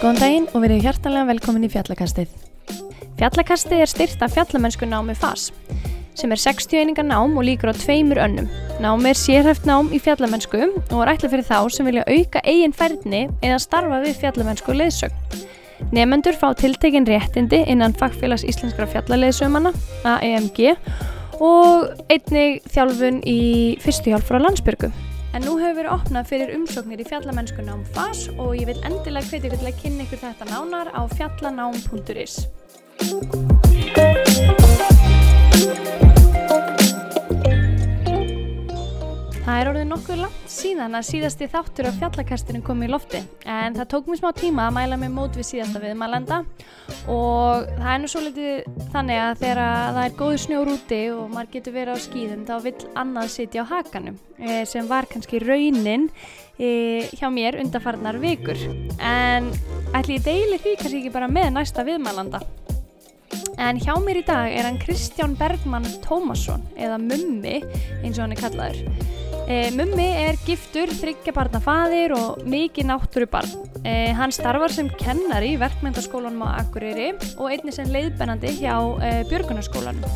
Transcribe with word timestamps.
Góðan 0.00 0.18
daginn 0.18 0.46
og 0.50 0.64
verið 0.64 0.80
hjartalega 0.82 1.28
velkomin 1.28 1.66
í 1.68 1.70
Fjallakastið. 1.70 2.32
Fjallakastið 3.20 3.84
er 3.84 3.90
styrt 3.92 4.24
af 4.26 4.34
fjallamennsku 4.34 4.88
námi 4.90 5.14
FAS, 5.14 5.52
sem 6.18 6.34
er 6.34 6.40
60 6.42 6.80
einingar 6.80 7.06
nám 7.06 7.38
og 7.38 7.46
líkur 7.46 7.70
á 7.70 7.74
tveimur 7.78 8.18
önnum. 8.18 8.50
Námi 8.82 9.12
er 9.12 9.20
sérhæft 9.20 9.70
nám 9.70 9.94
í 9.94 10.02
fjallamennsku 10.02 10.64
og 10.66 10.98
er 11.04 11.14
ætla 11.14 11.30
fyrir 11.30 11.46
þá 11.46 11.70
sem 11.70 11.86
vilja 11.86 12.02
auka 12.10 12.42
eigin 12.42 12.74
færðni 12.74 13.28
eða 13.38 13.62
starfa 13.62 14.02
við 14.02 14.18
fjallamennsku 14.24 14.74
leðsögn. 14.74 15.14
Nefendur 15.90 16.36
fá 16.38 16.52
tiltekinn 16.54 17.08
réttindi 17.08 17.64
innan 17.72 17.96
Fagfélags 17.98 18.44
Íslenskra 18.46 18.86
fjallaleðsömanna, 18.92 19.72
AEMG, 20.06 20.76
og 21.40 21.88
einnig 22.12 22.60
þjálfun 22.70 23.22
í 23.26 23.40
fyrstu 23.82 24.12
hjálp 24.12 24.26
frá 24.28 24.38
landsbyrgu. 24.42 24.92
En 25.34 25.42
nú 25.46 25.56
hefur 25.60 25.76
verið 25.78 25.94
opnað 25.94 26.30
fyrir 26.32 26.54
umsóknir 26.56 27.02
í 27.02 27.06
fjallamennskunna 27.06 27.76
um 27.78 27.84
FAS 27.94 28.20
og 28.36 28.56
ég 28.58 28.66
vil 28.70 28.80
endilega 28.86 29.26
hvetja 29.30 29.46
ykkur 29.50 29.60
til 29.62 29.70
að 29.70 29.80
kynna 29.82 30.02
ykkur 30.06 30.22
þetta 30.24 30.44
nánar 30.50 30.88
á 30.90 31.02
fjallanám.is. 31.14 32.34
Það 39.40 39.56
er 39.56 39.68
orðið 39.70 39.86
nokkuð 39.88 40.18
langt 40.20 40.50
síðan 40.52 40.96
að 40.98 41.06
síðasti 41.08 41.46
þáttur 41.50 41.88
af 41.88 41.96
fjallakastinu 41.96 42.60
kom 42.64 42.82
í 42.84 42.88
lofti 42.90 43.22
en 43.48 43.76
það 43.78 43.88
tók 43.94 44.10
mér 44.10 44.20
smá 44.20 44.28
tíma 44.36 44.66
að 44.68 44.74
mæla 44.76 44.98
mig 45.00 45.12
mót 45.14 45.38
við 45.38 45.48
síðasta 45.48 45.80
viðmælenda 45.80 46.42
og 47.08 47.70
það 47.78 47.88
er 47.94 48.02
nú 48.02 48.10
svo 48.12 48.22
litið 48.26 48.68
þannig 48.92 49.22
að 49.22 49.40
þegar 49.40 49.62
það 49.96 50.02
er 50.04 50.18
góðu 50.20 50.42
snjór 50.44 50.72
úti 50.74 51.00
og 51.14 51.32
maður 51.32 51.50
getur 51.56 51.76
verið 51.78 51.96
á 51.96 52.04
skýðum 52.04 52.44
þá 52.50 52.54
vil 52.66 52.74
annað 53.02 53.32
sitja 53.34 53.64
á 53.64 53.70
hakanum 53.72 54.20
eh, 54.36 54.62
sem 54.68 54.92
var 54.92 55.08
kannski 55.10 55.40
raunin 55.42 56.08
eh, 56.60 57.08
hjá 57.16 57.28
mér 57.32 57.58
undarfarnar 57.64 58.20
vikur 58.20 58.60
en 59.00 59.50
ætli 59.96 60.20
ég 60.20 60.26
deili 60.28 60.60
því 60.60 60.76
kannski 60.76 61.00
ekki 61.00 61.14
bara 61.16 61.30
með 61.32 61.54
næsta 61.56 61.86
viðmælenda. 61.88 62.42
En 63.60 63.78
hjá 63.80 63.92
mér 64.00 64.20
í 64.22 64.26
dag 64.26 64.48
er 64.48 64.66
hann 64.66 64.78
Kristján 64.80 65.36
Bergmann 65.38 65.86
Tómasson 66.04 66.62
eða 66.80 66.96
Mummi 67.02 67.60
eins 68.00 68.16
og 68.16 68.24
hann 68.24 68.34
er 68.34 68.40
kallaður. 68.40 69.29
E, 69.50 69.70
Mummi 69.74 70.04
er 70.14 70.36
giftur, 70.46 70.92
þryggjabarnafaðir 70.94 72.12
og 72.14 72.42
mikið 72.46 72.86
náttúrubarn. 72.86 73.54
E, 73.82 74.12
hann 74.14 74.30
starfar 74.30 74.70
sem 74.70 74.86
kennari 75.00 75.56
í 75.56 75.58
verkmyndaskólanum 75.58 76.44
á 76.46 76.60
Akureyri 76.60 77.08
og 77.34 77.48
einnig 77.50 77.74
sem 77.74 77.90
leiðbennandi 77.90 78.52
hjá 78.60 78.76
e, 79.02 79.10
Björgunarskólanum. 79.30 80.06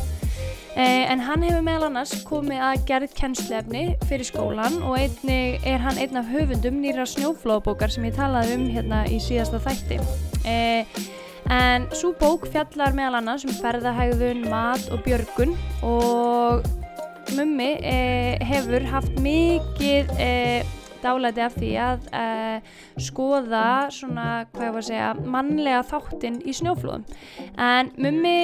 En 0.75 1.21
hann 1.23 1.43
hefur 1.43 1.63
meðal 1.63 1.87
annars 1.87 2.13
komið 2.27 2.63
að 2.67 2.81
gerð 2.87 3.13
kennslefni 3.15 3.83
fyrir 4.09 4.27
skólan 4.27 4.81
og 4.83 4.97
einnig 4.99 5.63
er 5.67 5.79
hann 5.83 5.99
einn 6.03 6.19
af 6.19 6.27
höfundum 6.27 6.81
nýra 6.83 7.05
snjóflóðbókar 7.07 7.93
sem 7.95 8.07
ég 8.07 8.17
talaði 8.17 8.57
um 8.57 8.65
hérna 8.71 9.05
í 9.07 9.21
síðasta 9.23 9.61
þætti. 9.63 10.01
En 11.47 11.87
svo 11.95 12.11
bók 12.19 12.49
fjallar 12.51 12.91
meðal 12.95 13.21
annars 13.21 13.47
um 13.47 13.55
ferðahægðun, 13.55 14.49
mat 14.51 14.91
og 14.91 15.03
björgun 15.07 15.55
og 15.79 16.67
mummi 17.33 17.71
eh, 17.81 18.41
hefur 18.45 18.85
haft 18.91 19.21
mikið 19.23 20.11
eh, 20.21 20.75
dálæti 21.05 21.43
af 21.45 21.55
því 21.59 21.71
að 21.81 22.07
eh, 22.17 22.73
skoða 23.01 23.65
svona, 23.93 24.27
hvað 24.53 24.65
ég 24.65 24.73
var 24.75 24.81
að 24.81 24.87
segja, 24.89 25.09
mannlega 25.35 25.83
þáttinn 25.89 26.39
í 26.45 26.55
snjóflóðum. 26.55 27.05
En 27.61 27.91
mummi 28.01 28.37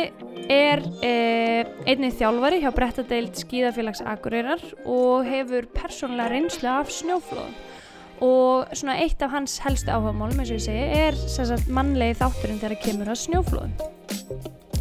er 0.52 0.84
eh, 1.06 1.72
einnið 1.90 2.20
þjálfari 2.22 2.62
hjá 2.64 2.72
Brettadeild 2.76 3.40
Skíðafélags 3.40 4.04
Akureyrar 4.06 4.64
og 4.86 5.28
hefur 5.30 5.70
persónulega 5.76 6.32
reynslu 6.36 6.72
af 6.72 6.94
snjóflóðum. 6.94 7.60
Og 8.22 8.70
svona 8.78 9.00
eitt 9.02 9.22
af 9.26 9.34
hans 9.34 9.58
helstu 9.64 9.90
áhugamálum, 9.90 10.44
eins 10.44 10.52
og 10.54 10.60
ég 10.60 10.66
segi, 10.68 10.84
er 11.08 11.18
sagt, 11.18 11.72
mannlegi 11.74 12.20
þátturinn 12.20 12.62
þegar 12.62 12.78
það 12.78 12.86
kemur 12.86 13.14
að 13.16 13.22
snjóflóðum. 13.24 13.76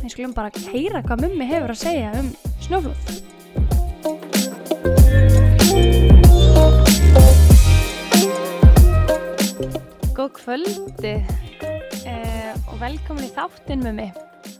Við 0.01 0.13
skulum 0.13 0.37
bara 0.37 0.65
heyra 0.69 1.05
hvað 1.07 1.27
mummi 1.27 1.49
hefur 1.49 1.73
að 1.73 1.85
segja 1.87 2.13
um 2.21 2.35
snjóflóð. 2.67 3.39
Góð 10.21 10.35
kvöldi 10.37 11.13
eh, 12.05 12.57
og 12.69 12.75
velkomin 12.77 13.25
í 13.25 13.31
þáttinn 13.33 13.81
með 13.81 13.95
mig. 13.97 14.19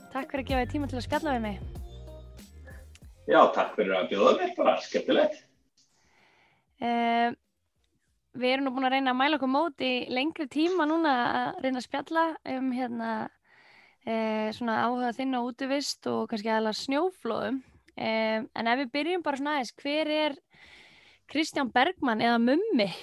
Takk 0.09 0.31
fyrir 0.31 0.41
að 0.41 0.47
gefa 0.47 0.61
þér 0.63 0.71
tíma 0.71 0.87
til 0.89 0.97
að 0.97 1.05
spjalla 1.05 1.35
við 1.35 1.43
mig. 1.43 1.59
Já, 3.29 3.37
takk 3.53 3.75
fyrir 3.75 3.93
að 3.93 4.07
bjóða 4.09 4.31
mér, 4.39 4.55
bara 4.55 4.73
skemmtilegt. 4.81 5.37
Eh, 6.81 7.37
við 8.41 8.55
erum 8.55 8.65
nú 8.65 8.73
búin 8.73 8.89
að 8.89 8.95
reyna 8.95 9.13
að 9.13 9.19
mæla 9.21 9.37
okkur 9.37 9.53
móti 9.53 9.91
í 9.99 10.09
lengri 10.17 10.49
tíma 10.49 10.89
núna 10.89 11.13
að 11.27 11.61
reyna 11.67 11.83
að 11.83 11.87
spjalla 11.91 12.25
um 12.55 12.73
hérna, 12.79 13.13
eh, 14.01 14.49
svona 14.57 14.81
áhuga 14.87 15.13
þinn 15.21 15.37
á 15.37 15.45
útivist 15.45 16.09
og 16.09 16.25
kannski 16.33 16.55
aðalega 16.55 16.81
snjóflóðum. 16.81 17.61
Eh, 18.01 18.41
en 18.41 18.73
ef 18.73 18.81
við 18.81 18.93
byrjum 18.97 19.29
bara 19.29 19.37
svona 19.37 19.59
aðeins, 19.59 19.77
hver 19.77 20.15
er 20.25 20.43
Kristján 21.29 21.69
Bergmann 21.69 22.25
eða 22.25 22.41
Mummi? 22.49 22.93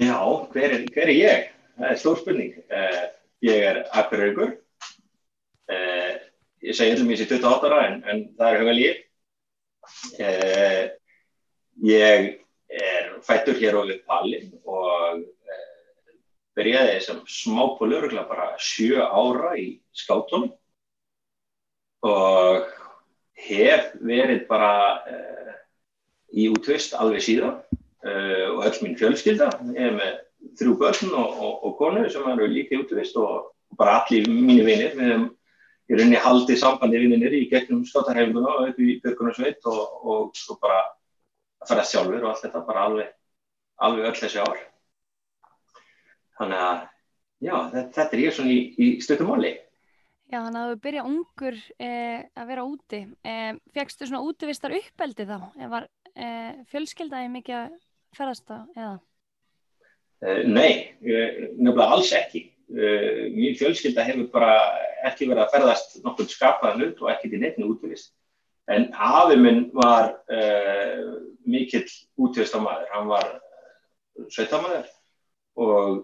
Já, 0.00 0.48
hver 0.52 0.72
er, 0.72 0.84
hver 0.92 1.10
er 1.10 1.12
ég? 1.12 1.48
Það 1.76 1.90
er 1.90 1.98
stór 2.00 2.20
spurning. 2.20 2.54
Uh, 2.72 3.02
ég 3.44 3.64
er 3.68 3.82
akkuraugur. 3.92 4.54
Uh, 5.68 6.14
ég 6.64 6.76
segi 6.76 6.94
öllum 6.94 7.10
í 7.12 7.18
þessi 7.20 7.36
28 7.36 7.68
ára 7.68 7.80
en, 7.88 7.98
en 8.08 8.22
það 8.38 8.48
er 8.48 8.62
höfðal 8.62 8.80
ég. 8.80 9.02
Uh, 10.16 10.84
ég 11.84 12.30
er 12.72 13.10
fættur 13.26 13.60
hér 13.60 13.76
á 13.76 13.82
við 13.84 14.00
Pallin 14.08 14.48
og 14.64 15.26
byrjaði 16.56 16.96
sem 17.04 17.20
smápólurugla 17.28 18.24
bara 18.28 18.48
sjö 18.60 19.04
ára 19.04 19.52
í 19.60 19.66
skátunum 19.96 20.50
og 22.08 22.64
hef 23.44 23.92
verið 24.00 24.42
bara 24.48 24.72
í 26.32 26.48
útvist 26.52 26.96
alveg 26.96 27.24
síðan 27.24 27.60
og 28.02 28.64
öll 28.66 28.78
mín 28.82 28.96
fjölskylda 28.98 29.48
er 29.78 29.92
með 29.94 30.16
þrjú 30.58 30.72
börn 30.80 31.12
og, 31.14 31.36
og, 31.38 31.52
og 31.66 31.76
konu 31.78 32.08
sem 32.10 32.26
eru 32.32 32.48
líka 32.50 32.80
útvist 32.80 33.16
og, 33.20 33.52
og 33.70 33.78
bara 33.78 34.00
allir 34.00 34.26
mínu 34.26 34.64
vinir 34.66 34.96
við 34.96 35.06
erum 35.06 35.28
í 35.88 35.96
rauninni 35.96 36.20
haldið 36.24 36.60
sambandi 36.60 37.00
vinnir 37.02 37.34
í 37.36 37.46
gegnum 37.50 37.84
skáttarhefinguna 37.86 38.54
og 38.56 38.70
upp 38.70 38.80
í 38.80 38.98
Björgunarsveit 39.02 39.66
og 39.68 40.32
svo 40.38 40.56
bara 40.62 40.80
að 41.62 41.68
fara 41.70 41.86
sjálfur 41.86 42.22
og 42.22 42.30
allt 42.32 42.46
þetta 42.46 42.62
bara 42.68 42.86
alveg, 42.88 43.10
alveg 43.86 44.08
öll 44.10 44.20
þessi 44.22 44.42
ár 44.42 44.62
þannig 46.40 46.64
að 46.66 46.80
já, 47.42 47.54
þetta, 47.74 48.08
er 48.08 48.24
ég 48.24 48.36
svona 48.36 48.54
í, 48.54 48.62
í 48.78 48.88
stöttumáli 49.04 49.52
Já, 50.32 50.38
þannig 50.40 50.60
að 50.62 50.70
þú 50.70 50.76
byrja 50.86 51.02
ungur 51.04 51.56
eh, 51.84 52.20
að 52.40 52.46
vera 52.48 52.62
úti. 52.64 53.00
Eh, 53.28 53.50
Fegstu 53.76 54.06
svona 54.08 54.22
útvistar 54.24 54.72
uppeldi 54.72 55.26
þá? 55.28 55.34
Var 55.74 55.86
eh, 56.16 56.62
fjölskyldaði 56.70 57.28
mikið 57.34 57.74
ferðast 58.16 58.46
þá 58.48 58.56
eða? 58.76 58.94
Uh, 60.22 60.42
nei, 60.46 60.72
nefnilega 61.02 61.88
alls 61.96 62.12
ekki. 62.16 62.46
Uh, 62.72 63.28
mín 63.34 63.56
fjölskylda 63.58 64.04
hefur 64.06 64.28
bara 64.32 64.52
ekki 65.08 65.28
verið 65.28 65.44
að 65.44 65.54
ferðast 65.56 65.98
nokkur 66.04 66.30
skapaðan 66.30 66.86
ut 66.86 67.02
og 67.02 67.12
ekki 67.12 67.32
til 67.32 67.42
nefni 67.42 67.68
útvist. 67.68 68.12
En 68.70 68.88
afi 68.94 69.36
minn 69.40 69.64
var 69.74 70.12
uh, 70.30 71.18
mikill 71.48 71.88
útvistamæður. 72.22 72.88
Hann 72.94 73.10
var 73.10 73.28
sveitamæður 74.30 74.88
og 75.62 76.02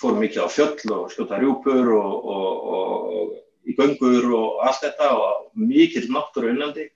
fór 0.00 0.16
mikið 0.18 0.46
á 0.46 0.48
fjöll 0.50 0.94
og 0.96 1.12
skjóta 1.12 1.38
rjúpur 1.38 1.92
og, 1.94 2.14
og, 2.34 2.64
og 2.74 3.68
í 3.68 3.76
göngur 3.78 4.26
og 4.34 4.64
allt 4.66 4.82
þetta 4.82 5.10
og 5.14 5.46
mikill 5.58 6.08
náttúru 6.12 6.50
unnandi. 6.52 6.88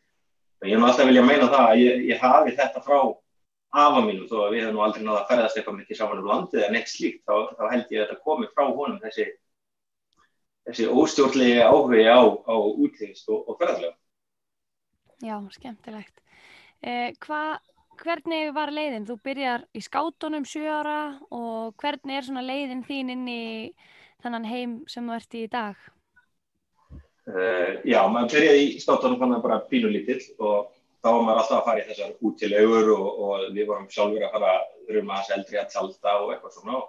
Ég 0.67 0.75
hef 0.75 0.85
alltaf 0.85 1.07
viljað 1.07 1.29
meina 1.29 1.51
það 1.53 1.65
að 1.69 1.83
ég, 1.85 2.01
ég 2.11 2.23
hafi 2.23 2.55
þetta 2.59 2.83
frá 2.83 2.99
afa 3.77 4.01
mínum 4.01 4.29
þó 4.29 4.47
að 4.47 4.55
við 4.55 4.65
hefum 4.65 4.81
aldrei 4.85 5.05
náða 5.05 5.21
að 5.23 5.31
ferðast 5.33 5.59
eitthvað 5.59 5.79
mikið 5.79 5.99
saman 5.99 6.23
um 6.23 6.29
landið 6.31 6.65
en 6.65 6.79
eitt 6.79 6.91
slíkt 6.91 7.25
þá, 7.29 7.35
þá 7.59 7.65
held 7.73 7.93
ég 7.93 8.03
að 8.03 8.07
þetta 8.07 8.25
komi 8.25 8.49
frá 8.55 8.65
honum 8.69 9.01
þessi, 9.03 9.27
þessi 10.69 10.87
óstjórnlegi 10.89 11.59
áhugi 11.65 12.07
á, 12.09 12.21
á 12.25 12.55
útlýðist 12.57 13.29
og, 13.29 13.43
og 13.45 13.59
ferðarlega. 13.61 13.97
Já, 15.19 15.37
skemmtilegt. 15.53 16.23
Eh, 16.81 17.11
hva, 17.27 17.59
hvernig 18.01 18.55
var 18.57 18.73
leiðin? 18.73 19.07
Þú 19.09 19.19
byrjar 19.27 19.67
í 19.75 19.83
skátunum 19.85 20.47
7 20.47 20.65
ára 20.71 20.99
og 21.35 21.75
hvernig 21.83 22.23
er 22.23 22.43
leiðin 22.47 22.85
þín 22.87 23.13
inn 23.17 23.29
í 23.29 23.45
þannan 24.23 24.49
heim 24.49 24.75
sem 24.89 25.07
þú 25.07 25.17
ert 25.19 25.37
í 25.37 25.45
dag? 25.51 25.87
Uh, 27.29 27.77
já, 27.85 28.01
maður 28.09 28.39
byrjaði 28.39 28.61
í 28.65 28.81
skátunum 28.81 29.43
bara 29.43 29.61
pínulítill 29.69 30.23
og 30.41 30.71
þá 31.03 31.09
var 31.11 31.25
maður 31.25 31.41
alltaf 31.43 31.59
að 31.59 31.67
fara 31.69 31.83
í 31.83 31.89
þessar 31.89 32.15
útilegur 32.29 32.89
og, 32.95 33.09
og 33.25 33.45
við 33.57 33.69
vorum 33.69 33.91
sjálfur 33.93 34.25
að 34.27 34.33
fara 34.37 34.55
að 34.55 34.97
ruma 34.97 35.19
hans 35.19 35.35
eldri 35.37 35.61
að 35.61 35.69
tjalda 35.75 36.15
og 36.23 36.33
eitthvað 36.35 36.57
svona. 36.57 36.81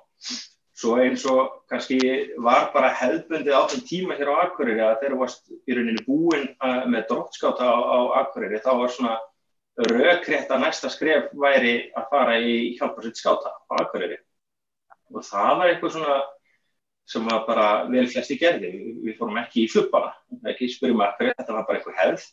svo 0.80 0.94
eins 1.04 1.26
og 1.28 1.40
kannski 1.70 2.00
var 2.40 2.70
bara 2.74 2.94
hefðbundið 2.96 3.52
á 3.52 3.68
þeim 3.68 3.82
tíma 3.90 4.16
hér 4.16 4.32
á 4.32 4.42
Akureyri 4.46 4.84
að 4.86 5.02
þegar 5.02 5.18
varst 5.20 5.50
í 5.52 5.76
rauninni 5.76 6.06
búin 6.06 6.46
uh, 6.64 6.86
með 6.88 7.10
drótskáta 7.10 7.68
á, 7.68 7.76
á 7.76 8.00
Akureyri 8.24 8.62
þá 8.64 8.72
var 8.80 8.94
svona 8.96 9.18
raukrétt 9.90 10.52
að 10.52 10.64
næsta 10.64 10.92
skref 10.92 11.30
væri 11.36 11.76
að 11.96 12.10
fara 12.12 12.40
í 12.40 12.56
hjálparsitt 12.80 13.20
skáta 13.20 13.52
á 13.52 13.74
Akureyri. 13.84 14.18
Og 15.14 15.24
það 15.26 15.52
var 15.60 15.70
eitthvað 15.70 15.96
svona 15.98 16.18
sem 17.10 17.26
var 17.26 17.46
bara 17.48 17.68
vel 17.90 18.06
flesti 18.08 18.38
gerði. 18.38 18.72
Við, 19.04 19.16
fórum 19.18 19.40
ekki 19.42 19.66
í 19.66 19.70
flubbana 19.72 20.14
ekki 20.52 20.72
spyrjum 20.72 21.04
Akureyri, 21.06 21.38
þetta 21.40 21.56
var 21.56 21.68
bara 21.68 21.80
eitthvað 21.80 22.02
hefð 22.04 22.28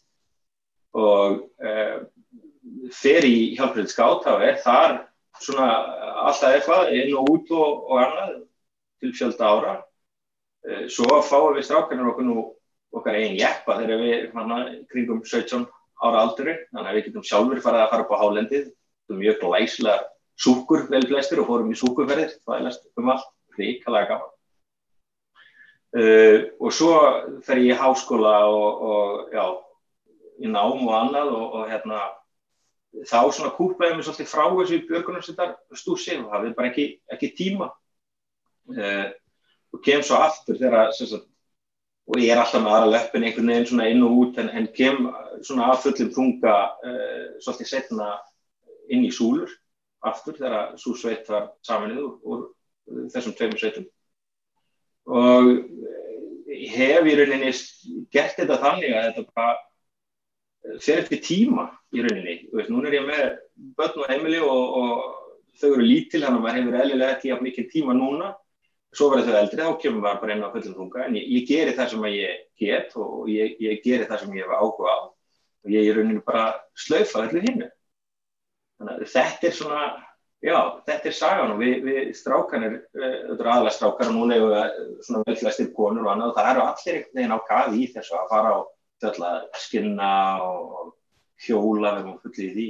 og 0.96 1.42
uh, 1.60 1.96
fer 2.96 3.26
í 3.26 3.54
hjálparsitt 3.56 3.92
skáta 3.92 4.36
og 4.36 4.44
er 4.46 4.58
þar 4.62 4.96
svona 5.42 5.68
alltaf 6.26 6.54
eitthvað 6.54 6.92
inn 6.96 7.14
og 7.18 7.30
út 7.34 7.52
og, 7.54 7.82
og 7.90 8.00
annað 8.00 8.36
til 9.02 9.12
fjölda 9.16 9.50
ára. 9.52 9.74
Eh, 10.66 10.86
svo 10.90 11.20
fáum 11.22 11.54
við 11.56 11.68
strákarnir 11.68 12.10
okkur 12.10 12.26
nú 12.26 12.36
okkar 12.96 13.18
einn 13.18 13.36
jeppa 13.38 13.76
þegar 13.78 14.00
við 14.02 14.30
hana, 14.34 14.60
kringum 14.90 15.20
17 15.22 15.66
ára 16.02 16.22
alduri 16.24 16.56
þannig 16.72 16.88
að 16.90 16.96
við 16.96 17.06
getum 17.08 17.26
sjálfur 17.26 17.62
farið 17.64 17.84
að 17.84 17.90
fara 17.92 18.06
upp 18.06 18.14
á 18.16 18.22
hálendið. 18.22 18.70
Er 19.06 19.20
mjög 19.20 19.42
glæslega 19.44 20.08
súkur 20.36 20.88
vel 20.90 21.04
flestir 21.06 21.42
og 21.42 21.50
fórum 21.50 21.70
í 21.70 21.78
súkurferðir. 21.78 22.32
Það 22.44 22.56
er 22.56 22.66
lest 22.66 22.88
um 22.96 23.12
allt, 23.12 23.28
ríkalega 23.58 24.10
gaman. 24.14 24.32
Uh, 25.96 26.50
og 26.60 26.74
svo 26.76 26.90
fer 27.46 27.60
ég 27.62 27.72
í 27.72 27.78
háskóla 27.78 28.34
og, 28.52 28.82
og 28.84 29.30
já, 29.32 29.44
í 30.42 30.50
nám 30.50 30.82
og 30.86 30.94
annað 30.94 31.32
og, 31.34 31.44
og 31.58 31.70
hérna 31.70 32.00
þá 33.04 33.18
svona 33.34 33.52
kúpaði 33.56 33.96
mér 33.96 34.06
svolítið 34.06 34.30
frá 34.30 34.44
þessu 34.50 34.80
björgunarsveitar 34.88 35.54
stúsi 35.76 36.16
og 36.20 36.30
hafði 36.32 36.52
bara 36.56 36.70
ekki, 36.70 36.86
ekki 37.12 37.32
tíma. 37.36 37.70
Uh, 38.72 39.08
og 39.74 39.82
kem 39.84 40.02
svo 40.04 40.18
aftur 40.18 40.58
þegar 40.58 40.92
sagt, 40.96 41.26
og 42.06 42.22
ég 42.22 42.32
er 42.32 42.40
alltaf 42.40 42.62
með 42.62 42.76
aðra 42.76 42.92
löppin 42.94 43.26
einhvern 43.26 43.52
veginn 43.52 43.68
svona 43.68 43.88
inn 43.90 44.04
og 44.06 44.16
út 44.22 44.40
en, 44.40 44.50
en 44.54 44.68
kem 44.74 45.08
svona 45.44 45.70
að 45.72 45.84
fullum 45.84 46.12
þunga 46.14 46.56
uh, 46.86 47.26
svolítið 47.44 47.72
setna 47.72 48.10
inn 48.92 49.04
í 49.06 49.12
súlur 49.14 49.52
aftur 50.06 50.38
þegar 50.38 50.74
svo 50.78 50.94
sveit 50.96 51.28
var 51.28 51.50
saminnið 51.66 52.02
úr, 52.04 52.16
úr 52.22 53.06
þessum 53.12 53.34
tveimur 53.36 53.60
sveitum. 53.60 53.86
Og 55.06 55.52
hef 56.46 57.06
í 57.06 57.14
rauninni 57.18 57.52
gert 58.14 58.38
þetta 58.38 58.58
þannig 58.62 58.94
að 58.94 59.08
þetta 59.08 59.34
bara 59.34 59.56
fer 60.82 61.02
eftir 61.02 61.22
tíma 61.24 61.68
í 61.94 62.02
rauninni, 62.04 62.38
veist, 62.52 62.72
núna 62.72 62.90
er 62.90 62.98
ég 62.98 63.06
með 63.06 63.22
börn 63.78 64.02
og 64.02 64.10
heimili 64.10 64.40
og, 64.42 64.80
og 64.80 65.60
þau 65.60 65.70
eru 65.72 65.86
lítil, 65.86 66.22
þannig 66.24 66.40
að 66.40 66.44
maður 66.46 66.58
hefur 66.60 66.80
eðlilega 66.82 67.16
ekki 67.16 67.32
af 67.34 67.44
mikið 67.44 67.70
tíma 67.72 67.96
núna, 67.96 68.32
svo 68.96 69.10
verður 69.12 69.32
þau 69.32 69.40
eldri 69.42 69.70
kemur 69.82 70.04
maður 70.04 70.20
bara 70.24 70.36
inn 70.36 70.44
á 70.46 70.52
fullum 70.52 70.76
þunga. 70.80 71.06
En 71.06 71.16
ég, 71.18 71.30
ég 71.36 71.48
geri 71.48 71.76
það 71.76 71.92
sem 71.92 72.06
ég 72.12 72.42
get 72.60 72.98
og 73.00 73.30
ég, 73.32 73.56
ég 73.60 73.80
geri 73.84 74.08
það 74.08 74.22
sem 74.22 74.36
ég 74.36 74.46
hef 74.46 74.56
áhuga 74.56 74.92
á. 74.92 74.98
Og 75.66 75.72
ég 75.74 75.88
er 75.90 75.98
rauninni 75.98 76.22
bara 76.24 76.50
slaufa 76.78 77.24
allir 77.24 77.44
hinnu 77.48 77.70
þannig 78.76 78.92
að 79.00 79.10
þetta 79.12 79.48
er 79.48 79.56
svona 79.56 79.82
já, 80.44 80.58
þetta 80.86 81.10
er 81.10 81.16
sagan 81.16 81.52
og 81.54 81.60
við, 81.62 81.76
við 81.86 82.00
strákanir, 82.16 82.78
eh, 82.96 83.18
þetta 83.30 83.38
eru 83.38 83.52
aðalega 83.52 83.76
strákar 83.76 84.10
og 84.10 84.16
núna 84.16 84.36
hefur 84.36 84.54
við 84.54 85.04
svona 85.08 85.28
velflæstir 85.30 85.70
konur 85.76 86.06
og 86.06 86.12
annað 86.12 86.32
og 86.32 86.38
það 86.38 86.50
eru 86.52 86.64
allir 86.66 86.98
einhvern 86.98 87.20
veginn 87.20 87.36
á 87.36 87.48
gaði 87.50 87.82
í 87.82 87.88
þessu 87.94 88.18
að 88.18 88.32
fara 88.32 88.52
á 88.52 88.58
skinna 89.60 90.10
og 90.44 90.94
hjóla 91.46 91.94
við 91.96 92.02
erum 92.02 92.18
fullið 92.22 92.46
í 92.46 92.52
því. 92.56 92.66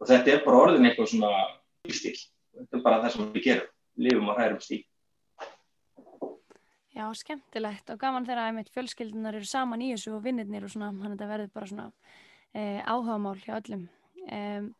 Og 0.00 0.10
þetta 0.10 0.32
er 0.32 0.44
bara 0.44 0.60
orðin 0.64 0.88
eitthvað 0.88 1.10
svona 1.12 1.32
stíl, 1.92 2.18
þetta 2.56 2.78
er 2.78 2.84
bara 2.84 3.00
það 3.04 3.14
sem 3.14 3.32
við 3.32 3.48
gerum. 3.48 3.72
Lifum 3.96 4.28
og 4.28 4.36
hrærum 4.36 4.60
stíl. 4.60 4.82
Já, 6.96 7.04
skemmtilegt 7.12 7.90
og 7.92 8.00
gaman 8.00 8.24
þegar 8.24 8.54
að 8.56 8.72
fjölskyldunar 8.72 9.36
eru 9.36 9.48
saman 9.48 9.84
í 9.84 9.92
þessu 9.92 10.14
og 10.16 10.22
vinnirnir 10.24 10.64
og 10.64 10.72
svona, 10.72 10.94
hann 10.96 11.12
þetta 11.12 11.28
verður 11.28 11.50
bara 11.52 11.68
svona 11.68 11.86
eh, 12.56 12.80
áhugamál 12.88 13.36
hjá 13.42 13.56
öllum. 13.58 13.82
Um, 14.32 14.70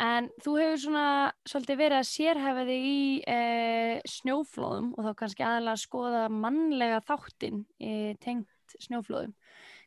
en 0.00 0.30
þú 0.40 0.54
hefur 0.56 0.80
svona 0.84 1.04
svolítið 1.48 1.80
verið 1.82 1.98
að 1.98 2.08
sérhæfa 2.08 2.64
þig 2.70 2.86
í 2.88 3.02
eh, 3.34 4.00
snjóflóðum 4.08 4.94
og 4.94 5.04
þá 5.04 5.10
kannski 5.20 5.44
aðalega 5.44 5.76
að 5.76 5.84
skoða 5.84 6.22
mannlega 6.32 7.02
þáttinn 7.10 7.60
eh, 7.76 8.16
tengt 8.24 8.76
snjóflóðum 8.80 9.36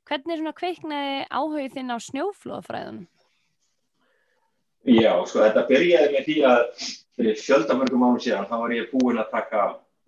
Hvernig 0.09 0.39
svona 0.39 0.55
kveiknaði 0.57 1.19
áhugið 1.31 1.75
þinn 1.77 1.95
á 1.95 1.97
snjóflóðafræðunum? 2.03 3.05
Já, 4.83 5.13
sko 5.23 5.39
þetta 5.39 5.63
byrjaði 5.69 6.07
með 6.11 6.25
því 6.27 6.33
að 6.49 6.63
fyrir 7.15 7.37
fjöldamörgum 7.39 8.01
ánum 8.03 8.23
síðan 8.23 8.49
þá 8.49 8.55
var 8.65 8.73
ég 8.75 8.89
búinn 8.91 9.21
að 9.21 9.29
taka, 9.31 9.61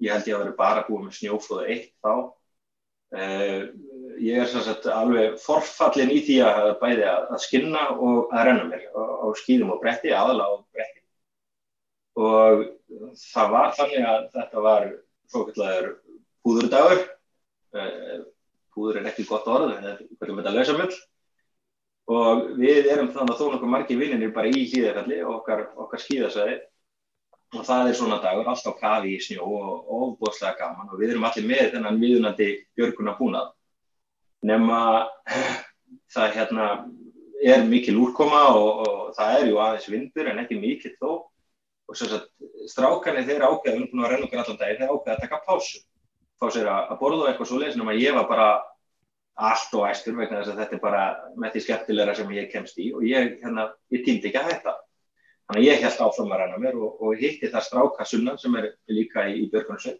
ég 0.04 0.12
held 0.12 0.28
ég 0.28 0.36
að 0.36 0.44
vera 0.44 0.58
bara 0.58 0.84
búinn 0.90 1.06
með 1.08 1.16
snjóflóðu 1.22 1.70
eitt 1.72 1.94
þá. 2.04 2.12
Uh, 3.16 3.62
ég 4.20 4.42
er 4.44 4.52
sagt, 4.52 4.90
alveg 4.92 5.38
forfallin 5.40 6.12
í 6.12 6.20
því 6.26 6.38
að 6.44 6.70
bæði 6.82 7.08
að, 7.08 7.28
að 7.38 7.44
skinna 7.46 7.86
og 7.94 8.34
að 8.36 8.50
renna 8.50 8.68
mér 8.74 8.84
á, 8.92 9.28
skýðum 9.40 9.72
og 9.78 9.82
bretti, 9.86 10.12
aðalega 10.12 10.52
á 10.52 10.56
bretti. 10.76 11.04
Og 12.20 12.66
það 13.22 13.52
var 13.56 13.76
þannig 13.80 14.08
að 14.12 14.30
þetta 14.36 14.68
var 14.68 14.92
svo 15.32 15.48
kallar 15.48 15.92
húðurdagur. 16.44 17.06
Uh, 17.76 18.26
húður 18.76 19.02
er 19.02 19.10
ekki 19.12 19.26
gott 19.30 19.48
orð, 19.48 19.76
en 19.78 19.86
þetta 20.20 20.50
að 20.50 20.58
lausa 20.60 20.78
mjöl 20.78 20.94
og 22.06 22.50
við 22.60 22.90
erum 22.94 23.10
þannig 23.14 23.34
að 23.34 23.40
þó 23.40 23.46
nokkuð 23.52 23.72
margi 23.74 23.98
vinninir 23.98 24.34
bara 24.34 24.52
í 24.52 24.66
hlýðarfalli 24.70 25.22
og 25.26 25.32
okkar, 25.40 25.64
okkar 25.86 26.02
skýðasæði 26.04 26.58
og 27.56 27.64
það 27.66 27.90
er 27.90 27.98
svona 27.98 28.20
dagur, 28.22 28.50
alltaf 28.52 28.76
kafi 28.80 29.16
í 29.16 29.22
snjó 29.24 29.46
og 29.46 29.94
ofboslega 29.96 30.58
gaman. 30.60 30.92
Og 30.92 31.00
við 31.00 31.14
erum 31.14 31.26
allir 31.28 31.48
með 31.50 31.72
þennan 31.76 32.02
viðunandi 32.02 32.50
björguna 32.78 33.16
búnað 33.18 33.54
nema 34.46 34.80
það 36.14 36.36
hérna 36.36 36.68
er 37.46 37.66
mikil 37.70 37.98
úrkoma 38.02 38.44
og, 38.54 38.84
og 38.86 39.16
það 39.18 39.40
er 39.40 39.50
ju 39.50 39.58
aðeins 39.62 39.90
vindur 39.90 40.30
en 40.30 40.44
ekki 40.44 40.60
mikil 40.60 40.94
þó. 41.00 41.10
Og 41.86 41.98
svo 41.98 42.10
að 42.18 42.24
strákanir 42.70 43.28
þeir 43.28 43.46
ákveða, 43.46 43.74
við 43.76 43.76
erum 43.76 43.90
búin 43.92 44.06
að 44.06 44.14
renna 44.14 44.28
okkur 44.28 44.42
allan 44.42 44.62
dag, 44.62 44.78
þeir 44.80 44.94
ákveða 44.94 45.16
að 45.16 45.26
taka 45.26 45.42
pásu 45.46 45.82
fá 46.42 46.48
sér 46.52 46.70
að 46.72 46.96
borða 47.00 47.30
eitthvað 47.30 47.50
svo 47.50 47.60
leiðis 47.62 47.78
en 47.80 47.92
ég 48.00 48.16
var 48.16 48.28
bara 48.30 48.50
allt 49.36 49.74
og 49.76 49.86
æstur 49.90 50.16
vegna 50.16 50.40
þess 50.40 50.54
að 50.54 50.60
þetta 50.62 50.76
er 50.78 50.82
bara 50.84 51.06
með 51.36 51.56
því 51.56 51.62
skemmtilegra 51.66 52.16
sem 52.16 52.36
ég 52.36 52.52
kemst 52.52 52.78
í 52.80 52.92
og 52.96 53.04
ég, 53.04 53.34
hérna, 53.44 53.68
ég 53.92 54.06
týndi 54.06 54.30
ekki 54.30 54.40
að 54.40 54.52
hætta. 54.52 54.76
Þannig 55.46 55.62
að 55.62 55.68
ég 55.68 55.84
held 55.84 56.04
áfram 56.06 56.32
að 56.32 56.42
ræna 56.42 56.62
mér 56.62 56.78
og, 56.80 57.02
og 57.04 57.20
hitti 57.20 57.50
það 57.52 57.66
stráka 57.68 58.08
sunnan 58.08 58.40
sem 58.42 58.56
er 58.58 58.70
líka 58.90 59.28
í, 59.28 59.44
í 59.44 59.50
Björgunarsveit 59.52 60.00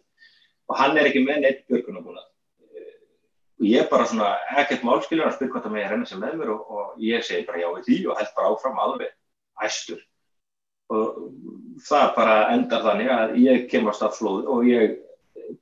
og 0.66 0.80
hann 0.80 0.96
er 0.96 1.10
ekki 1.10 1.22
með 1.22 1.44
neitt 1.44 1.62
Björgunarbúnað. 1.68 2.24
Og 3.56 3.68
ég 3.68 3.86
bara 3.92 4.08
svona 4.08 4.32
ekkert 4.56 4.84
málskilur 4.84 5.28
að 5.28 5.36
spyrja 5.36 5.54
hvort 5.54 5.68
að 5.68 5.76
mig 5.76 5.84
er 5.84 5.92
henni 5.94 6.08
sem 6.08 6.20
með 6.20 6.40
mér 6.40 6.52
og, 6.56 6.72
og 6.72 6.98
ég 7.04 7.24
segi 7.24 7.46
bara 7.46 7.60
já 7.62 7.68
í 7.70 7.84
því 7.86 8.00
og 8.08 8.20
held 8.20 8.34
bara 8.36 8.50
áfram 8.52 8.82
alveg 8.82 9.14
æstur. 9.68 10.00
Og 10.92 11.20
það 11.86 12.10
bara 12.16 12.36
endar 12.56 12.84
þannig 12.84 13.12
að 13.12 13.38
ég 13.44 13.68
kemast 13.70 14.04
af 14.06 14.16
flóðu 14.16 14.48
og 14.56 14.68
ég 14.68 14.98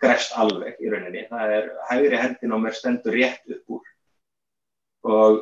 grefst 0.01 0.37
alveg 0.41 0.79
í 0.81 0.91
rauninni. 0.93 1.27
Það 1.31 1.57
er 1.59 1.69
hægri 1.91 2.21
hendin 2.21 2.55
á 2.55 2.59
mér 2.61 2.77
stendur 2.79 3.17
rétt 3.17 3.57
upp 3.57 3.77
úr 3.79 3.91
og 5.05 5.41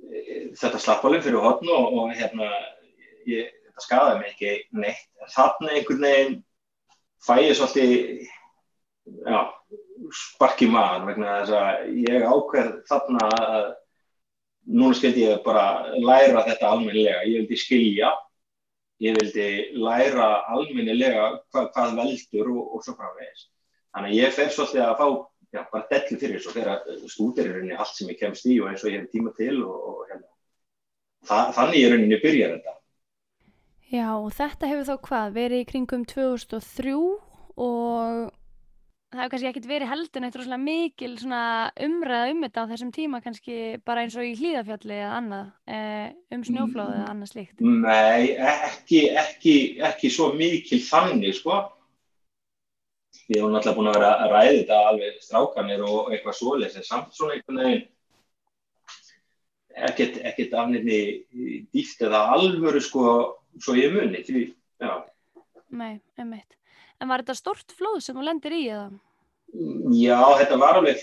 e, 0.00 0.54
þetta 0.56 0.80
slapp 0.80 1.04
alveg 1.04 1.26
fyrir 1.26 1.44
hodn 1.44 1.68
og, 1.74 1.98
og 2.00 2.14
hérna, 2.16 2.48
ég, 3.28 3.52
þetta 3.68 3.84
skadaði 3.84 4.22
mig 4.22 4.32
ekki 4.32 4.54
neitt. 4.80 5.06
Þannig 5.34 5.78
einhvern 5.78 6.06
veginn 6.08 6.38
fæ 7.24 7.34
ég 7.44 7.56
svolítið 7.58 7.94
já, 9.24 9.40
sparki 10.12 10.68
maður 10.72 11.08
vegna 11.10 11.38
þess 11.40 11.56
að 11.60 11.88
ég 12.08 12.28
ákveð 12.28 12.70
þarna 12.88 13.30
að 13.34 13.66
núna 14.74 14.96
skildi 14.96 15.26
ég 15.26 15.42
bara 15.44 15.66
læra 16.00 16.44
þetta 16.48 16.70
almennilega. 16.72 17.24
Ég 17.28 17.44
vildi 17.44 17.60
skilja 17.60 18.14
ég 19.02 19.16
vildi 19.18 19.48
læra 19.80 20.28
alminnilega 20.54 21.26
hvað, 21.52 21.70
hvað 21.74 21.96
veldur 21.98 22.50
og, 22.54 22.62
og 22.76 22.84
svo 22.84 22.94
framvegis. 22.98 23.48
Þannig 23.94 24.12
að 24.12 24.20
ég 24.20 24.36
fer 24.36 24.52
svolítið 24.54 24.84
að 24.84 25.00
fá 25.00 25.06
já, 25.54 25.64
bara 25.72 25.88
dellu 25.90 26.20
fyrir 26.20 26.38
þessu 26.38 26.50
og 26.50 26.56
fyrir 26.58 26.70
að 26.74 27.10
stúdir 27.10 27.48
í 27.48 27.56
rauninni 27.56 27.76
allt 27.78 27.98
sem 27.98 28.10
ég 28.10 28.20
kemst 28.20 28.46
í 28.50 28.60
og 28.60 28.70
eins 28.70 28.84
og 28.84 28.92
ég 28.92 29.02
hef 29.02 29.10
tíma 29.12 29.34
til 29.38 29.58
og, 29.64 29.74
og 29.90 30.00
hérna. 30.10 30.30
Þa, 31.24 31.42
þannig 31.58 31.80
í 31.80 31.90
rauninni 31.90 32.22
byrjar 32.22 32.56
þetta. 32.56 32.78
Já 33.94 34.08
og 34.16 34.30
þetta 34.34 34.70
hefur 34.70 34.88
þá 34.88 34.96
hvað 35.08 35.36
verið 35.38 35.62
í 35.62 35.68
kringum 35.70 36.06
2003 36.10 36.96
og 37.64 38.32
það 39.14 39.22
hefur 39.22 39.32
kannski 39.34 39.48
ekkert 39.50 39.68
verið 39.70 39.90
heldur 39.90 40.22
neitt 40.24 40.36
rosalega 40.38 40.62
mikil 40.64 41.12
umræða 41.86 42.32
um 42.32 42.42
þetta 42.44 42.64
á 42.64 42.70
þessum 42.72 42.90
tíma 42.94 43.20
kannski 43.24 43.58
bara 43.86 44.04
eins 44.04 44.16
og 44.18 44.26
í 44.26 44.34
hlýðafjalli 44.38 44.98
eða 44.98 45.12
annað 45.20 45.46
eh, 45.76 46.08
um 46.34 46.44
snjóflóðu 46.48 46.96
eða 46.98 47.06
annað 47.12 47.30
slíkt. 47.32 47.62
Nei, 47.62 48.34
ekki, 48.34 49.00
ekki, 49.22 49.56
ekki 49.90 50.10
svo 50.12 50.32
mikil 50.36 50.80
þannig 50.84 51.38
sko. 51.38 51.62
Við 53.24 53.40
hefum 53.40 53.54
náttúrulega 53.54 53.78
búin 53.78 53.90
að 53.92 53.98
vera 54.00 54.12
að 54.20 54.34
ræði 54.34 54.56
þetta 54.58 54.80
alveg 54.90 55.20
strákanir 55.24 55.84
og 55.86 56.12
eitthvað 56.12 56.38
svoleis 56.40 56.76
en 56.76 56.86
samt 56.86 57.14
svona 57.16 57.38
einhvern 57.38 57.62
veginn 57.62 57.86
ekkert, 59.74 60.18
ekkert 60.28 60.58
afnirni 60.58 60.98
dýft 61.74 62.02
eða 62.04 62.26
alvöru 62.34 62.82
sko 62.82 63.06
svo 63.62 63.74
ég 63.78 63.94
muni 63.94 64.22
því, 64.26 64.44
já. 64.82 64.92
Nei, 65.74 65.98
einmitt. 66.18 66.58
En 67.02 67.10
var 67.10 67.22
þetta 67.22 67.36
stort 67.38 67.74
flóð 67.74 68.00
sem 68.04 68.16
þú 68.16 68.26
lendir 68.28 68.54
í 68.54 68.62
eða? 68.68 68.88
Já, 69.94 70.18
þetta 70.40 70.58
var 70.58 70.80
alveg 70.80 71.02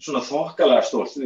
svona 0.00 0.22
þokkalega 0.24 0.84
stórt. 0.84 1.16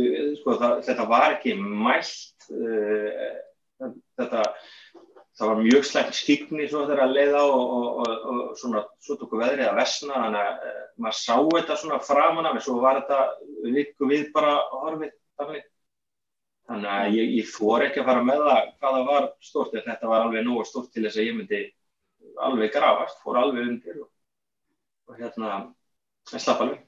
Sko, 0.41 0.57
þetta 0.87 1.07
var 1.11 1.37
ekki 1.37 1.57
mælt. 1.59 2.49
Uh, 2.51 3.91
þetta, 4.19 4.45
það 5.39 5.51
var 5.51 5.63
mjög 5.63 5.87
slæmt 5.89 6.19
skikni 6.19 6.69
svo 6.71 6.85
þegar 6.85 7.07
að 7.07 7.15
leiða 7.19 7.45
og, 7.49 7.63
og, 7.63 7.85
og, 7.99 8.25
og 8.33 8.57
svona, 8.61 8.85
svo 9.03 9.19
tóku 9.21 9.41
veðrið 9.41 9.71
að 9.71 9.79
vesna. 9.81 10.25
Þannig 10.27 10.41
að 10.43 10.67
uh, 10.71 10.81
maður 11.05 11.21
sá 11.21 11.37
þetta 11.57 11.79
svona 11.83 12.01
framan 12.07 12.51
af 12.51 12.57
mig, 12.57 12.67
svo 12.67 12.81
var 12.83 13.01
þetta 13.03 13.23
viku 13.77 14.11
við 14.11 14.27
bara 14.35 14.57
horfið. 14.73 15.15
Þannig, 15.41 15.65
þannig 16.71 16.91
að 16.91 17.17
ég, 17.19 17.33
ég 17.41 17.49
fór 17.51 17.87
ekki 17.89 18.03
að 18.03 18.11
fara 18.11 18.27
með 18.27 18.45
það 18.49 18.61
hvað 18.79 18.99
það 18.99 19.09
var 19.09 19.31
stort, 19.43 19.73
en 19.75 19.89
þetta 19.89 20.11
var 20.13 20.27
alveg 20.27 20.47
nógu 20.47 20.67
stort 20.69 20.93
til 20.95 21.03
þess 21.07 21.19
að 21.19 21.27
ég 21.27 21.41
myndi 21.41 21.65
alveg 22.45 22.71
grafast, 22.75 23.19
fór 23.25 23.41
alveg 23.41 23.67
undir 23.69 23.99
og 24.05 25.19
hérna 25.19 25.57
en 26.33 26.43
slapp 26.43 26.63
alveg. 26.65 26.81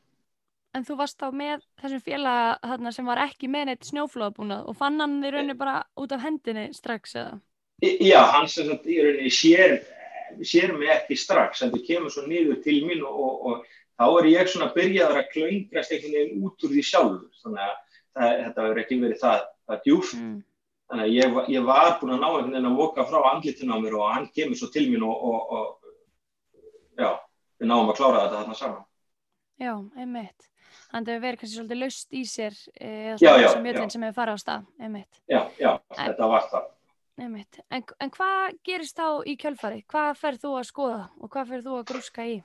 En 0.77 0.85
þú 0.85 0.97
varst 0.99 1.21
þá 1.21 1.29
með 1.33 1.63
þessum 1.81 2.03
félag 2.05 2.59
þarna, 2.61 2.93
sem 2.93 3.07
var 3.09 3.21
ekki 3.25 3.49
með 3.49 3.69
neitt 3.71 3.87
snjóflóðabúnað 3.89 4.67
og 4.69 4.77
fann 4.77 5.01
hann 5.01 5.23
í 5.25 5.31
rauninni 5.33 5.57
bara 5.57 5.79
út 5.97 6.13
af 6.13 6.25
hendinni 6.25 6.67
strax 6.77 7.17
eða? 7.17 7.39
Já, 7.85 8.21
hann 8.35 8.49
sem 8.53 8.69
sagt 8.69 8.89
í 8.89 8.99
rauninni 9.01 9.33
sér, 9.33 9.79
sér 10.45 10.75
mig 10.77 10.93
ekki 10.93 11.17
strax 11.21 11.65
en 11.65 11.73
það 11.73 11.87
kemur 11.89 12.13
svo 12.13 12.27
niður 12.29 12.61
til 12.65 12.83
mín 12.89 13.05
og, 13.09 13.17
og, 13.17 13.47
og 13.47 13.77
þá 13.97 14.21
er 14.21 14.29
ég 14.33 14.51
svona 14.53 14.73
byrjaður 14.75 15.23
að 15.23 15.31
klöngrast 15.33 15.95
einhvern 15.95 16.17
veginn 16.19 16.45
út 16.45 16.67
úr 16.67 16.75
því 16.75 16.85
sjálfur 16.91 17.41
þannig 17.45 17.63
að 17.65 17.73
það, 18.17 18.35
þetta 18.43 18.67
verður 18.67 18.83
ekki 18.83 18.99
verið 19.05 19.23
það, 19.23 19.47
það 19.71 19.81
djúft 19.87 20.19
mm. 20.19 20.35
þannig 20.91 21.07
að 21.07 21.15
ég, 21.15 21.39
ég 21.55 21.71
var 21.71 21.95
búin 22.01 22.17
að 22.17 22.21
ná 22.21 22.29
einhvern 22.29 22.53
veginn 22.53 22.71
að 22.73 22.83
voka 22.83 23.07
frá 23.09 23.31
andlitinu 23.31 23.77
á 23.77 23.79
mér 23.81 23.97
og 23.97 24.13
hann 24.13 24.29
kemur 24.37 24.61
svo 24.61 24.69
til 24.75 24.85
mín 24.91 25.07
og, 25.07 25.25
og 25.57 27.01
já, 27.01 27.11
við 27.57 27.73
náum 27.73 27.89
að 27.89 27.99
klára 28.03 28.27
þetta 28.27 28.43
þarna 28.43 28.61
saman 28.61 28.85
Já, 29.57 29.73
einmitt. 29.97 30.49
Þannig 30.91 31.09
að 31.09 31.13
það 31.13 31.23
verið 31.25 31.41
kannski 31.41 31.57
svolítið 31.57 31.79
löst 31.81 32.17
í 32.17 32.23
sér 32.29 32.57
eða 32.77 33.19
svona 33.21 33.63
mjöldin 33.65 33.93
sem 33.93 34.03
hefur 34.07 34.17
farið 34.21 34.37
á 34.37 34.39
stað, 34.43 34.67
einmitt. 34.81 35.21
Já, 35.31 35.41
já, 35.61 35.71
en, 35.97 36.03
þetta 36.03 36.29
var 36.33 36.51
það. 36.53 36.67
Einmitt. 37.17 37.61
En, 37.73 37.87
en 38.05 38.13
hvað 38.13 38.59
gerist 38.69 38.99
þá 38.99 39.25
í 39.25 39.37
kjölfari? 39.41 39.81
Hvað 39.89 40.11
ferð 40.21 40.43
þú 40.45 40.53
að 40.59 40.69
skoða 40.69 41.01
og 41.17 41.33
hvað 41.33 41.53
ferð 41.53 41.69
þú 41.71 41.79
að 41.79 41.87
grúska 41.93 42.27
í? 42.29 42.37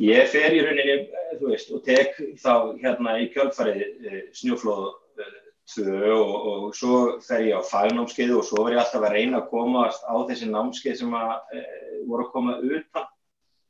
Ég 0.00 0.30
fer 0.32 0.54
í 0.54 0.60
rauninni, 0.64 0.94
þú 1.40 1.50
veist, 1.50 1.72
og 1.74 1.82
tek 1.84 2.14
þá 2.40 2.52
hérna 2.80 3.16
í 3.20 3.26
kjölfari 3.34 3.74
e, 3.82 4.22
snjóflóðu 4.38 4.92
e, 5.18 5.26
tvö 5.74 6.14
og, 6.14 6.46
og 6.52 6.78
svo 6.78 7.00
fer 7.26 7.44
ég 7.50 7.58
á 7.58 7.62
fagnámskeið 7.68 8.36
og 8.38 8.46
svo 8.46 8.64
er 8.68 8.78
ég 8.78 8.84
alltaf 8.84 9.04
að 9.04 9.16
reyna 9.18 9.42
að 9.42 9.50
komast 9.50 10.06
á 10.06 10.14
þessi 10.30 10.48
námskeið 10.52 11.02
sem 11.02 11.18
að, 11.18 11.34
e, 11.58 11.64
voru 12.06 12.28
að 12.28 12.32
koma 12.36 12.56
utan 12.62 13.10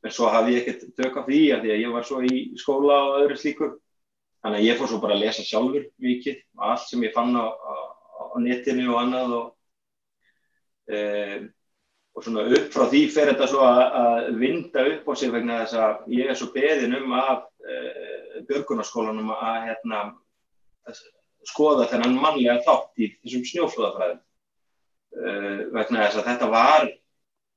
en 0.05 0.13
svo 0.13 0.29
hafði 0.29 0.53
ég 0.53 0.61
ekkert 0.61 0.85
döka 0.99 1.25
því 1.25 1.41
að 1.55 1.65
því 1.65 1.73
að 1.73 1.81
ég 1.81 1.93
var 1.95 2.05
svo 2.05 2.21
í 2.21 2.37
skóla 2.61 2.97
og 3.07 3.19
öðru 3.23 3.37
slíkur 3.41 3.73
þannig 4.45 4.59
að 4.59 4.67
ég 4.67 4.79
fór 4.79 4.91
svo 4.91 5.01
bara 5.01 5.15
að 5.15 5.23
lesa 5.23 5.45
sjálfur 5.45 5.85
mikið 6.05 6.41
allt 6.69 6.85
sem 6.85 7.05
ég 7.07 7.13
fann 7.15 7.33
á, 7.33 7.45
á, 7.49 7.75
á 8.13 8.37
netinu 8.43 8.91
og 8.93 8.99
annað 9.01 9.33
og, 9.39 9.47
e, 10.93 10.99
og 12.13 12.25
svona 12.25 12.45
upp 12.45 12.67
frá 12.75 12.85
því 12.91 13.01
fer 13.15 13.31
þetta 13.31 13.47
svo 13.49 13.63
að, 13.65 13.81
að 14.03 14.29
vinda 14.43 14.85
upp 14.91 15.09
á 15.09 15.13
sig 15.17 15.33
vegna 15.33 15.57
þess 15.63 15.79
að 15.87 16.13
ég 16.19 16.29
er 16.29 16.37
svo 16.37 16.51
beðin 16.53 16.97
um 16.99 17.17
af 17.17 17.47
e, 17.65 17.79
björgunarskólanum 18.51 19.33
að 19.33 19.57
hérna, 19.71 20.03
skoða 21.49 21.89
þennan 21.89 22.19
mannlega 22.21 22.61
þátt 22.67 23.01
í 23.01 23.09
þessum 23.23 23.49
snjóflóðafræðum. 23.49 24.21
E, 25.15 25.33
vegna 25.73 26.05
þess 26.05 26.21
að 26.21 26.29
þetta 26.29 26.51
var 26.53 26.87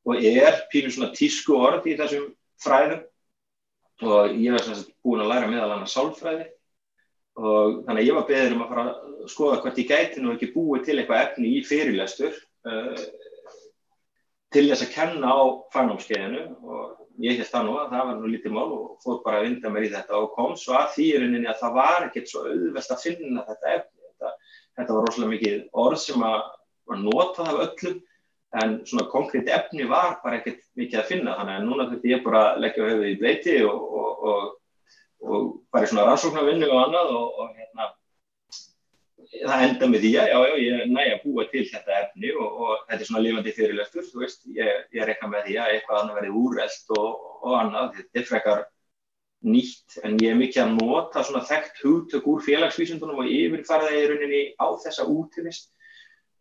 og 0.09 0.25
er 0.25 0.63
pínu 0.73 0.91
svona 0.93 1.13
tísku 1.17 1.57
orð 1.59 1.89
í 1.91 1.97
þessum 1.99 2.31
fræðum. 2.63 3.03
Og 4.09 4.37
ég 4.39 4.55
var 4.55 4.63
svona 4.65 4.85
búin 5.05 5.25
að 5.25 5.33
læra 5.33 5.51
meðal 5.51 5.73
annað 5.75 5.93
sálfræði. 5.93 6.47
Og 7.39 7.81
þannig 7.87 8.03
að 8.03 8.09
ég 8.09 8.17
var 8.17 8.29
beður 8.29 8.55
um 8.55 8.63
að 8.65 8.71
fara 8.73 8.85
að 8.91 9.33
skoða 9.33 9.59
hvort 9.63 9.81
ég 9.83 9.91
gæti 9.91 10.23
nú 10.23 10.35
ekki 10.35 10.53
búið 10.55 10.87
til 10.87 10.97
eitthvað 10.97 11.25
efni 11.25 11.51
í 11.59 11.65
fyrirlestur 11.67 12.39
uh, 12.67 13.03
til 14.55 14.65
þess 14.71 14.87
að 14.87 14.95
kenna 14.95 15.35
á 15.35 15.41
fagnámskeiðinu. 15.75 16.45
Og 16.63 17.23
ég 17.23 17.39
held 17.39 17.51
það 17.53 17.69
nú 17.69 17.77
að 17.79 17.95
það 17.95 18.11
var 18.11 18.19
nú 18.19 18.33
lítið 18.33 18.55
mál 18.55 18.67
og 18.67 18.91
fór 19.05 19.23
bara 19.27 19.43
að 19.43 19.49
vinda 19.49 19.73
mér 19.75 19.89
í 19.89 19.93
þetta 19.95 20.23
og 20.23 20.33
kom 20.35 20.55
svo 20.59 20.79
að 20.79 20.93
þýruninni 20.97 21.51
að 21.51 21.63
það 21.63 21.79
var 21.79 22.09
ekkert 22.09 22.33
svo 22.33 22.45
auðvelt 22.47 22.95
að 22.95 23.05
finna 23.05 23.47
þetta 23.51 23.75
efni. 23.75 23.97
Þetta, 24.09 24.35
þetta 24.79 24.97
var 24.97 25.07
rosalega 25.07 25.33
mikið 25.35 25.59
orð 25.85 26.01
sem 26.03 26.25
að 26.27 26.39
var 26.89 27.03
notað 27.03 27.51
af 27.53 27.65
öllum 27.67 27.99
en 28.63 28.79
svona 28.89 29.09
konkrétt 29.13 29.51
efni 29.53 29.85
var 29.89 30.19
bara 30.23 30.39
ekkert 30.41 30.63
mikið 30.79 31.03
að 31.03 31.11
finna. 31.11 31.37
Þannig 31.37 31.59
að 31.59 31.67
núna 31.67 31.89
þurfti 31.91 32.13
ég 32.15 32.25
bara 32.25 32.45
að 32.53 32.63
leggja 32.65 32.89
höfuð 32.89 33.11
í 33.11 33.19
bleiti 33.21 33.57
og, 33.69 33.83
og, 34.01 34.25
og, 34.31 34.47
og 35.29 35.49
bara 35.75 35.89
í 35.89 35.91
svona 35.93 36.07
rannsóknarvinnu 36.09 36.71
og 36.73 36.83
annað 36.87 37.15
og 37.19 37.51
hérna 37.59 37.91
það 39.29 39.63
enda 39.67 39.89
með 39.91 40.05
því 40.05 40.11
að 40.17 40.31
já, 40.31 40.39
já, 40.49 40.55
ég 40.65 40.91
næ 40.95 41.03
að 41.05 41.23
búa 41.27 41.45
til 41.53 41.65
þetta 41.69 41.97
efni 41.99 42.33
og 42.33 42.71
þetta 42.89 42.99
er 42.99 43.09
svona 43.11 43.23
lifandi 43.27 43.55
fyrirlestur, 43.57 44.07
þú 44.09 44.23
veist, 44.23 44.47
ég, 44.57 44.83
ég 44.97 45.09
rekna 45.09 45.29
með 45.33 45.49
því 45.49 45.57
að 45.61 45.73
eitthvað 45.75 46.01
annað 46.01 46.19
verði 46.21 46.35
úrreld 46.43 46.93
og 46.97 47.57
annað, 47.59 47.91
þetta 47.99 48.21
er 48.23 48.29
frekar 48.31 48.63
nýtt 49.47 49.99
en 50.03 50.17
ég 50.23 50.33
er 50.33 50.39
mikið 50.39 50.63
að 50.65 50.73
nota 50.81 51.25
svona 51.27 51.45
þekkt 51.47 51.83
hugtök 51.85 52.31
úr 52.31 52.41
félagsvísundunum 52.47 53.21
og 53.23 53.29
yfirfæra 53.31 53.87
það 53.87 53.99
í 53.99 54.07
rauninni 54.11 54.41
á 54.59 54.67
þessa 54.83 55.07
útivist 55.13 55.69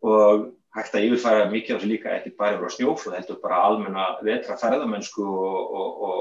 og 0.04 0.52
hægt 0.76 0.94
að 0.94 1.04
yfirfæra 1.08 1.50
mikið 1.50 1.74
af 1.74 1.80
þessu 1.80 1.90
líka 1.90 2.08
ekki 2.14 2.30
bara 2.38 2.54
yfir 2.56 2.68
á 2.70 2.76
snjóflöð, 2.76 3.16
heldur 3.18 3.42
bara 3.42 3.64
almenna 3.66 4.04
vetra 4.26 4.54
ferðamennsku 4.60 5.24
og, 5.24 5.58
og, 5.80 5.90
og 6.08 6.18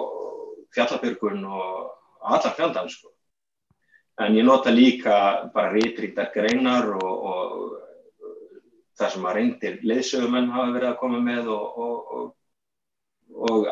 fjallabyrgun 0.75 1.41
og 1.45 1.67
allar 2.21 2.55
fjöldan 2.57 2.89
sko. 2.89 3.07
En 4.17 4.33
ég 4.33 4.45
nota 4.45 4.69
líka 4.73 5.15
bara 5.53 5.73
reytríktar 5.75 6.31
greinar 6.33 6.85
og, 6.97 7.13
og 7.31 7.41
það 8.97 9.09
sem 9.13 9.27
að 9.29 9.35
reyndir 9.37 9.73
leðsögumenn 9.85 10.53
hafa 10.55 10.73
verið 10.73 10.89
að 10.89 10.99
koma 11.03 11.19
með 11.21 11.43
og 11.53 12.33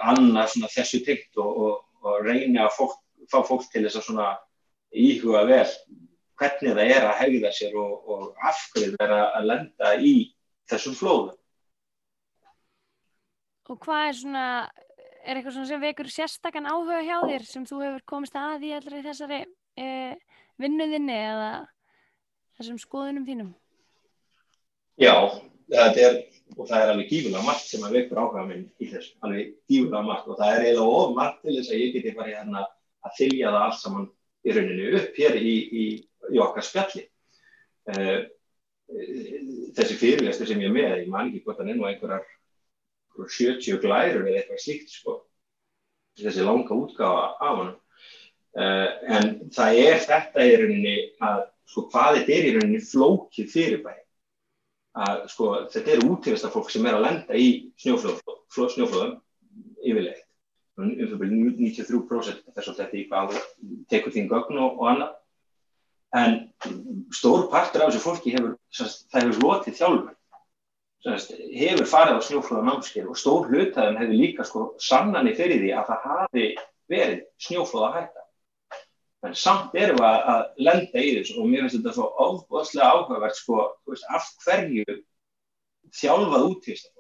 annað 0.06 0.52
svona 0.54 0.70
þessu 0.70 1.00
tyggt 1.06 1.34
og 1.42 1.82
reyni 2.22 2.60
að 2.62 2.76
fólk, 2.78 2.98
fá 3.32 3.40
fólk 3.48 3.64
til 3.72 3.84
þess 3.88 4.00
að 4.04 4.08
svona 4.12 4.30
íhuga 4.94 5.42
vel 5.50 5.70
hvernig 6.40 6.76
það 6.76 6.94
er 6.96 7.08
að 7.08 7.20
hegða 7.22 7.52
sér 7.56 7.76
og 7.80 8.40
af 8.44 8.62
hverju 8.74 8.96
það 8.96 9.06
er 9.06 9.14
að 9.24 9.50
lenda 9.50 9.92
í 10.00 10.14
þessum 10.70 10.98
flóðum. 11.00 11.36
Og 13.66 13.80
hvað 13.82 14.08
er 14.10 14.18
svona, 14.20 14.46
er 15.26 15.38
eitthvað 15.40 15.56
svona 15.56 15.70
sem 15.72 15.82
vekur 15.82 16.10
sérstakann 16.14 16.70
áhuga 16.70 17.02
hjá 17.06 17.18
þér 17.26 17.48
sem 17.50 17.66
þú 17.66 17.82
hefur 17.82 18.06
komist 18.12 18.38
að 18.38 18.68
í 18.68 18.74
allri 18.78 19.02
þessari 19.06 19.42
e, 19.80 19.88
vinnuðinni 20.62 21.16
eða 21.18 21.50
þessum 22.60 22.78
skoðunum 22.82 23.26
þínum? 23.28 23.52
Já, 25.02 25.16
það 25.72 26.00
er, 26.04 26.20
og 26.56 26.70
það 26.70 26.78
er 26.78 26.92
alveg 26.94 27.10
gífulega 27.10 27.48
margt 27.48 27.72
sem 27.72 27.84
að 27.88 27.98
vekur 27.98 28.22
áhuga 28.22 28.46
minn 28.48 28.68
í 28.78 28.92
þessu, 28.92 29.16
alveg 29.26 29.56
gífulega 29.72 30.04
margt 30.12 30.30
og 30.30 30.40
það 30.40 30.54
er 30.54 30.68
eiginlega 30.68 31.00
of 31.02 31.16
margt 31.18 31.42
til 31.42 31.58
þess 31.58 31.74
að 31.74 31.82
ég 31.82 31.96
geti 31.98 32.14
farið 32.20 32.38
hérna 32.40 32.68
að 33.06 33.18
þylja 33.20 33.56
það 33.56 33.66
allt 33.66 33.82
saman 33.82 34.08
í 34.46 34.56
rauninu 34.56 34.92
upp 35.00 35.20
hér 35.20 35.40
í, 35.42 35.56
í, 35.56 35.86
í 36.34 36.42
okkar 36.42 36.66
spjalli. 36.66 37.06
Uh, 37.92 38.26
þessi 39.76 39.98
fyrirlestur 40.00 40.50
sem 40.50 40.62
ég 40.62 40.70
er 40.70 40.76
með, 40.76 40.92
ég 41.04 41.12
man 41.12 41.30
ekki 41.30 41.44
hvort 41.46 41.62
hann 41.62 41.72
er 41.74 41.80
nú 41.80 41.88
einhverjar 41.90 42.26
70 43.16 43.80
glærur 43.82 44.28
eða 44.28 44.42
eitthvað 44.42 44.62
slíkt 44.62 44.94
sko, 44.94 45.18
þessi 46.20 46.46
langa 46.46 46.76
útgáfa 46.76 47.28
af 47.40 47.60
hann. 47.62 47.74
Uh, 48.56 48.90
en 49.12 49.30
það 49.52 49.82
er 49.82 50.02
þetta 50.06 50.48
í 50.48 50.56
rauninni 50.62 50.96
að, 51.28 51.42
sko, 51.68 51.88
hvað 51.92 52.20
þetta 52.20 52.36
er 52.36 52.50
í 52.50 52.54
rauninni 52.56 52.84
flókið 52.84 53.50
fyrirbæri. 53.52 54.04
Að, 54.96 55.26
sko, 55.34 55.50
þetta 55.74 55.92
er 55.92 56.06
útífesta 56.08 56.52
fólk 56.54 56.70
sem 56.72 56.86
er 56.88 56.96
að 56.96 57.08
lenda 57.10 57.36
í 57.36 57.50
snjóflóðum, 57.84 59.18
yfirleitt. 59.84 60.24
Um 60.76 60.92
fyrir 60.92 61.32
93% 61.32 62.48
þess 62.52 62.72
að 62.72 62.80
þetta 62.82 62.98
í 63.00 63.04
hvað 63.08 63.36
tekur 63.92 64.12
þín 64.12 64.26
gögn 64.32 64.58
og, 64.60 64.80
og 64.82 64.90
annað 64.92 65.14
en 66.16 66.36
stór 67.14 67.48
partur 67.52 67.84
af 67.84 67.92
þessu 67.92 68.04
fólki 68.04 68.36
hefur, 68.36 68.54
það 68.72 69.26
hefur 69.26 69.42
lotið 69.44 69.80
þjálfur, 69.80 70.14
hefur 71.06 71.90
farið 71.92 72.20
á 72.20 72.28
snjóflóða 72.28 72.68
námskeið 72.70 73.10
og 73.12 73.20
stór 73.20 73.50
hlutaðum 73.50 74.00
hefur 74.02 74.22
líka 74.22 74.46
sko 74.48 74.68
sannanir 74.82 75.38
fyrir 75.38 75.62
því 75.64 75.74
að 75.76 75.92
það 75.92 76.08
hafi 76.12 76.46
verið 76.92 77.26
snjóflóða 77.48 77.92
hætta. 77.98 78.24
En 79.26 79.34
samt 79.34 79.74
erum 79.82 79.98
við 79.98 80.06
að, 80.06 80.20
að 80.32 80.66
lenda 80.68 81.02
í 81.02 81.14
þessu 81.18 81.40
og 81.42 81.48
mér 81.50 81.64
finnst 81.66 81.80
þetta 81.80 81.94
svo 81.96 82.10
ofbúðslega 82.26 82.90
áhugavert 82.94 83.40
sko, 83.40 83.62
veist, 83.90 84.06
af 84.14 84.28
hverju 84.46 85.00
þjálfað 85.96 86.50
útvist 86.52 86.92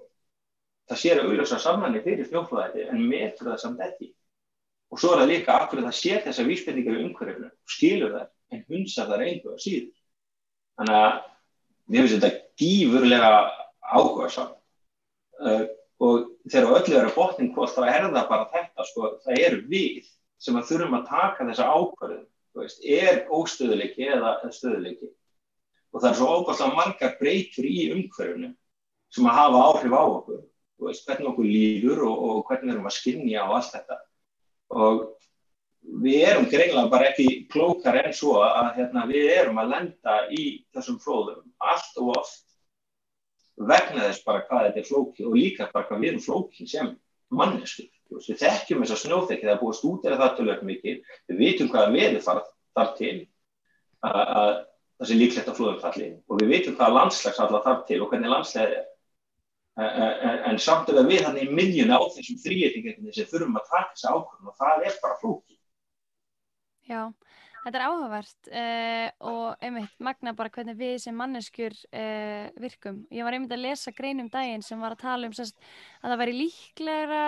það 0.89 1.01
sér 1.01 1.22
að 1.22 1.29
auðvitað 1.29 1.62
sannanir 1.63 2.05
fyrir 2.05 2.29
snjóflóðætti 2.29 2.88
en 2.91 3.05
metur 3.10 3.51
það 3.51 3.62
samt 3.62 3.84
ekki. 3.86 4.12
Og 4.93 5.01
svo 5.01 5.13
er 5.13 5.22
það 5.24 5.31
líka 5.31 5.57
af 5.57 5.69
hverju 5.69 5.86
það 5.86 6.00
sér 6.00 6.24
þessa 6.25 6.45
vísbendingar 6.50 6.98
í 6.98 7.05
umhverfinu 7.05 7.50
og 7.50 7.75
skilur 7.75 8.13
það 8.15 8.27
en 8.54 8.66
hunsa 8.70 9.08
reyndu 9.12 9.54
að 9.54 9.64
síður. 9.64 9.96
Þannig 10.75 11.00
að 11.00 11.16
mér 11.86 12.06
finnst 12.06 12.18
þetta 12.18 12.62
gífurlega 12.62 13.32
áhuga 13.86 14.30
saman. 14.34 14.62
Uh, 15.36 15.66
og 16.04 16.30
þegar 16.52 16.78
öllu 16.80 16.98
er 17.00 17.10
að 17.10 17.16
botnin 17.16 17.52
hvort 17.56 17.75
þá 17.75 17.84
er 17.88 18.08
það 18.10 18.30
bara 18.30 18.48
þetta 18.54 18.86
sko, 18.88 19.12
það 19.24 19.44
er 19.48 19.58
við 19.70 20.08
sem 20.42 20.58
að 20.60 20.68
þurfum 20.72 20.98
að 20.98 21.06
taka 21.12 21.48
þessa 21.50 21.68
ákvörðum 21.72 22.25
veist, 22.60 22.82
er 22.84 23.22
óstöðuleiki 23.32 24.10
eða 24.16 24.36
stöðuleiki 24.54 25.10
og 25.96 26.02
það 26.02 26.10
er 26.10 26.18
svo 26.20 26.32
óbærslega 26.40 26.75
margar 26.75 27.16
breytur 27.20 27.68
í 27.68 27.88
umhverfunu 27.96 28.52
sem 29.16 29.30
að 29.30 29.38
hafa 29.40 29.64
áhrif 29.70 29.96
á 29.96 30.04
okkur 30.04 30.42
veist, 30.86 31.06
hvernig 31.08 31.32
okkur 31.32 31.48
líður 31.48 32.04
og, 32.10 32.24
og 32.28 32.42
hvernig 32.50 32.70
við 32.70 32.75
erum 32.75 32.90
að 32.92 32.98
skinja 32.98 33.46
og 33.46 33.56
allt 33.60 33.75
þetta 33.78 34.00
og 34.75 35.04
við 36.06 36.24
erum 36.30 36.48
greinlega 36.50 36.89
bara 36.92 37.10
ekki 37.12 37.46
klókar 37.51 38.00
enn 38.01 38.13
svo 38.15 38.39
að 38.44 38.72
hérna, 38.80 39.06
við 39.10 39.32
erum 39.36 39.60
að 39.62 39.72
lenda 39.74 40.18
í 40.34 40.46
þessum 40.75 41.00
flóðum 41.04 41.44
allt 41.62 42.00
og 42.01 42.12
oft 42.20 42.44
vegna 43.56 44.10
þess 44.10 44.24
bara 44.25 44.46
hvað 44.50 44.68
þetta 44.68 44.82
er 44.82 44.88
flóki 44.89 45.25
og 45.25 45.36
líka 45.38 45.70
bara 45.74 45.88
hvað 45.88 46.01
við 46.01 46.12
erum 46.12 46.24
flóki 46.25 46.68
sem 46.68 46.92
mannesku. 47.36 47.86
Við 48.15 48.42
þekkjum 48.42 48.84
þess 48.84 48.96
að 48.96 49.01
snjóþekki 49.04 49.48
það 49.48 49.54
er 49.54 49.62
búið 49.62 49.77
stúdera 49.80 50.20
það 50.20 50.36
tölvöld 50.39 50.65
mikið, 50.70 50.98
við 51.32 51.39
vitum 51.42 51.72
hvaða 51.72 51.94
veði 51.96 52.20
þarf 52.25 52.92
til 53.00 53.15
að 54.06 54.60
það 54.96 55.10
sé 55.10 55.18
líklegt 55.20 55.50
að 55.50 55.58
flóðum 55.60 55.80
falli 55.82 56.10
og 56.30 56.42
við 56.42 56.51
vitum 56.54 56.75
hvaða 56.77 56.98
landslags 57.00 57.39
alltaf 57.42 57.65
þarf 57.65 57.88
til 57.88 58.01
og 58.04 58.12
hvernig 58.12 58.32
landslegið 58.32 58.77
er. 58.77 58.86
En, 59.75 60.38
en 60.51 60.60
samt 60.62 60.88
það 60.88 61.10
við 61.10 61.25
hann 61.25 61.39
í 61.42 61.50
miljuna 61.51 61.98
á 62.00 62.04
þessum 62.13 62.38
þrýjetingin 62.46 63.12
sem 63.15 63.27
þurfum 63.27 63.58
að 63.60 63.72
taka 63.74 63.92
þessi 63.92 64.12
ákvörðum 64.12 64.51
og 64.51 64.60
það 64.62 64.86
er 64.88 65.00
bara 65.01 65.20
flóki. 65.24 65.55
Já, 66.86 67.10
Þetta 67.65 67.80
er 67.80 67.84
áhugavert 67.89 68.50
uh, 68.54 69.08
og 69.25 69.63
einmitt 69.65 69.94
magna 70.06 70.36
bara 70.38 70.51
hvernig 70.54 70.75
við 70.77 71.00
sem 71.01 71.15
manneskjur 71.18 71.74
uh, 71.74 72.51
virkum. 72.62 73.00
Ég 73.10 73.25
var 73.25 73.34
einmitt 73.34 73.56
að 73.56 73.63
lesa 73.63 73.94
grein 73.96 74.22
um 74.22 74.27
daginn 74.30 74.62
sem 74.62 74.77
var 74.77 74.94
að 74.94 75.01
tala 75.01 75.25
um 75.25 75.32
sest, 75.34 75.56
að 76.04 76.12
það 76.13 76.20
væri 76.22 76.36
líklega, 76.44 77.22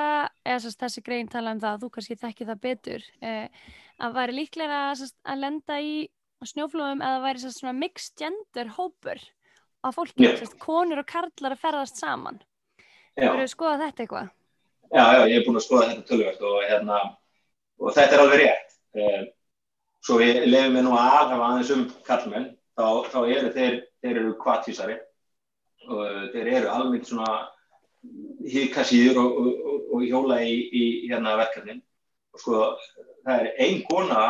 eða 0.46 0.60
sest, 0.62 0.78
þessi 0.84 1.02
grein 1.08 1.32
tala 1.34 1.56
um 1.56 1.62
það, 1.64 1.80
þú 1.82 1.90
kannski 1.96 2.18
þekki 2.22 2.46
það 2.52 2.60
betur, 2.68 3.08
uh, 3.18 3.72
að 3.98 4.04
það 4.04 4.20
væri 4.20 4.36
líklega 4.38 4.82
sest, 5.00 5.16
að 5.26 5.42
lenda 5.42 5.78
í 5.82 5.96
snjóflóðum 6.52 7.02
eða 7.02 7.16
það 7.16 7.26
væri 7.26 7.42
svona 7.56 7.74
mixed 7.80 8.22
gender 8.22 8.70
hópur 8.76 9.24
á 9.82 9.88
fólki, 9.96 10.28
yeah. 10.28 10.52
konur 10.62 11.02
og 11.02 11.08
karlar 11.10 11.56
að 11.56 11.64
ferðast 11.64 11.98
saman. 11.98 12.38
Þú 13.18 13.24
verður 13.24 13.48
að 13.48 13.56
skoða 13.56 13.80
þetta 13.88 14.06
eitthvað? 14.06 14.30
Já, 14.94 15.02
já, 15.02 15.24
ég 15.32 15.40
er 15.40 15.50
búin 15.50 15.58
að 15.58 15.66
skoða 15.66 15.90
þetta 15.90 16.08
tölvöld 16.12 16.46
og, 16.46 16.60
hérna, 16.70 17.02
og 17.82 17.98
þetta 17.98 18.20
er 18.20 18.24
alveg 18.28 18.44
rétt 18.44 19.34
svo 20.08 20.22
við 20.22 20.46
lefum 20.48 20.78
við 20.78 20.86
nú 20.86 20.96
að 20.96 21.10
aðhafa 21.18 21.50
aðeins 21.50 21.74
um 21.76 21.84
kallmenn, 22.08 22.48
þá, 22.78 22.86
þá 23.12 23.20
eru 23.26 23.52
þeir, 23.58 23.78
þeir 24.04 24.20
eru 24.22 24.34
kvartvísari 24.40 24.98
og 25.88 26.02
uh, 26.06 26.26
þeir 26.32 26.52
eru 26.62 26.72
alveg 26.72 27.08
svona 27.08 27.32
híkasíður 28.48 29.20
og, 29.20 29.40
og, 29.42 29.82
og 29.98 30.06
hjóla 30.08 30.40
í, 30.46 30.56
í 30.72 30.84
hérna 31.10 31.36
verkefnin. 31.42 31.82
Og 32.32 32.44
sko 32.44 32.62
það 33.26 33.42
er 33.42 33.50
ein 33.66 33.82
kona 33.90 34.22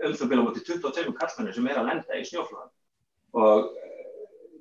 um 0.00 0.14
það 0.14 0.30
byrja 0.30 0.46
mútið 0.46 0.68
22 0.76 1.16
kallmennu 1.18 1.56
sem 1.56 1.66
er 1.66 1.80
að 1.80 1.90
lenda 1.90 2.18
í 2.18 2.26
snjóflóðan 2.28 2.70
og 3.40 3.66
uh, 3.66 3.88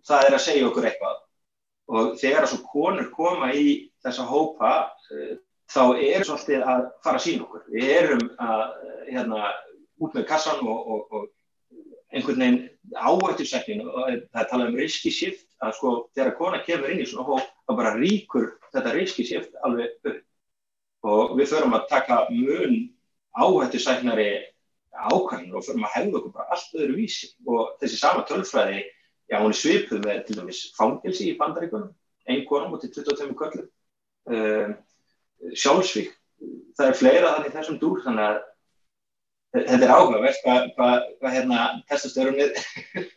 það 0.07 0.25
er 0.25 0.37
að 0.39 0.45
segja 0.47 0.69
okkur 0.71 0.89
eitthvað. 0.89 1.21
Og 1.89 2.11
þegar 2.21 2.45
þessu 2.45 2.63
konur 2.69 3.13
koma 3.13 3.53
í 3.53 3.69
þessa 4.01 4.25
hópa 4.29 4.73
uh, 5.13 5.31
þá 5.69 5.81
er 6.01 6.25
svolítið 6.25 6.65
að 6.65 6.85
fara 7.05 7.21
að 7.21 7.25
sína 7.27 7.45
okkur. 7.45 7.65
Við 7.69 7.97
erum 7.99 8.29
að 8.41 8.63
hérna, 9.09 9.49
út 9.99 10.15
með 10.15 10.27
kassan 10.29 10.61
og, 10.63 10.79
og, 10.79 11.13
og 11.13 11.27
einhvern 12.09 12.41
veginn 12.41 12.59
áhættusekkin 12.95 13.83
og 13.85 13.97
það 13.99 14.41
er 14.41 14.49
talað 14.49 14.71
um 14.71 14.79
riski 14.79 15.11
shift 15.13 15.45
að 15.63 15.75
sko 15.77 15.93
þegar 16.15 16.37
kona 16.39 16.61
kemur 16.65 16.93
inn 16.93 17.03
í 17.03 17.07
svona 17.09 17.27
hóp 17.27 17.49
þá 17.67 17.73
bara 17.77 17.97
ríkur 17.97 18.47
þetta 18.73 18.95
riski 18.95 19.25
shift 19.27 19.57
alveg 19.67 19.91
upp. 20.09 20.23
Og 21.09 21.35
við 21.39 21.51
förum 21.53 21.75
að 21.77 21.85
taka 21.91 22.23
mun 22.31 22.79
áhættuseknari 23.39 24.31
ákvæmur 24.99 25.59
og 25.59 25.65
förum 25.67 25.85
að 25.87 25.95
hefða 25.95 26.19
okkur 26.19 26.33
bara 26.35 26.55
allt 26.55 26.75
öðru 26.75 26.97
vísi 26.97 27.29
og 27.45 27.75
þessi 27.81 27.99
sama 28.01 28.25
tölfræði 28.27 28.81
já 29.29 29.37
hún 29.39 29.53
er 29.53 29.59
svipuð 29.59 30.05
með 30.05 30.21
til 30.27 30.37
dæmis 30.39 30.61
fangilsi 30.77 31.29
í 31.29 31.37
bandaríkunum, 31.37 31.91
einn 32.27 32.45
kona 32.49 32.69
mútið 32.71 32.97
22 32.97 33.35
köllum 33.37 33.67
um, 34.33 34.73
sjálfsvík 35.53 36.15
það 36.77 36.87
er 36.87 36.97
fleira 36.97 37.33
þannig 37.35 37.55
þessum 37.55 37.79
dúr 37.81 38.01
þannig 38.05 38.25
að 38.25 38.39
þetta 39.55 39.85
er 39.85 39.93
áhugavert 39.95 40.43
hvað 40.43 40.69
hva, 40.77 40.91
hva, 41.21 41.33
hérna 41.33 41.65
testastörunni 41.89 42.47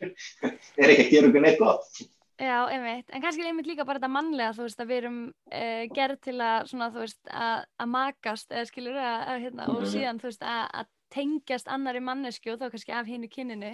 er 0.81 0.93
ekki 0.93 1.05
að 1.05 1.11
gera 1.11 1.29
okkur 1.29 1.45
neitt 1.45 1.61
gott. 1.61 2.03
Já, 2.41 2.65
einmitt, 2.73 3.11
en 3.13 3.21
kannski 3.21 3.45
einmitt 3.45 3.67
líka 3.69 3.85
bara 3.85 3.99
þetta 3.99 4.09
mannlega, 4.09 4.55
þú 4.57 4.65
veist, 4.65 4.79
að 4.81 4.89
við 4.89 4.99
erum 5.03 5.19
uh, 5.29 5.83
gerð 5.93 6.17
til 6.25 6.33
að, 6.41 6.65
svona, 6.71 6.87
þú 6.95 7.03
veist, 7.03 7.19
að, 7.29 7.67
að 7.83 7.91
makast, 7.93 8.49
eða 8.49 8.69
skiljur, 8.71 8.97
að, 8.97 9.35
hérna, 9.45 9.67
og 9.69 9.77
mhm. 9.77 9.91
síðan, 9.93 10.21
þú 10.21 10.29
veist, 10.31 10.45
að 10.49 10.89
tengjast 11.13 11.69
annari 11.69 12.01
mannesku 12.01 12.49
og 12.49 12.57
þá 12.57 12.65
kannski 12.73 12.95
af 12.97 13.05
hinnu 13.05 13.29
kyninu 13.29 13.69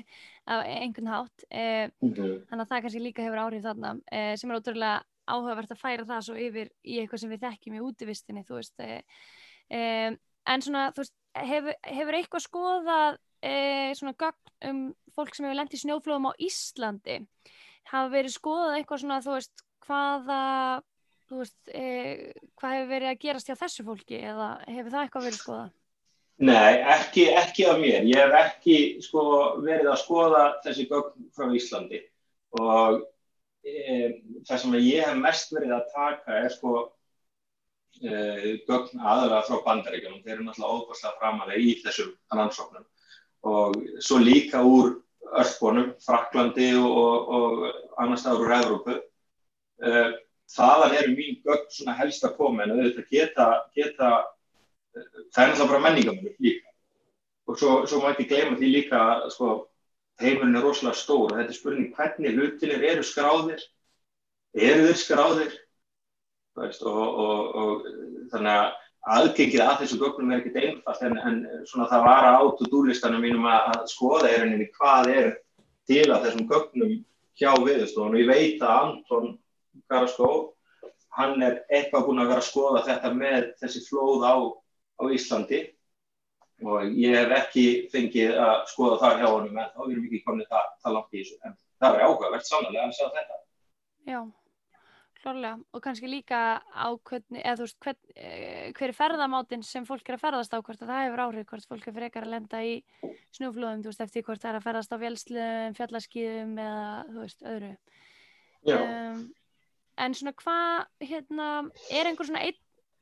af 0.52 0.66
einhvern 0.68 1.08
hátt, 1.08 1.46
uh, 1.48 1.86
þannig 2.04 2.66
að 2.66 2.66
það 2.74 2.84
kannski 2.84 3.04
líka 3.06 3.24
hefur 3.24 3.42
áhrif 3.46 3.64
þarna, 3.64 3.94
uh, 3.96 4.34
sem 4.42 4.52
er 4.52 4.60
ótrúlega 4.60 4.98
áhugavert 5.30 5.72
að 5.72 5.80
færa 5.80 6.10
það 6.10 6.28
svo 6.28 6.36
yfir 6.42 6.74
í 6.84 7.00
eitthvað 7.00 7.24
sem 7.24 7.32
við 7.32 7.46
þekkjum 7.46 7.80
í 7.80 7.84
útivistinni, 7.86 8.44
þú 8.44 8.60
veist, 8.60 8.86
en 10.50 10.66
svona, 10.66 10.88
þú 10.92 11.06
veist, 11.06 11.16
hefur, 11.38 11.76
hefur 11.86 12.18
eitthvað 12.20 12.46
skoðað 12.46 13.18
e, 13.46 13.56
svona 13.98 14.16
gögn 14.20 14.70
um 14.70 14.84
fólk 15.16 15.36
sem 15.36 15.48
hefur 15.48 15.60
lendt 15.60 15.76
í 15.76 15.82
snjóflóðum 15.82 16.30
á 16.30 16.34
Íslandi 16.42 17.20
hafa 17.90 18.14
verið 18.14 18.36
skoðað 18.36 18.78
eitthvað 18.78 19.04
svona 19.04 19.20
þú 19.26 19.36
veist 19.38 19.66
hvaða 19.86 20.40
þú 21.30 21.42
veist, 21.44 21.58
e, 21.70 21.84
hvað 22.58 22.76
hefur 22.76 22.90
verið 22.94 23.12
að 23.12 23.22
gerast 23.24 23.50
hjá 23.50 23.58
þessu 23.60 23.86
fólki 23.86 24.20
eða 24.20 24.50
hefur 24.66 24.94
það 24.96 25.04
eitthvað 25.04 25.28
verið 25.28 25.42
skoðað? 25.44 25.76
Nei, 26.40 26.76
ekki, 26.88 27.26
ekki 27.36 27.66
af 27.68 27.82
mér. 27.82 28.06
Ég 28.08 28.22
hef 28.24 28.36
ekki 28.40 28.76
sko, 29.04 29.24
verið 29.60 29.90
að 29.92 29.98
skoða 30.06 30.44
þessi 30.64 30.86
gögn 30.90 31.26
frá 31.36 31.50
Íslandi 31.58 32.00
og 32.60 33.02
e, 33.68 34.22
það 34.48 34.62
sem 34.64 34.78
ég 34.80 35.10
hef 35.10 35.20
mest 35.20 35.54
verið 35.54 35.76
að 35.76 35.92
taka 35.94 36.40
er 36.46 36.56
sko 36.56 36.74
gögn 38.00 39.02
aðalega 39.02 39.44
frá 39.48 39.60
bandaríkjum 39.66 40.22
þeir 40.24 40.34
eru 40.36 40.48
náttúrulega 40.48 40.78
óbúrslega 40.78 41.20
framalega 41.20 41.60
í 41.60 41.76
þessum 41.84 42.14
rannsóknum. 42.36 42.88
Og 43.50 43.78
svo 44.04 44.20
líka 44.22 44.64
úr 44.64 44.96
öllbónum 45.40 45.94
Fraklandi 46.04 46.72
og, 46.80 46.90
og, 46.90 47.30
og 47.36 48.02
annar 48.02 48.20
staður 48.20 48.48
úr 48.48 48.56
Evrópu. 48.58 48.98
Uh, 49.80 50.12
þaðan 50.52 50.98
eru 51.00 51.16
mín 51.16 51.40
gögn 51.46 51.70
svona 51.72 51.96
helst 52.00 52.26
að 52.26 52.36
koma 52.40 52.66
en 52.66 52.76
auðvitað 52.76 53.12
geta, 53.14 53.50
geta 53.78 54.10
það 55.34 55.44
er 55.44 55.52
náttúrulega 55.52 55.72
bara 55.72 55.84
menningamölu 55.86 56.34
líka. 56.40 56.74
Og 57.50 57.58
svo, 57.58 57.76
svo 57.90 58.02
má 58.02 58.12
ekki 58.12 58.28
gleyma 58.30 58.58
því 58.58 58.72
líka 58.74 59.02
sko, 59.34 59.54
heimurinn 60.22 60.58
er 60.60 60.66
rosalega 60.66 61.00
stór 61.00 61.32
og 61.32 61.38
þetta 61.38 61.54
er 61.54 61.58
spurning 61.58 61.94
hvernig 61.96 62.36
hlutinir 62.36 62.86
eru 62.92 63.06
skráðir 63.06 63.62
eru 64.54 64.88
þeir 64.90 65.00
skráðir 65.00 65.56
veist, 66.62 66.86
og, 66.88 67.20
og, 67.26 67.56
og 67.56 68.30
þannig 68.32 68.54
að 68.56 68.70
aðgengið 69.16 69.64
að 69.64 69.78
þessu 69.82 70.00
gögnum 70.02 70.32
er 70.34 70.42
ekkert 70.42 70.64
einfalt 70.64 71.04
en, 71.08 71.18
en 71.24 71.38
svona 71.70 71.88
það 71.92 72.06
var 72.06 72.28
á 72.36 72.42
to-do-listanum 72.60 73.24
mínum 73.24 73.48
að, 73.48 73.70
að 73.74 73.86
skoða 73.94 74.32
er 74.32 74.44
henni 74.44 74.68
hvað 74.76 75.12
er 75.14 75.30
til 75.90 76.06
að 76.06 76.26
þessum 76.28 76.48
gögnum 76.50 76.96
hjá 77.40 77.52
viðstofun 77.64 78.16
og 78.18 78.22
ég 78.22 78.30
veit 78.30 78.64
að 78.66 78.80
Anton 78.84 79.30
Karaskó 79.90 80.32
hann 81.20 81.44
er 81.44 81.62
eitthvað 81.72 82.08
búin 82.08 82.22
að 82.24 82.32
vera 82.34 82.44
að 82.44 82.50
skoða 82.50 82.86
þetta 82.88 83.14
með 83.16 83.52
þessi 83.62 83.84
flóð 83.88 84.26
á, 84.28 84.36
á 85.00 85.04
Íslandi. 85.16 85.62
Og 86.60 86.92
ég 87.00 87.16
hef 87.16 87.32
ekki 87.38 87.66
fengið 87.94 88.36
að 88.44 88.66
skoða 88.74 89.00
það 89.04 89.22
hjá 89.22 89.28
honum 89.30 89.62
en 89.62 89.72
þá 89.72 89.80
erum 89.86 90.02
við 90.04 90.10
ekki 90.10 90.26
komið 90.28 90.50
það, 90.52 90.74
það 90.84 90.98
langt 90.98 91.16
í 91.16 91.22
þessu. 91.22 91.40
En 91.48 91.56
það 91.80 91.96
er 91.96 92.06
áhugavert 92.08 92.52
sannlega 92.52 92.84
að 92.86 92.98
segja 92.98 93.16
þetta. 93.16 93.42
Já 94.10 94.20
Klárlega 95.20 95.58
og 95.76 95.82
kannski 95.84 96.08
líka 96.08 96.62
á 96.64 96.88
hvernig, 96.96 97.42
eða 97.44 97.58
þú 97.60 97.66
veist, 97.66 97.78
hvern, 97.84 97.98
eh, 98.16 98.68
hver 98.72 98.88
er 98.88 98.96
ferðamáttinn 98.96 99.64
sem 99.68 99.88
fólk 99.88 100.08
er 100.08 100.16
að 100.16 100.22
ferðast 100.22 100.54
á 100.56 100.64
hvort 100.64 100.84
að 100.84 100.92
það 100.92 101.02
hefur 101.04 101.24
áhrif, 101.26 101.48
hvort 101.50 101.68
fólk 101.68 101.88
er 101.90 101.96
frekar 101.98 102.24
að 102.24 102.34
lenda 102.36 102.62
í 102.64 102.78
snúflóðum, 103.36 103.82
þú 103.84 103.92
veist, 103.92 104.04
eftir 104.06 104.24
hvort 104.24 104.40
það 104.40 104.50
er 104.54 104.60
að 104.60 104.68
ferðast 104.68 104.94
á 104.96 104.98
vélsliðum, 105.04 105.76
fjallaskýðum 105.76 106.54
eða 106.64 106.86
þú 107.10 107.20
veist, 107.26 107.44
öðru. 107.52 107.72
Um, 108.70 109.26
en 110.00 110.16
svona 110.16 110.34
hvað, 110.40 110.88
hérna, 111.10 111.48
er 111.92 112.10
einhver 112.10 112.30
svona 112.30 112.44
einn, 112.46 112.62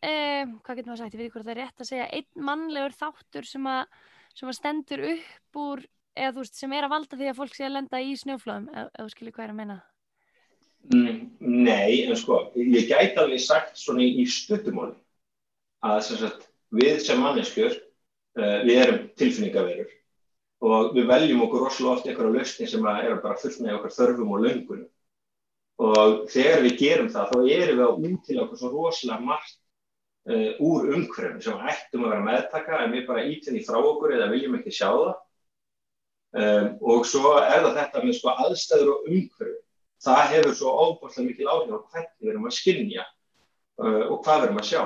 um, 0.10 0.56
hvað 0.66 0.80
getur 0.80 0.90
maður 0.90 1.04
sagt, 1.04 1.14
ég 1.14 1.22
veit 1.22 1.28
ekki 1.28 1.36
hvort 1.36 1.46
það 1.46 1.54
er 1.54 1.62
rétt 1.62 1.84
að 1.84 1.92
segja, 1.92 2.08
einn 2.18 2.48
mannlegur 2.50 2.98
þáttur 2.98 3.46
sem 3.46 3.70
að, 3.70 4.00
sem 4.34 4.50
að 4.50 4.58
stendur 4.58 5.06
upp 5.12 5.62
úr, 5.68 5.86
eða 6.18 6.34
þú 6.34 6.48
veist, 6.48 6.58
sem 6.58 6.74
er 6.74 6.90
að 6.90 6.96
valda 6.96 7.22
því 7.22 7.30
að 7.30 7.38
fólk 7.44 7.54
sé 7.54 7.70
að 7.70 7.76
lenda 7.78 8.02
í 8.02 8.18
snúflóðum, 8.18 8.68
eða 8.74 9.06
þú 9.06 9.14
skilir 9.14 9.38
hvað 9.38 9.46
er 9.46 9.54
að 9.54 9.62
menna. 9.62 9.78
Mm, 9.78 9.97
nei, 10.88 12.06
en 12.08 12.16
sko, 12.16 12.40
ég 12.56 12.88
gæti 12.90 13.20
alveg 13.20 13.42
sagt 13.44 13.80
svona 13.80 14.06
í, 14.06 14.26
stuttumóli 14.30 14.96
að 15.86 16.02
sem 16.08 16.22
sagt, 16.22 16.48
við 16.74 17.00
sem 17.04 17.22
manneskjör, 17.22 17.76
uh, 18.40 18.60
við 18.68 18.82
erum 18.84 19.02
tilfinningaverur 19.20 19.94
og 20.68 20.96
við 20.96 21.06
veljum 21.12 21.44
okkur 21.46 21.68
rosalega 21.68 21.94
oft 21.94 22.08
einhverja 22.08 22.34
lausni 22.34 22.68
sem 22.70 22.88
er 22.90 23.20
bara 23.22 23.38
fullt 23.38 23.60
með 23.62 23.78
okkar 23.78 23.94
þörfum 23.94 24.32
og 24.34 24.46
löngunum 24.46 24.88
og 25.78 26.26
þegar 26.34 26.64
við 26.66 26.80
gerum 26.82 27.12
það 27.14 27.32
þá 27.32 27.38
erum 27.60 27.78
við 27.78 27.86
að 27.86 28.08
útilega 28.10 28.58
svo 28.58 28.72
rosalega 28.74 29.28
margt 29.28 29.60
uh, 30.32 30.52
úr 30.64 30.90
umhverfum 30.96 31.44
sem 31.44 31.70
ættum 31.70 32.08
að 32.08 32.16
vera 32.16 32.26
meðtaka 32.32 32.82
en 32.84 32.96
við 32.96 33.08
bara 33.12 33.28
ítinni 33.30 33.64
frá 33.68 33.78
okkur 33.78 34.16
eða 34.18 34.32
viljum 34.34 34.58
ekki 34.58 34.74
sjá 34.74 34.90
það. 34.90 35.16
Um, 36.38 36.66
og 36.84 37.06
svo 37.08 37.38
er 37.40 37.64
það 37.64 37.78
þetta 37.78 38.02
með 38.04 38.18
sko 38.18 38.34
aðstæður 38.34 38.90
og 38.94 39.06
umhverfum 39.08 39.67
það 40.04 40.24
hefur 40.34 40.56
svo 40.60 40.74
óbúrslega 40.84 41.28
mikil 41.28 41.52
áhrif 41.52 41.74
á 41.74 41.80
hvernig 41.92 42.16
við 42.22 42.32
erum 42.34 42.48
að 42.50 42.58
skinja 42.58 43.04
uh, 43.06 44.04
og 44.12 44.18
hvað 44.24 44.42
við 44.42 44.48
erum 44.48 44.62
að 44.62 44.70
sjá. 44.72 44.82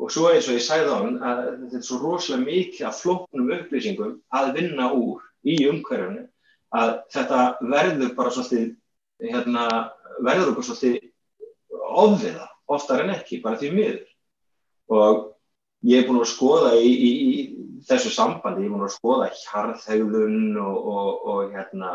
Og 0.00 0.12
svo 0.12 0.28
eins 0.32 0.48
og 0.48 0.56
ég 0.56 0.64
sæði 0.64 0.88
á 0.88 0.96
hann 0.96 1.16
að 1.20 1.40
þetta 1.62 1.80
er 1.80 1.86
svo 1.88 1.98
rosalega 2.00 2.46
mikið 2.46 2.86
að 2.88 3.00
floknum 3.02 3.50
upplýsingum 3.58 4.14
að 4.38 4.52
vinna 4.56 4.88
úr 4.96 5.26
í 5.44 5.58
umhverfunu 5.68 6.24
að 6.72 6.94
þetta 7.12 7.40
verður 7.60 8.14
bara 8.16 8.32
svolítið 8.32 8.70
hérna, 9.32 9.66
verður 10.24 10.54
okkur 10.54 10.68
svolítið 10.70 11.10
ofviða 11.92 12.48
oftar 12.72 13.04
en 13.04 13.12
ekki, 13.18 13.42
bara 13.44 13.58
því 13.60 13.70
miður. 13.76 14.00
Og 14.92 15.20
ég 15.88 16.00
hef 16.00 16.08
búin 16.08 16.22
að 16.22 16.30
skoða 16.32 16.72
í, 16.78 16.88
í, 16.88 17.10
í 17.12 17.82
þessu 17.88 18.12
sambandi, 18.14 18.64
ég 18.64 18.70
hef 18.70 18.76
búin 18.76 18.86
að 18.86 18.96
skoða 18.96 19.28
hjarðhegðun 19.42 20.58
og, 20.62 20.90
og, 20.94 21.26
og 21.32 21.54
hérna, 21.54 21.92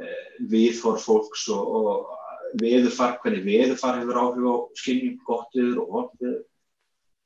eh, 0.00 0.38
viðhór 0.50 0.98
fólks 1.02 1.46
og, 1.54 1.76
og 1.78 2.58
veðurfar, 2.60 3.18
hvernig 3.22 3.44
veðurfar 3.46 4.00
hefur 4.00 4.20
áhrif 4.22 4.48
á 4.50 4.56
skiljum 4.80 5.20
gott 5.26 5.54
viður 5.56 5.84
og 5.84 5.94
hort 5.98 6.16
viður. 6.22 6.42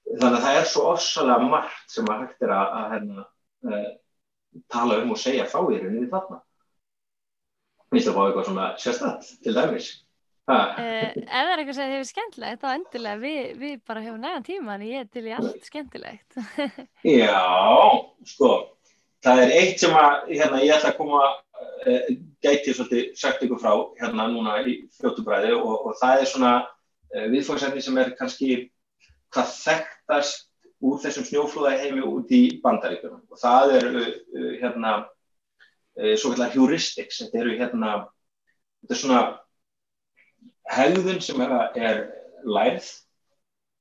Þannig 0.09 0.39
að 0.39 0.45
það 0.47 0.59
er 0.59 0.69
svo 0.73 0.85
orsalega 0.95 1.49
margt 1.53 1.93
sem 1.93 2.09
að 2.09 2.21
hægt 2.25 2.45
er 2.47 2.53
að, 2.57 2.75
að 2.81 2.93
hérna, 2.95 3.25
eh, 3.69 3.89
tala 4.73 5.01
um 5.03 5.15
og 5.15 5.21
segja 5.21 5.49
frá 5.49 5.61
í 5.69 5.81
rauninni 5.81 6.11
þarna. 6.13 6.43
Mér 7.89 7.97
finnst 7.97 8.09
það 8.09 8.15
að 8.15 8.19
fá 8.19 8.29
eitthvað 8.29 8.49
svona 8.49 8.69
sérstætt 8.85 9.33
til 9.45 9.57
dæmis. 9.57 9.91
Uh, 10.49 10.79
ef 10.81 11.27
það 11.29 11.51
er 11.51 11.61
eitthvað 11.61 11.77
sem 11.77 11.91
hefur 11.93 12.07
skemmtilegt 12.09 12.63
þá 12.63 12.69
endilega 12.71 13.21
við, 13.21 13.41
við 13.61 13.73
bara 13.85 14.01
hefum 14.01 14.23
nægan 14.23 14.47
tíma 14.47 14.79
en 14.79 14.85
ég 14.87 15.03
er 15.03 15.11
til 15.13 15.27
í 15.29 15.35
allt 15.37 15.67
skemmtilegt 15.69 16.39
Já, 17.21 17.43
sko 18.31 18.49
það 19.25 19.43
er 19.43 19.53
eitt 19.59 19.83
sem 19.83 19.93
að 19.99 20.31
hérna, 20.31 20.63
ég 20.65 20.73
ætla 20.79 20.95
að 20.95 20.97
koma 21.03 21.21
gæti 22.45 22.75
svolítið 22.75 23.15
sagt 23.19 23.45
ykkur 23.47 23.61
frá 23.63 23.73
hérna 24.01 24.29
núna 24.33 24.59
í 24.67 24.75
fljóttubræði 24.99 25.55
og, 25.57 25.87
og 25.89 25.97
það 26.01 26.23
er 26.23 26.31
svona 26.33 26.53
uh, 26.65 27.27
viðfóðsefni 27.33 27.85
sem 27.85 27.99
er 28.03 28.13
kannski 28.19 28.51
hvað 29.35 29.55
þekktast 29.57 30.47
úr 30.85 31.01
þessum 31.03 31.27
snjóflóða 31.27 31.79
heimi 31.81 32.05
út 32.07 32.31
í 32.35 32.43
bandaríkunum 32.63 33.25
og 33.27 33.41
það 33.41 33.75
eru 33.81 34.05
hérna 34.61 34.93
svo 36.15 36.31
kallar 36.31 36.53
heuristics. 36.53 37.19
Þetta 37.19 37.41
eru 37.41 37.55
hérna 37.59 37.89
þetta 38.85 38.95
er 38.95 39.01
svona 39.01 39.23
hegðun 40.71 41.21
sem 41.25 41.41
er, 41.43 41.55
er 41.75 42.01
lærð 42.47 42.87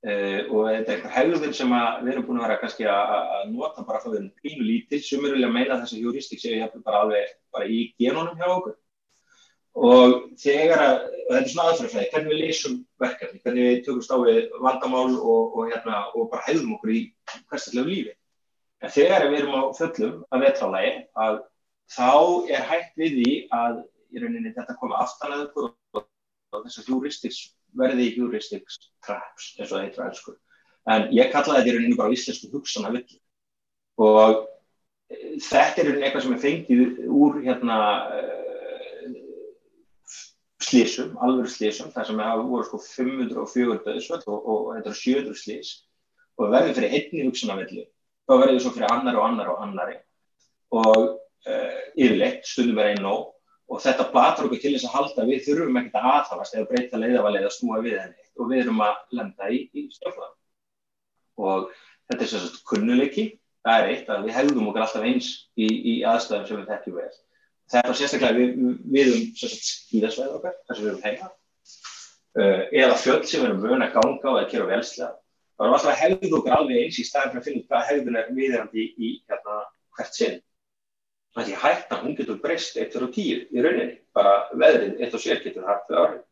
uh, 0.07 0.41
og 0.53 0.67
þetta 0.71 0.91
er 0.91 0.95
eitthvað 0.95 1.15
hegðun 1.17 1.55
sem 1.55 1.71
við 1.75 2.11
erum 2.13 2.25
búin 2.27 2.39
að 2.39 2.45
vera 2.47 2.59
kannski 2.61 2.87
að 2.89 3.53
nota 3.53 3.85
bara 3.87 4.01
frá 4.03 4.13
þeim 4.15 4.27
pínu 4.41 4.65
lítil 4.65 4.99
sem 5.03 5.23
eru 5.23 5.37
vilja 5.37 5.49
að 5.49 5.55
meina 5.57 5.79
þess 5.81 5.95
að 5.95 6.03
heuristik 6.05 6.43
séu 6.43 6.57
hérna 6.57 6.83
bara 6.85 7.01
alveg 7.05 7.33
bara 7.55 7.69
í 7.71 7.79
genunum 7.99 8.37
hjá 8.39 8.47
okkur 8.49 8.77
og 9.77 10.15
þegar 10.41 10.81
að, 10.81 10.95
og 11.05 11.33
þetta 11.35 11.41
er 11.43 11.51
svona 11.51 11.71
aðfærafræði, 11.71 12.07
hvernig 12.13 12.31
við 12.31 12.39
leysum 12.41 12.77
verkefni, 13.03 13.41
hvernig 13.43 13.67
við 13.67 13.83
tökumst 13.85 14.13
á 14.13 14.17
við 14.23 14.39
vandamál 14.63 15.11
og, 15.19 15.51
og, 15.53 15.59
hérna, 15.69 15.99
og 16.17 16.31
bara 16.31 16.47
hegðum 16.47 16.71
okkur 16.79 16.93
í 16.95 17.01
hverstaklega 17.51 17.91
lífi. 17.91 18.15
En 18.81 18.93
þegar 18.95 19.27
við 19.27 19.43
erum 19.43 19.53
á 19.53 19.63
föllum 19.77 20.15
að 20.33 20.47
vetralægi 20.47 20.95
að 21.27 21.37
þá 21.93 22.09
er 22.57 22.65
hægt 22.71 22.97
við 22.97 23.19
því 23.19 23.31
að 23.59 23.77
í 24.09 24.23
rauninni 24.23 24.55
þetta 24.57 24.79
koma 24.81 25.03
aftan 25.03 25.35
að 25.35 25.45
okkur 25.45 25.69
og 25.69 26.07
og 26.55 26.65
þess 26.65 26.81
að 26.81 26.91
heuristics 26.91 27.39
verði 27.77 28.11
heuristics 28.15 28.79
traps 29.05 29.53
eins 29.57 29.71
og 29.71 29.77
það 29.77 29.85
heitir 29.85 30.03
að 30.03 30.11
elsku 30.11 30.35
en 30.93 31.07
ég 31.15 31.31
kallaði 31.33 31.63
þetta 31.63 31.71
í 31.71 31.77
rauninu 31.77 31.99
bara 31.99 32.15
íslensku 32.15 32.51
hugsan 32.53 32.87
að 32.87 32.99
vilja 32.99 33.19
og 34.07 34.45
e, 35.11 35.17
þetta 35.49 35.83
er 35.83 35.91
eitthvað 35.97 36.25
sem 36.25 36.35
er 36.37 36.43
fengið 36.45 37.01
úr 37.07 37.41
hérna 37.43 37.79
uh, 38.13 38.47
slísum, 40.67 41.13
alveg 41.23 41.51
slísum 41.51 41.91
þar 41.93 42.07
sem 42.09 42.23
það 42.23 42.47
voru 42.49 42.67
sko 42.67 42.79
504 42.83 43.77
döðsvöld 43.85 44.25
og, 44.27 44.39
og 44.41 44.73
þetta 44.77 44.91
er 44.93 44.99
700 45.01 45.39
slís 45.41 45.75
og 46.37 46.51
verður 46.53 46.75
fyrir 46.77 46.97
einni 46.97 47.27
hugsan 47.27 47.53
að 47.53 47.63
vilja 47.63 47.87
þá 48.27 48.33
verður 48.35 48.53
það 48.57 48.63
svo 48.65 48.73
fyrir 48.75 48.91
annar 48.91 49.17
og 49.17 49.25
annar 49.27 49.51
og 49.53 49.63
annari. 49.63 49.97
Og 50.75 51.03
uh, 51.47 51.81
yfirleitt 51.95 52.47
stundum 52.47 52.79
verið 52.79 52.97
einn 52.97 53.05
nóg 53.07 53.29
og 53.67 53.81
þetta 53.83 54.07
platur 54.13 54.47
okkur 54.47 54.61
til 54.63 54.73
þess 54.75 54.87
að 54.87 54.95
halda 54.95 55.25
við 55.27 55.43
þurfum 55.47 55.79
ekkert 55.81 55.99
að 55.99 56.09
aðhafast 56.13 56.55
eða 56.55 56.69
breyta 56.71 57.01
leiðavalega 57.01 57.49
að 57.49 57.55
snúa 57.57 57.81
við 57.83 57.97
henni 57.99 58.27
og 58.37 58.51
við 58.51 58.63
erum 58.63 58.83
að 58.85 58.97
lenda 59.19 59.49
í, 59.51 59.59
í 59.75 59.83
stjórnflag 59.91 60.33
og 61.43 61.69
þetta 62.07 62.23
er 62.23 62.31
sérstaklega 62.31 62.69
kunnuleiki. 62.71 63.27
Það 63.67 63.81
er 63.81 63.89
eitt 63.91 64.11
að 64.13 64.21
við 64.23 64.37
hefðum 64.37 64.69
okkur 64.71 64.83
alltaf 64.85 65.07
eins 65.09 65.29
í, 65.59 65.67
í 65.67 65.93
aðstæðum 66.07 66.45
sem 66.47 66.61
við 66.61 66.69
þekkjum 66.71 66.97
vel. 67.01 67.09
Þetta 67.73 67.91
er 67.91 67.99
sérstaklega 67.99 68.37
við, 68.37 68.53
við 68.95 69.11
um 69.11 69.23
sérstaklega 69.35 69.71
skýðasvæð 69.73 70.35
okkar 70.37 70.57
þar 70.61 70.77
sem 70.77 70.85
við 70.85 70.91
erum 70.93 71.03
heima. 71.03 71.31
Uh, 72.37 72.61
eða 72.71 72.99
fjöld 73.01 73.27
sem 73.27 73.41
við 73.41 73.49
erum 73.49 73.63
vöna 73.65 73.89
að 73.89 73.97
ganga 73.97 74.31
og 74.31 74.39
að 74.39 74.51
kera 74.53 74.69
velslega 74.69 75.15
þá 75.57 75.63
erum 75.65 75.73
við 75.73 75.77
alltaf 75.79 75.91
að 75.91 76.01
hefðu 76.03 76.37
okkur 76.37 76.53
alveg 76.53 76.83
eins 76.83 76.99
í 77.01 77.05
staðin 77.07 77.31
fyrir 77.33 77.41
að 77.41 77.47
finna 77.47 77.67
hvað 77.71 77.87
hefðun 77.89 78.19
er 78.19 78.27
viðrandi 78.37 78.83
í, 78.83 78.87
í 78.97 79.09
hérna, 79.25 79.55
hvert 79.97 80.19
sinn 80.19 80.35
að 81.37 81.49
því 81.49 81.59
hættan 81.61 82.03
hún 82.03 82.17
getur 82.17 82.39
breyst 82.41 82.79
eitt 82.79 82.95
fyrir 82.95 83.13
tíu 83.13 83.43
í 83.53 83.63
rauninni, 83.63 83.99
bara 84.15 84.47
veðrið 84.53 85.03
eitt 85.03 85.13
og 85.13 85.21
sér 85.21 85.43
getur 85.43 85.67
hægt 85.67 85.91
við 85.91 86.01
árið 86.01 86.23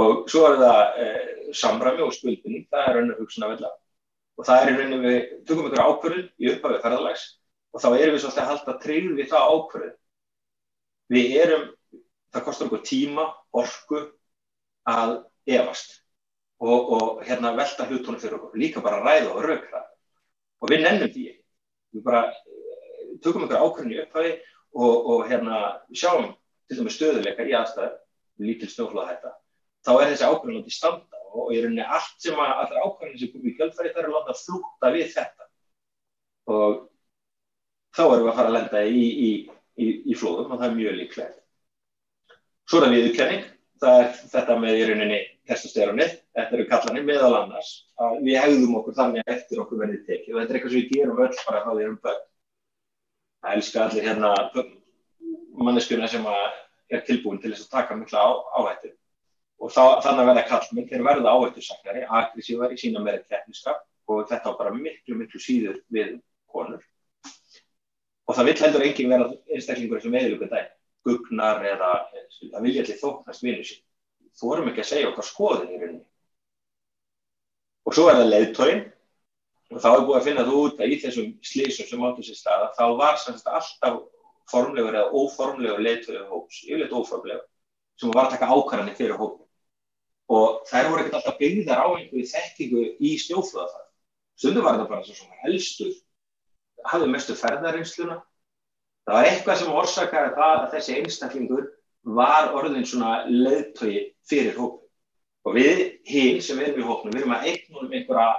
og 0.00 0.24
svo 0.30 0.46
er 0.46 0.58
það 0.60 0.98
eh, 1.02 1.30
samræmi 1.60 2.04
og 2.06 2.14
skuldinni, 2.14 2.64
það 2.70 2.86
er 2.86 2.96
rauninni 2.96 3.18
hugsun 3.18 3.46
að 3.46 3.54
velja 3.56 3.72
og 4.40 4.46
það 4.48 4.62
er 4.62 4.70
í 4.70 4.76
rauninni 4.78 5.00
við 5.04 5.20
tökum 5.48 5.68
ykkur 5.68 5.84
ákvörðun 5.84 6.28
í 6.40 6.52
upphafið 6.54 6.84
ferðalags 6.84 7.24
og 7.70 7.82
þá 7.82 7.88
erum 7.90 8.14
við 8.14 8.22
svolítið 8.24 8.42
að 8.42 8.50
halda 8.50 8.76
treyð 8.82 9.10
við 9.18 9.28
það 9.30 9.50
ákvörðun. 9.54 9.96
Við 11.10 11.34
erum, 11.42 11.66
það 12.30 12.46
kostar 12.46 12.70
okkur 12.70 12.82
tíma 12.86 13.26
orku 13.60 14.00
að 14.90 15.16
efast 15.50 15.98
og, 16.60 16.78
og 16.96 17.22
hérna 17.26 17.52
velta 17.58 17.86
hlutunum 17.88 18.20
fyrir 18.22 18.38
okkur, 18.38 18.58
líka 18.60 18.82
bara 18.84 19.02
ræða 19.04 19.34
og 19.34 19.46
raukra 19.46 19.84
og 20.60 20.72
við 20.72 20.84
nennum 20.86 21.12
því. 21.12 21.26
Við 21.90 22.04
bara 22.06 22.24
tökum 23.24 23.44
einhver 23.46 23.62
ákveðin 23.64 23.94
í 23.94 24.00
upphæði 24.04 24.32
og, 24.74 24.94
og 25.12 25.24
hérna, 25.30 25.60
sjáum 25.96 26.32
til 26.70 26.78
dæmis 26.78 26.96
stöðuleikar 26.98 27.50
í 27.50 27.56
aðstæður, 27.58 27.96
lítil 28.40 28.70
snjóflóðahætta, 28.70 29.32
þá 29.86 29.92
er 29.96 30.12
þessi 30.12 30.28
ákveðin 30.28 30.60
átt 30.60 30.70
í 30.70 30.76
standa 30.76 31.22
og 31.30 31.52
er 31.54 31.64
rauninni 31.66 31.86
allt 31.86 32.22
sem 32.22 32.38
að 32.38 32.52
allra 32.64 32.84
ákveðin 32.86 33.18
sem 33.20 33.32
komið 33.32 33.50
í 33.50 33.56
kjöldfæri 33.58 33.92
er 33.92 34.08
að 34.08 34.16
láta 34.16 34.36
flúta 34.38 34.92
við 34.94 35.12
þetta. 35.14 35.48
Og 36.50 36.76
þá 37.96 38.02
erum 38.06 38.24
við 38.24 38.32
að 38.32 38.38
fara 38.40 38.50
að 38.50 38.56
lenda 38.56 38.82
í, 38.86 39.04
í, 39.28 39.30
í, 39.78 39.88
í 40.10 40.18
flóðum 40.18 40.54
og 40.54 40.60
það 40.62 40.68
er 40.68 40.78
mjög 40.78 40.96
líklegt. 41.00 41.36
Svo 42.70 42.78
er 42.78 42.86
það 42.86 42.96
viðurkenning, 42.96 43.44
það 43.82 44.00
er 44.00 44.10
þetta 44.34 44.58
með 44.62 44.78
í 44.78 44.88
rauninni 44.88 45.20
testosteronið, 45.50 46.16
þetta 46.38 46.58
eru 46.58 46.66
kallanir 46.70 47.06
meðal 47.06 47.32
annars 47.40 47.70
að 47.98 48.18
við 48.26 48.38
hegðum 48.38 48.76
okkur 48.80 48.98
þannig 48.98 49.24
að 49.24 49.32
eftir 49.34 49.62
okkur 49.64 49.80
verðið 49.82 50.04
tekið. 50.06 50.34
Og 50.34 50.40
þetta 50.40 50.52
er 50.52 50.58
eitthvað 50.58 50.74
sem 50.74 50.82
við 50.82 50.92
gerum 50.94 51.22
öll 51.24 51.40
bara 51.46 51.62
þá 51.64 51.70
því 51.70 51.86
erum 51.86 52.02
börn 52.04 52.26
það 53.40 53.56
elska 53.56 53.84
allir 53.84 54.06
hérna 54.06 54.32
manneskjuna 55.60 56.08
sem 56.08 56.26
er 56.30 57.04
tilbúin 57.06 57.40
til 57.42 57.52
þess 57.52 57.66
að 57.66 57.74
taka 57.76 57.98
mikla 57.98 58.24
áhættu. 58.58 58.92
Og 59.60 59.72
þá, 59.74 60.00
þannig 60.04 60.22
að 60.22 60.30
verða 60.30 60.46
kallminn 60.48 60.88
þeir 60.88 61.04
verða 61.04 61.34
áhættusaknari, 61.36 62.06
aggressívar 62.08 62.72
í 62.72 62.80
sína 62.80 63.02
meira 63.04 63.20
tekniskap 63.28 63.84
og 64.10 64.24
þetta 64.30 64.54
á 64.54 64.58
bara 64.58 64.72
miklu, 64.74 65.18
miklu 65.20 65.40
síður 65.42 65.82
við 65.92 66.16
konur. 66.50 66.80
Og 68.26 68.36
það 68.36 68.48
vill 68.48 68.58
heldur 68.64 68.86
enginn 68.86 69.12
vera 69.12 69.28
einstaklingur 69.50 70.02
sem 70.02 70.16
eðlugum 70.16 70.50
dag 70.50 70.72
gugnar 71.04 71.62
eða 71.64 71.92
það 72.40 72.64
vilja 72.64 72.84
allir 72.84 73.00
þóknast 73.00 73.44
vinnu 73.44 73.64
sín 73.66 73.84
þú 74.38 74.50
vorum 74.50 74.70
ekki 74.70 74.82
að 74.84 74.90
segja 74.90 75.10
okkar 75.10 75.26
skoðin 75.26 75.74
í 75.74 75.78
rauninni. 75.80 76.06
Og 77.88 77.96
svo 77.96 78.06
er 78.10 78.18
það 78.20 78.30
leiðtóin 78.30 78.82
og 79.70 79.82
þá 79.82 79.90
er 79.90 80.06
búið 80.06 80.18
að 80.18 80.26
finna 80.26 80.46
þú 80.46 80.62
út 80.64 80.80
að 80.82 80.94
í 80.94 80.96
þessum 81.02 81.28
slísum 81.46 81.88
sem 81.88 82.06
áttu 82.06 82.24
sér 82.26 82.38
staða 82.38 82.70
þá 82.78 82.84
var 82.98 83.20
semst 83.22 83.50
alltaf 83.50 84.00
formlegur 84.50 84.96
eða 84.98 85.12
óformlegur 85.14 85.84
leiðtöðu 85.84 86.24
hóps, 86.30 86.64
yfirleitt 86.66 86.96
óformlegur 86.96 87.46
sem 88.00 88.10
var 88.14 88.26
að 88.26 88.34
taka 88.34 88.50
ákvarðanir 88.50 88.98
fyrir 88.98 89.20
hópum 89.20 89.46
og 90.30 90.64
þær 90.70 90.90
voru 90.90 91.04
ekkert 91.04 91.18
alltaf 91.20 91.38
byggðar 91.38 91.82
á 91.82 91.88
einhverju 91.90 92.26
þekkingu 92.32 92.84
í 92.98 93.14
snjóflöða 93.22 93.68
þar 93.74 93.86
stundum 94.40 94.66
var 94.66 94.80
það 94.80 94.90
bara 94.90 95.06
svo 95.06 95.16
svona 95.20 95.40
helstur 95.44 95.94
hafði 96.90 97.12
mestu 97.14 97.38
ferðarinsluna 97.38 98.18
það 99.06 99.16
var 99.16 99.30
eitthvað 99.30 99.62
sem 99.62 99.80
orsakaði 99.82 100.34
það 100.38 100.54
að 100.56 100.68
þessi 100.74 100.98
einstaklingur 100.98 101.66
var 102.20 102.54
orðin 102.56 102.86
svona 102.88 103.24
leiðtögi 103.30 104.06
fyrir 104.26 104.56
hópum 104.58 104.86
og 105.46 105.56
við 105.56 105.82
hinn 106.10 106.40
sem 106.44 106.58
erum 106.60 106.80
í 106.80 106.86
hópnum 106.86 107.14
við 107.14 107.22
erum 107.22 107.36
að 107.36 107.50
eignum 107.52 107.92
einhverja 107.92 108.30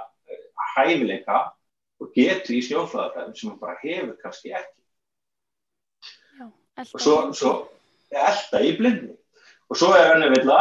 hæfileika 0.74 1.40
og 2.02 2.12
getur 2.16 2.56
í 2.56 2.62
snjóflöðarfæðum 2.66 3.34
sem 3.38 3.50
hann 3.50 3.60
bara 3.60 3.78
hefur 3.82 4.16
kannski 4.22 4.54
ekki. 4.58 4.78
Já, 6.40 6.46
og 6.82 7.00
svo, 7.00 7.16
svo 7.36 7.52
elda 8.10 8.62
í 8.64 8.74
blindi. 8.78 9.12
Og 9.70 9.78
svo 9.80 9.92
er 9.96 10.10
hann 10.10 10.26
að 10.26 10.34
vilja, 10.36 10.60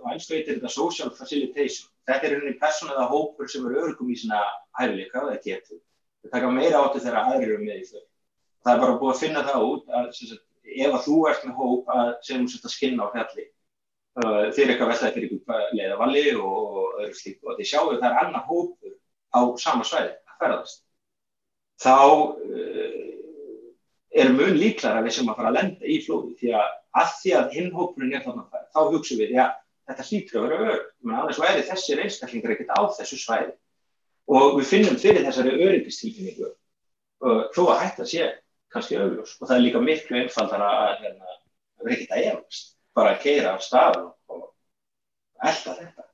og 0.00 0.10
eins 0.12 0.28
og 0.28 0.36
heitir 0.36 0.56
þetta 0.56 0.72
social 0.72 1.12
facilitation. 1.14 1.90
Þetta 2.08 2.26
er 2.26 2.36
henni 2.38 2.56
personaða 2.58 3.08
hópur 3.10 3.50
sem 3.52 3.66
eru 3.68 3.82
örgum 3.84 4.10
í 4.10 4.16
svona 4.18 4.40
hæfileika, 4.78 5.26
er 5.28 5.42
getur. 5.44 5.82
Það 6.24 6.34
taka 6.34 6.52
meira 6.54 6.80
átti 6.82 7.04
þegar 7.04 7.20
aðrir 7.20 7.52
eru 7.52 7.58
með 7.62 7.82
í 7.82 7.88
þau. 7.90 8.04
Það 8.64 8.72
er 8.72 8.80
bara 8.82 8.96
búið 9.00 9.12
að 9.12 9.22
finna 9.22 9.44
það 9.46 9.66
út 9.68 9.92
að 9.98 10.08
sagt, 10.16 10.44
ef 10.68 10.94
að 10.94 11.04
þú 11.06 11.18
ert 11.30 11.46
með 11.46 11.60
hóp 11.60 11.92
að 11.94 12.10
sem 12.26 12.42
þú 12.42 12.52
setja 12.52 12.72
skinn 12.72 13.00
á 13.00 13.06
fjalli, 13.12 13.44
uh, 14.18 14.42
er 14.48 14.72
eitthvað 14.72 14.90
veltaði 14.92 15.14
fyrir 15.14 15.36
ykkur 15.36 15.76
leiðavalli 15.78 16.24
og 16.42 16.98
öðru 16.98 17.14
slík 17.16 17.38
og 17.44 17.58
þið 17.58 17.70
sjáu 17.70 17.86
það 17.94 18.08
er 18.08 18.18
annar 18.24 18.44
hópur 18.48 18.77
á 19.34 19.40
sama 19.60 19.86
svæði 19.86 20.14
að 20.14 20.42
ferðast. 20.42 20.82
Þá 21.78 21.94
uh, 21.98 22.98
er 24.18 24.34
mun 24.34 24.58
líklar 24.58 24.98
að 24.98 25.08
við 25.08 25.18
sem 25.18 25.30
að 25.30 25.40
fara 25.40 25.52
að 25.52 25.58
lenda 25.60 25.88
í 25.88 26.00
flóði 26.04 26.36
því 26.40 26.52
að 26.58 26.76
að 26.98 27.14
því 27.22 27.32
að 27.36 27.56
hinn 27.56 27.72
hópurinn 27.74 28.14
er 28.16 28.24
þarna 28.24 28.44
að 28.44 28.52
færa, 28.52 28.68
þá 28.74 28.80
hugsaum 28.92 29.20
við, 29.20 29.34
já, 29.36 29.46
þetta 29.88 30.06
hlýtur 30.08 30.38
að 30.38 30.44
vera 30.46 30.72
öll, 30.72 30.82
annars 31.12 31.40
væri 31.42 31.64
þessir 31.68 32.02
einstaklingar 32.04 32.54
ekkert 32.54 32.74
á 32.74 32.80
þessu 32.96 33.18
svæði 33.20 33.54
og 34.38 34.58
við 34.58 34.70
finnum 34.72 34.98
fyrir 35.00 35.24
þessari 35.26 35.54
öryggistilfinningu 35.56 36.50
þó 37.54 37.62
að 37.66 37.80
hætta 37.82 38.08
sé 38.08 38.28
kannski 38.72 38.98
augljós 39.00 39.36
og 39.38 39.48
það 39.48 39.56
er 39.56 39.64
líka 39.64 39.84
miklu 39.84 40.20
einfaldar 40.22 40.64
að 40.64 41.04
hérna, 41.04 41.38
vera 41.80 41.94
ekkert 41.96 42.16
að 42.16 42.28
efast, 42.32 42.74
bara 42.96 43.14
að 43.14 43.22
keira 43.24 43.54
á 43.56 43.58
stafn 43.64 44.10
og 44.34 44.44
elda 45.48 45.78
þetta. 45.80 46.07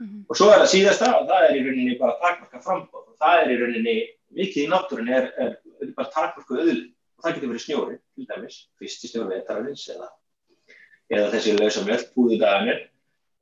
Mm 0.00 0.06
-hmm. 0.06 0.22
Og 0.28 0.36
svo 0.36 0.46
er 0.50 0.62
það 0.62 0.72
síðasta 0.74 1.08
og 1.18 1.26
það 1.28 1.42
er 1.46 1.56
í 1.56 1.64
rauninni 1.64 1.98
bara 2.00 2.20
takmarka 2.22 2.60
frambóð 2.64 3.04
og 3.10 3.16
það 3.20 3.40
er 3.40 3.50
í 3.52 3.56
rauninni, 3.60 3.96
mikið 4.38 4.62
í 4.64 4.70
náttúrunni 4.72 5.12
er, 5.12 5.26
er, 5.36 5.50
er 5.80 5.92
bara 5.96 6.12
takmarku 6.14 6.56
öðl 6.56 6.80
og 6.88 7.24
það 7.24 7.34
getur 7.34 7.50
verið 7.50 7.64
snjóri, 7.64 7.96
til 8.14 8.26
dæmis, 8.30 8.56
fyrst 8.78 9.04
í 9.04 9.10
snjóri 9.10 9.34
vetararins 9.34 9.84
eða, 9.92 10.08
eða 11.12 11.30
þessi 11.34 11.56
lausa 11.58 11.84
mjölkbúðu 11.84 12.38
daganir 12.40 12.80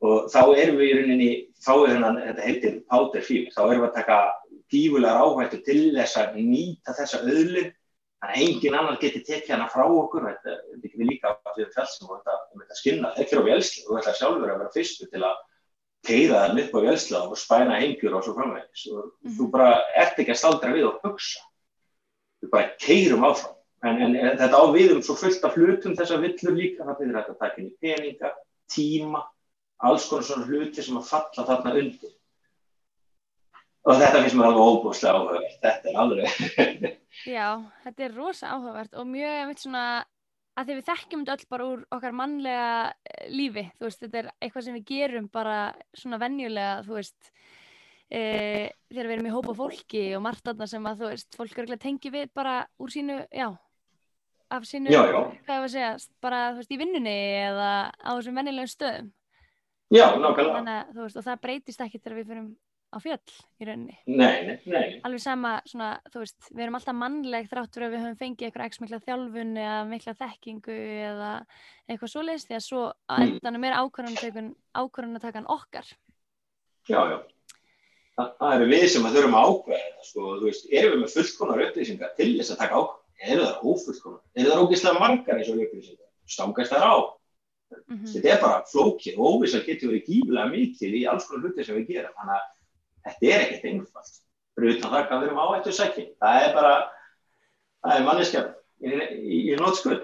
og 0.02 0.28
þá 0.32 0.40
erum 0.62 0.80
við 0.80 0.90
í 0.90 0.96
rauninni, 0.98 1.30
þá 1.62 1.72
er 1.74 1.92
hérna, 1.92 2.10
þetta 2.26 2.46
heitir 2.48 2.80
powder 2.90 3.22
fever, 3.28 3.52
þá 3.54 3.62
erum 3.64 3.82
við 3.82 3.88
að 3.88 3.98
taka 4.00 4.18
tífulegar 4.72 5.22
áhættu 5.22 5.60
til 5.66 5.82
þess 5.96 6.20
að 6.20 6.40
nýta 6.42 6.94
þessa 6.98 7.20
öðlu, 7.22 7.64
þannig 8.18 8.34
að 8.34 8.42
engin 8.42 8.78
annar 8.78 8.98
geti 9.02 9.22
tekið 9.26 9.54
hana 9.54 9.70
frá 9.70 9.84
okkur, 9.86 10.26
þetta 10.26 10.56
er 10.74 11.06
líka 11.06 11.36
við 11.56 11.70
fjálsum 11.74 12.10
og 12.10 12.18
þetta, 12.18 12.36
þetta 12.62 12.78
skinna, 12.80 13.12
ekki 13.22 13.38
á 13.38 13.42
velslu, 13.46 13.84
og 13.84 13.92
þú 13.92 14.00
ætla 14.02 14.16
sjálfur 14.18 14.50
að 14.50 14.58
vera 14.58 14.74
fyrstu 14.74 15.08
til 15.12 15.22
að 15.22 15.36
keiða 16.06 16.42
það 16.44 16.60
upp 16.62 16.74
á 16.74 16.80
velsla 16.86 17.22
og 17.28 17.38
spæna 17.38 17.78
hengjur 17.82 18.16
og 18.18 18.24
svo 18.24 18.34
framvegis. 18.36 18.86
Og 18.92 18.98
mm 18.98 19.10
-hmm. 19.10 19.36
þú 19.38 19.50
bara 19.50 19.70
ert 19.96 20.18
ekki 20.18 20.34
að 20.34 20.40
staldra 20.42 20.72
við 20.72 20.88
og 20.88 21.00
hugsa, 21.04 21.40
þú 22.42 22.50
bara 22.50 22.74
keirum 22.78 23.24
áfram, 23.24 23.56
en, 23.84 24.02
en, 24.02 24.16
en 24.16 24.38
þetta 24.38 24.60
á 24.62 24.64
við 24.72 24.94
um 24.94 25.02
svo 25.02 25.14
fullt 25.14 25.44
af 25.44 25.56
hlutum 25.56 25.96
þessa 25.96 26.20
villur 26.20 26.54
líka, 26.54 26.84
þetta 26.84 27.32
að 27.32 27.38
taka 27.38 27.60
inn 27.60 27.72
í 27.72 27.78
peninga, 27.80 28.32
tíma, 28.70 29.24
alls 29.78 30.08
konar 30.08 30.24
svona 30.24 30.46
hluti 30.46 30.82
sem 30.82 30.96
að 30.96 31.08
falla 31.08 31.46
þarna 31.46 31.74
undir. 31.74 32.14
Og 33.88 33.96
þetta 33.96 34.20
finnst 34.20 34.36
mér 34.36 34.46
alveg 34.50 34.68
óbúslega 34.68 35.14
áhugavert. 35.16 35.60
Þetta 35.62 35.88
er 35.88 35.96
alveg 35.96 36.28
Já, 37.36 37.46
þetta 37.84 38.04
er 38.04 38.16
rosa 38.16 38.50
áhugavert 38.52 38.94
og 38.94 39.06
mjög 39.08 39.46
mitt 39.48 39.62
svona 39.62 39.84
að 40.58 40.68
því 40.68 40.76
við 40.78 40.88
þekkjum 40.88 41.22
þetta 41.22 41.36
öll 41.36 41.50
bara 41.54 41.68
úr 41.72 41.84
okkar 41.94 42.16
mannlega 42.18 42.72
eh, 42.88 43.28
lífi, 43.32 43.64
þú 43.78 43.86
veist, 43.86 44.02
þetta 44.02 44.20
er 44.20 44.30
eitthvað 44.34 44.66
sem 44.66 44.78
við 44.78 44.88
gerum 44.90 45.30
bara 45.32 45.58
svona 45.96 46.20
vennjulega, 46.22 46.82
þú 46.86 46.98
veist 46.98 47.30
e, 48.08 48.22
þegar 48.90 49.10
við 49.10 49.14
erum 49.16 49.30
í 49.30 49.34
hópa 49.36 49.54
fólki 49.58 50.04
og 50.18 50.24
margt 50.26 50.50
aðna 50.50 50.68
sem 50.70 50.90
að 50.90 51.04
þú 51.04 51.12
veist, 51.12 51.38
fólk 51.38 51.62
að 51.64 51.78
tengja 51.82 52.14
við 52.14 52.32
bara 52.34 52.58
úr 52.82 52.94
sínu, 52.94 53.20
já 53.30 53.48
af 54.48 54.64
sínu, 54.64 54.88
já, 54.88 55.02
já. 55.12 55.20
hvað 55.44 55.54
er 55.54 55.66
að 55.66 55.72
segja 55.76 55.92
bara, 56.24 56.42
þú 56.54 56.62
veist, 56.62 56.74
í 56.74 56.80
vinnunni 56.80 57.16
eða 57.44 57.70
á 57.92 58.10
þessum 58.16 58.40
vennilegum 58.40 58.72
stöðum 58.72 59.14
Já, 59.88 60.04
nákvæmlega. 60.20 60.56
Þannig 60.58 60.74
að 60.74 60.88
þú 60.92 61.04
veist, 61.04 61.16
og 61.16 61.24
það 61.24 61.38
breytist 61.44 61.82
ekki 61.84 61.98
þegar 62.02 62.16
við 62.18 62.26
fyrum 62.32 62.48
á 62.88 62.96
fjöll 63.02 63.32
í 63.60 63.66
rauninni. 63.68 63.96
Nei, 64.08 64.36
nei, 64.46 64.58
nei. 64.64 65.00
Alveg 65.04 65.22
sama, 65.22 65.54
svona, 65.68 65.90
þú 66.12 66.22
veist, 66.22 66.38
við 66.50 66.64
erum 66.64 66.78
alltaf 66.78 66.96
mannleg 66.96 67.48
þrátt 67.50 67.74
fyrir 67.74 67.88
að 67.88 67.94
við 67.94 68.04
höfum 68.04 68.20
fengið 68.22 68.48
eitthvað 68.48 68.68
ekki 68.68 68.84
mikla 68.84 69.00
þjálfun 69.04 69.56
eða 69.64 69.80
mikla 69.90 70.14
þekkingu 70.22 70.76
eða 71.08 71.32
eitthvað 71.88 72.12
svo 72.12 72.24
leiðist 72.24 72.48
því 72.48 72.58
að 72.58 72.64
svo 72.68 72.84
að 72.88 73.24
mm. 73.24 73.34
endanum 73.34 73.66
er 73.68 73.76
ákvörðunatakan 74.78 75.50
okkar. 75.52 75.90
Já, 76.88 77.00
já. 77.12 77.18
Þa, 78.18 78.24
það 78.40 78.54
eru 78.56 78.70
við 78.72 78.86
sem 78.90 79.10
þurfum 79.12 79.38
að 79.38 79.52
ákveða 79.52 80.08
sko, 80.08 80.30
þú 80.40 80.48
veist, 80.48 80.72
erum 80.72 80.96
við 80.96 81.04
með 81.04 81.14
fullkonar 81.18 81.64
upplýsingar 81.68 82.16
til 82.18 82.32
þess 82.32 82.54
að 82.54 82.62
taka 82.64 82.80
ákveð? 82.80 83.04
Eru 83.28 83.44
það 83.44 83.68
ófullkonar? 83.68 84.20
Eru 84.38 84.50
það 84.52 84.64
ógislega 84.64 85.02
margar 85.02 85.38
eins 85.38 85.52
og 85.52 85.62
upplýsingar? 85.62 86.08
Stangast 86.28 86.72
það 86.72 86.88
á? 86.88 86.96
Mm 87.68 87.96
-hmm. 87.96 88.12
Þetta 88.12 88.28
er 88.32 88.40
bara 88.40 88.64
flókið 88.72 89.18
og 89.18 89.26
óvisa 89.28 89.60
getur 89.60 89.90
verið 89.92 90.08
gífilega 90.08 90.48
mikil 90.50 90.94
í 90.94 91.04
alls 91.04 91.26
konar 91.28 91.44
hluti 91.44 91.64
sem 91.64 91.76
við 91.76 91.88
gerum. 91.92 92.14
Þannig 92.16 92.34
að 92.38 92.46
þetta 93.08 93.32
er 93.34 93.44
ekkert 93.44 93.68
einfalt. 93.72 94.14
Fyrir 94.58 94.76
utan 94.76 94.94
það 94.94 95.04
hvað 95.08 95.20
við 95.22 95.28
erum 95.28 95.42
á 95.42 95.46
eittu 95.56 95.74
sækki. 95.76 96.06
Það 96.22 96.40
er 96.44 96.56
bara, 96.56 96.72
það 97.84 97.98
er 97.98 98.08
manneskjafn 98.08 98.56
í, 98.78 98.94
í, 99.18 99.38
í 99.52 99.60
nótskull. 99.60 100.00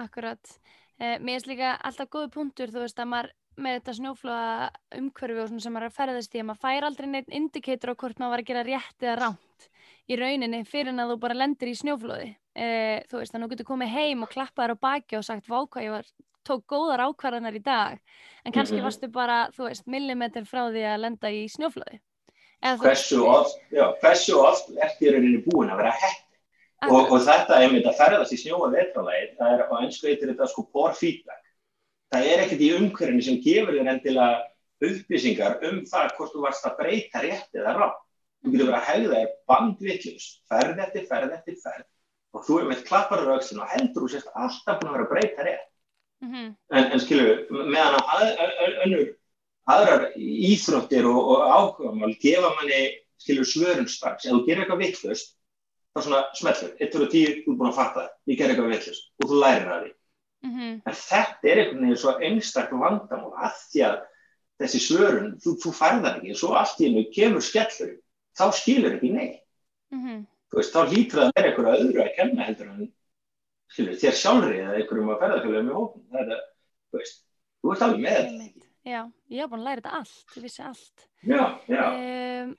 Akkurat. 0.00 0.56
Eh, 0.98 1.16
mér 1.18 1.38
finnst 1.38 1.50
líka 1.50 1.76
alltaf 1.82 2.10
góði 2.12 2.32
punktur, 2.34 2.72
þú 2.72 2.84
veist 2.84 3.00
að 3.02 3.12
maður 3.12 3.32
með 3.62 3.78
þetta 3.78 3.94
snjóflóða 3.98 4.68
umhverfi 4.96 5.40
og 5.42 5.48
svona 5.50 5.64
sem 5.64 5.74
maður 5.76 5.86
er 5.86 5.92
að 5.92 5.96
ferðast 5.98 6.36
í 6.36 6.40
að 6.40 6.46
maður 6.48 6.62
fær 6.62 6.86
aldrei 6.88 7.08
neitt 7.10 7.34
indikator 7.36 7.92
á 7.92 8.00
hvort 8.00 8.20
maður 8.20 8.32
var 8.32 8.42
að 8.42 8.48
gera 8.48 8.62
rétt 8.68 9.04
eða 9.04 9.16
ránt 9.20 9.51
í 10.10 10.18
rauninni 10.18 10.62
fyrir 10.68 10.92
en 10.92 11.04
að 11.04 11.14
þú 11.14 11.18
bara 11.22 11.38
lendir 11.38 11.70
í 11.70 11.78
snjóflóði. 11.78 12.28
Eh, 12.54 13.00
þú 13.08 13.20
veist, 13.20 13.32
þannig 13.32 13.44
að 13.44 13.48
þú 13.48 13.54
getur 13.54 13.70
komið 13.70 13.94
heim 13.96 14.22
og 14.26 14.32
klappaður 14.32 14.76
á 14.76 14.82
baki 14.86 15.18
og 15.18 15.26
sagt, 15.26 15.48
vá 15.48 15.60
hvað 15.62 15.86
ég 15.86 15.94
var 15.94 16.08
tók 16.42 16.64
góðar 16.66 17.04
ákvarðanar 17.06 17.56
í 17.56 17.62
dag. 17.62 18.00
En 18.44 18.52
kannski 18.52 18.76
mm 18.76 18.80
-hmm. 18.80 18.84
varstu 18.84 19.08
bara, 19.08 19.48
þú 19.56 19.68
veist, 19.68 19.86
millimetr 19.86 20.44
frá 20.44 20.70
því 20.70 20.82
að 20.82 21.02
lenda 21.06 21.30
í 21.30 21.46
snjóflöði 21.48 22.00
Hversu 22.62 23.24
oft, 23.26 23.58
já, 23.74 23.90
hversu 23.98 24.36
oft 24.38 24.68
ert 24.78 25.00
í 25.02 25.10
rauninni 25.10 25.40
búin 25.42 25.70
að 25.72 25.80
vera 25.82 25.94
hætti 25.98 26.92
og, 26.94 27.10
og 27.10 27.24
þetta 27.26 27.58
myndið 27.64 27.88
að 27.90 27.98
ferðast 27.98 28.34
í 28.36 28.38
snjóa 28.38 28.68
vetralæð, 28.70 29.32
það 29.38 29.54
er 29.54 29.64
á 29.66 29.74
einsku 29.82 30.06
eitthvað 30.06 30.30
þetta 30.30 30.48
sko 30.52 30.64
poor 30.70 30.94
feedback. 30.94 31.42
Það 32.14 32.28
er 32.30 32.42
ekkert 32.44 32.62
í 32.62 32.70
umhverfni 32.76 33.24
sem 33.26 33.40
gefur 33.42 33.74
þér 33.74 33.90
endilega 33.96 34.86
upplýsingar 34.86 35.58
um 35.66 35.80
það 35.90 36.14
hvort 36.16 36.34
þú 36.36 36.44
varst 36.44 36.68
að 36.68 36.78
breyta 36.78 37.24
rétt 37.24 37.58
eða 37.58 37.74
rátt 37.80 38.01
þú 38.42 38.52
getur 38.52 38.68
verið 38.68 38.78
að 38.78 38.88
hegða 38.90 39.18
þér 39.18 39.34
bandvillust 39.50 40.38
ferð 40.50 40.84
eftir 40.86 41.08
ferð 41.10 41.34
eftir 41.38 41.58
ferð. 41.62 41.88
Og 42.32 42.46
þú 42.46 42.58
er 42.58 42.70
með 42.70 42.86
klappararaukstin 42.88 43.60
og 43.60 43.70
heldur 43.70 44.06
þú 44.06 44.08
sérst 44.14 44.32
alltaf 44.32 44.80
búin 44.80 44.90
að 44.90 44.96
vera 44.96 45.06
að 45.06 45.12
breyta 45.12 45.46
rétt. 45.46 45.68
Mm 46.22 46.32
-hmm. 46.32 46.56
en, 46.70 46.84
en 46.92 47.00
skilju, 47.00 47.30
meðan 47.50 47.96
að 47.98 48.22
önnur 48.84 49.08
aðrar 49.66 50.12
íþróttir 50.16 51.06
og, 51.06 51.18
og 51.32 51.40
áhugamál 51.54 52.14
gefa 52.22 52.50
manni 52.56 52.82
skilju 53.18 53.44
svörun 53.44 53.88
strax, 53.88 54.26
ef 54.26 54.32
þú 54.32 54.44
gerir 54.46 54.62
eitthvað 54.62 54.82
vittlust 54.84 55.34
þá 55.94 56.02
svona 56.02 56.20
smellur, 56.38 56.70
1 56.78 56.94
og 56.94 57.10
10 57.10 57.42
þú 57.42 57.50
er 57.52 57.58
búin 57.58 57.70
að 57.70 57.78
fatta 57.78 58.00
það, 58.00 58.14
ég 58.30 58.38
ger 58.38 58.52
eitthvað 58.52 58.72
vittlust 58.74 59.10
og 59.18 59.28
þú 59.28 59.40
lærir 59.42 59.68
það 59.70 59.82
því. 59.82 59.92
Mm 60.42 60.54
-hmm. 60.54 60.72
en 60.86 60.94
þetta 60.94 61.48
er 61.48 61.58
einhvern 61.58 61.82
veginn 61.82 62.02
svo 62.02 62.12
einstaklega 62.18 62.82
vandamál 62.84 63.32
að 63.46 63.54
því 63.72 63.80
að 63.88 63.96
þessi 64.62 64.80
svörun, 64.86 65.28
þú, 65.42 65.50
þú 65.62 65.70
færðar 65.74 66.16
ekki. 66.18 66.34
Svo 66.38 66.54
allt 66.54 66.80
í 66.80 66.86
hennu 66.86 67.04
kemur 67.14 67.42
skellur 67.42 67.92
þá 68.38 68.44
skilur 68.56 68.96
ekki 68.96 69.12
nei 69.12 69.30
mm 69.92 70.00
-hmm. 70.00 70.24
veist, 70.56 70.74
þá 70.74 70.82
lítur 70.90 71.20
það 71.20 71.28
að 71.28 71.36
vera 71.36 71.48
eitthvað 71.50 71.78
öðru 71.78 72.02
að 72.04 72.14
kenna 72.16 72.48
heldur 72.48 72.72
en 72.72 72.90
skilur, 73.72 74.00
þér 74.02 74.18
sjálfri 74.22 74.58
eða 74.60 74.76
einhverjum 74.80 75.14
að 75.14 75.22
ferðarfélagum 75.22 75.72
í 75.72 75.78
hókn 75.78 76.04
það 76.12 76.36
er, 76.36 76.44
þú 76.90 77.02
veist, 77.02 77.24
þú 77.62 77.72
ert 77.72 77.86
alveg 77.86 78.04
með. 78.06 78.20
Þetta 78.42 78.70
Já, 78.82 79.06
ég 79.30 79.44
hef 79.44 79.50
búin 79.50 79.60
að 79.62 79.66
læra 79.68 79.80
þetta 79.80 79.98
allt 80.00 80.36
ég 80.36 80.42
vissi 80.42 80.62
allt. 80.66 81.04
Já, 81.22 81.42
já. 81.70 81.82
Um, 81.86 82.54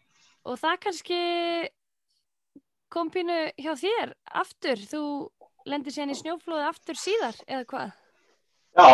og 0.47 0.59
það 0.61 0.77
kannski 0.85 1.19
kom 2.93 3.09
pínu 3.11 3.39
hjá 3.59 3.73
þér 3.81 4.13
aftur, 4.41 4.83
þú 4.87 5.03
lendir 5.67 5.95
sérn 5.95 6.13
í 6.13 6.15
snjóflóði 6.15 6.67
aftur 6.69 6.99
síðar 6.99 7.39
eða 7.43 7.65
hvað? 7.73 7.91
Já, 8.77 8.87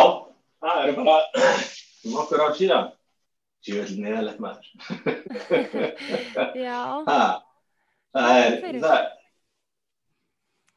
það 0.64 0.82
er 0.82 0.98
bara 0.98 1.16
nokkur 2.16 2.42
ár 2.42 2.56
síðan 2.58 2.90
síðan 3.66 4.02
neðalegt 4.04 4.40
maður 4.42 4.66
Já. 6.56 6.80
Ha, 7.06 7.22
Það 8.10 8.36
er 8.42 8.78
það. 8.82 9.08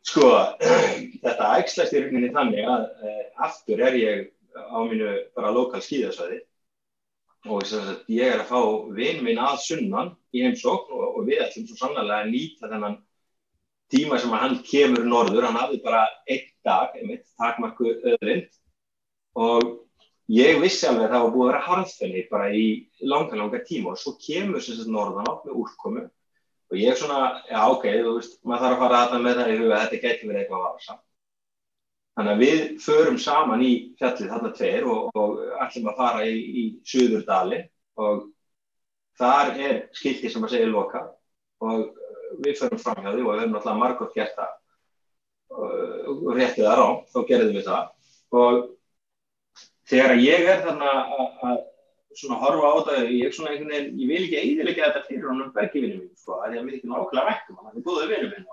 Sko, 0.04 0.30
þetta 1.24 1.52
ægslast 1.58 1.96
í 1.96 2.02
rauninni 2.04 2.32
þannig 2.34 2.68
að 2.70 2.84
e, 3.08 3.14
aftur 3.48 3.84
er 3.88 3.96
ég 3.98 4.26
á 4.54 4.78
mínu 4.86 5.14
bara 5.38 5.54
lokal 5.56 5.82
skíðasvæði 5.82 6.44
og 7.50 7.64
sagt, 7.68 8.04
ég 8.12 8.36
er 8.36 8.44
að 8.44 8.52
fá 8.52 8.60
vinn 8.96 9.24
minn 9.26 9.42
að 9.42 9.58
sunnan 9.64 10.14
í 10.36 10.44
heimsókn 10.44 10.94
og, 10.94 11.08
og 11.18 11.26
við 11.28 11.42
ætlum 11.48 11.66
svo 11.68 11.80
sannlega 11.80 12.20
að 12.22 12.30
nýta 12.36 12.70
þennan 12.70 13.00
tíma 13.94 14.20
sem 14.20 14.36
að 14.36 14.44
hann 14.44 14.60
kemur 14.68 15.08
norður, 15.08 15.48
hann 15.48 15.60
hafði 15.60 15.80
bara 15.84 16.04
einn 16.28 16.46
dag, 16.68 16.94
einmitt, 17.00 17.26
takmarku 17.40 17.96
öðrind 18.14 18.52
og 19.40 19.74
ég 20.32 20.60
vissi 20.62 20.88
alveg 20.88 21.08
að 21.08 21.14
það 21.14 21.24
var 21.24 21.32
búið 21.34 21.46
að 21.46 21.52
vera 21.52 21.64
harðfenni 21.68 22.26
bara 22.32 22.50
í 22.56 22.66
langa, 23.04 23.38
langa 23.40 23.64
tíma 23.68 23.94
og 23.94 24.00
svo 24.00 24.16
kemur 24.22 24.64
sem 24.64 24.78
sagt 24.78 24.92
norðan 24.92 25.28
á 25.28 25.34
með 25.44 25.58
úrkomu. 25.64 26.04
Og 26.72 26.78
ég 26.80 26.94
er 26.94 26.98
svona, 26.98 27.42
já 27.50 27.60
ok, 27.70 27.84
þú 28.02 28.14
veist, 28.18 28.38
maður 28.42 28.64
þarf 28.64 28.76
að 28.76 28.84
fara 28.84 29.00
að 29.00 29.04
þetta 29.10 29.24
með 29.24 29.40
það 29.40 29.52
í 29.52 29.58
huga 29.60 29.74
að 29.76 29.84
þetta 29.84 30.04
getur 30.08 30.30
verið 30.30 30.44
eitthvað 30.44 30.64
varsa. 30.64 30.96
Þannig 32.14 32.32
að 32.32 32.44
við 32.44 32.64
förum 32.86 33.18
saman 33.22 33.66
í 33.66 33.72
fjallið 34.00 34.32
þarna 34.32 34.54
tveir 34.58 34.88
og, 34.90 35.10
og 35.18 35.44
ætlum 35.66 35.90
að 35.92 36.00
fara 36.00 36.26
í, 36.30 36.36
í 36.62 36.64
Suðurdali 36.86 37.60
og 38.02 38.24
þar 39.20 39.54
er 39.58 39.80
skilti 39.98 40.30
sem 40.30 40.46
að 40.46 40.56
segja 40.56 40.70
loka. 40.70 41.04
Og 41.64 41.90
við 42.44 42.60
förum 42.62 42.82
fram 42.82 43.02
hjá 43.02 43.12
því 43.12 43.24
og 43.24 43.32
við 43.32 43.42
höfum 43.42 43.56
náttúrulega 43.58 43.82
margótt 43.82 44.18
gert 44.18 44.38
það. 44.38 44.54
Og 46.14 46.30
réttið 46.38 46.68
það 46.68 46.80
rám, 46.80 47.02
þá 47.14 47.20
gerðum 47.30 47.58
við 47.58 47.68
það. 47.68 47.92
Og 48.34 48.62
þegar 49.90 50.18
ég 50.24 50.50
er 50.54 50.66
þarna 50.66 50.92
að 51.50 51.62
svona 52.18 52.40
horfa 52.42 52.70
á 52.70 52.74
þetta, 52.78 52.98
ég, 53.10 53.38
veginn, 53.42 53.94
ég 54.00 54.10
vil 54.10 54.24
ekki 54.24 54.42
eiginlega 54.42 54.90
þetta 54.90 55.08
fyrir 55.08 55.30
honum 55.32 55.54
bergivinnum 55.56 56.04
minn, 56.04 56.18
sko, 56.20 56.40
að 56.40 56.56
ég 56.56 56.62
að 56.62 56.68
við 56.68 56.76
ekki 56.78 56.92
nákvæmlega 56.92 57.30
vekkum 57.32 57.58
hann, 57.58 57.72
það 57.72 57.80
er 57.80 57.88
góðið 57.88 58.14
vinnum 58.14 58.36
minn 58.36 58.52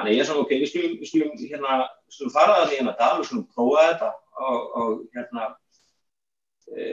Þannig 0.00 0.14
ég 0.16 0.22
er 0.22 0.28
svona, 0.30 0.42
ok, 0.46 0.52
við 0.56 0.70
skulum, 0.70 0.92
við 0.96 1.08
skulum, 1.10 1.32
hérna, 1.50 1.76
skulum 2.08 2.32
fara 2.32 2.56
það 2.56 2.70
í 2.72 2.76
hérna 2.78 2.92
dal, 2.96 3.10
við 3.18 3.26
skulum 3.28 3.42
prófa 3.52 3.82
þetta 3.90 4.08
og, 4.46 4.62
og 4.80 4.94
hérna, 5.16 5.48
e, 6.72 6.86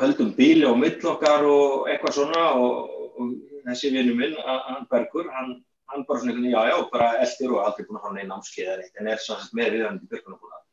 höldum 0.00 0.30
bíli 0.38 0.64
á 0.64 0.72
millokkar 0.78 1.44
og 1.50 1.90
eitthvað 1.92 2.16
svona 2.16 2.46
og, 2.56 2.94
og 3.20 3.34
þessi 3.66 3.92
vinnu 3.92 4.16
minn, 4.16 4.38
hann 4.46 4.88
Bergur, 4.88 5.28
hann, 5.36 5.58
hann 5.92 6.08
bara 6.08 6.22
svona, 6.22 6.48
já, 6.48 6.60
já, 6.70 6.76
bara 6.94 7.10
eldir 7.26 7.52
og 7.52 7.64
aldrei 7.66 7.90
búin 7.90 8.00
að 8.00 8.06
hafa 8.06 8.16
neina 8.16 8.30
námskeið 8.32 8.70
eða 8.70 8.86
eitt, 8.86 8.96
en 8.96 9.12
er 9.12 9.24
svona 9.26 9.50
með 9.60 9.76
viðhandi 9.76 10.12
björgunarbúna. 10.14 10.63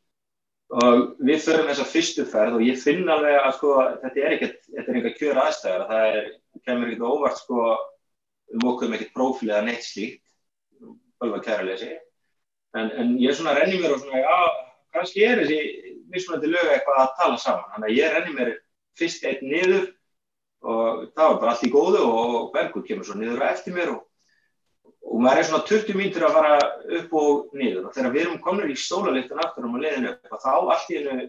Og 0.71 1.17
við 1.19 1.41
förum 1.43 1.67
þessa 1.67 1.87
fyrstu 1.91 2.23
ferð 2.31 2.59
og 2.59 2.61
ég 2.63 2.77
finn 2.79 3.09
alveg 3.11 3.37
að, 3.41 3.55
sko, 3.57 3.71
þetta 4.03 4.21
er 4.21 4.35
ekkert, 4.37 4.61
þetta 4.69 4.85
er 4.85 4.99
einhver 4.99 5.17
kjör 5.17 5.41
aðstæðar, 5.41 5.87
það 5.89 6.05
er, 6.11 6.29
kemur 6.67 6.91
ekkert 6.91 7.09
óvart, 7.09 7.41
sko, 7.41 7.65
um 8.55 8.69
okkur 8.71 8.91
með 8.91 9.01
ekkert 9.01 9.17
prófíl 9.17 9.49
eða 9.51 9.65
neitt 9.67 9.83
slíkt. 9.83 10.23
Alveg 11.21 11.43
kæralesi 11.45 11.91
en, 12.77 12.91
en 12.97 13.15
ég 13.19 13.35
svona 13.35 13.55
renni 13.57 13.79
mér 13.81 13.95
og 13.95 14.03
svona 14.03 14.21
já, 14.21 14.37
kannski 14.95 15.25
er 15.27 15.41
þessi 15.41 15.95
mismunandi 16.11 16.51
lög 16.51 16.69
eitthvað 16.71 17.01
að 17.03 17.15
tala 17.19 17.41
saman. 17.41 17.67
Þannig 17.73 17.89
að 17.89 17.97
ég 17.97 18.15
renni 18.15 18.35
mér 18.37 18.53
fyrst 18.99 19.27
eitt 19.27 19.43
niður 19.45 19.89
og 20.61 21.03
það 21.15 21.27
var 21.27 21.39
bara 21.41 21.53
allt 21.55 21.67
í 21.67 21.73
góðu 21.73 22.01
og 22.05 22.49
Bergur 22.55 22.85
kemur 22.87 23.07
svo 23.07 23.17
niður 23.19 23.43
eftir 23.47 23.75
mér 23.75 23.93
og, 23.95 24.01
og 25.11 25.19
maður 25.19 25.41
er 25.41 25.47
svona 25.49 25.67
20 25.67 25.97
mínutur 25.99 26.25
að 26.27 26.35
fara 26.37 26.57
upp 26.97 27.15
og 27.19 27.55
niður. 27.57 27.87
Og 27.89 27.95
þegar 27.95 28.13
við 28.13 28.21
erum 28.23 28.41
komin 28.45 28.71
í 28.71 28.77
stólalíktan 28.79 29.41
aftur 29.43 29.67
um 29.67 29.73
að 29.75 29.85
leiðinu 29.85 30.11
upp 30.13 30.35
og 30.37 30.43
þá 30.43 30.51
allt 30.55 30.91
í 30.91 30.99
hennu 30.99 31.25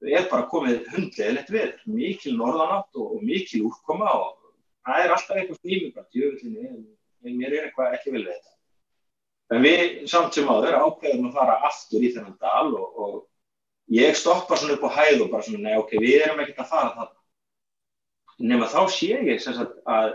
er 0.00 0.28
bara 0.30 0.46
komið 0.48 0.86
hundlegilegt 0.94 1.50
við 1.52 1.74
mikil 1.92 2.36
norðanátt 2.38 2.96
og, 2.96 3.16
og 3.16 3.26
mikil 3.26 3.66
úrkoma 3.68 4.08
og 4.16 4.30
það 4.86 5.02
er 5.02 5.12
alltaf 5.16 5.36
eitthvað 5.36 5.60
snýmið 5.60 5.92
bara 5.98 6.08
djöfullinni 6.16 6.70
en 6.70 7.36
mér 7.36 7.56
er 7.58 7.66
eitthvað 7.68 7.98
ekki 7.98 8.14
vel 8.14 8.22
við 8.24 8.32
þetta. 8.32 8.56
En 9.50 9.64
við 9.66 9.84
samt 10.08 10.38
sem 10.38 10.48
áður 10.48 10.78
ákveðum 10.78 11.28
að 11.28 11.36
fara 11.36 11.58
aftur 11.68 12.06
í 12.06 12.12
þennan 12.14 12.38
dal 12.40 12.72
og, 12.78 13.04
og 13.04 13.14
ég 13.92 14.16
stoppa 14.16 14.56
svona 14.56 14.78
upp 14.78 14.88
á 14.88 14.96
hæð 14.96 15.26
og 15.26 15.32
bara 15.34 15.44
svona, 15.44 15.62
nei 15.66 15.76
ok, 15.82 15.96
við 16.00 16.24
erum 16.24 16.40
ekkert 16.40 16.64
að 16.64 16.72
fara 16.72 16.94
þarna. 16.96 17.16
Nefn 18.40 18.64
að 18.64 18.76
þá 18.78 18.82
sé 18.94 19.12
ég 19.28 19.42
sagt, 19.44 19.60
að, 19.60 19.72
að 19.92 20.12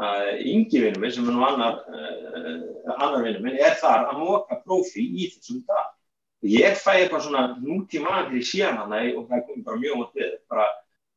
yngi 0.00 0.82
vinnum 0.84 1.02
minn, 1.02 1.12
sem 1.12 1.26
er 1.28 1.34
nú 1.36 1.44
annar, 1.46 1.82
uh, 1.88 2.92
annar 2.96 3.26
vinnum 3.26 3.48
minn, 3.48 3.58
er 3.60 3.74
þar 3.80 4.08
að 4.10 4.22
móka 4.22 4.60
prófi 4.64 5.04
í 5.04 5.28
þessum 5.34 5.64
dal. 5.68 5.88
Ég 6.48 6.78
fæ 6.80 6.92
eitthvað 6.96 7.26
svona 7.26 7.42
til 7.90 8.38
í 8.38 8.42
síðan 8.42 8.80
hann 8.80 8.94
og 9.16 9.28
það 9.28 9.44
kom 9.46 9.64
bara 9.66 9.82
mjög 9.82 9.98
mótt 10.00 10.16
við. 10.18 10.32
Bara, 10.50 10.68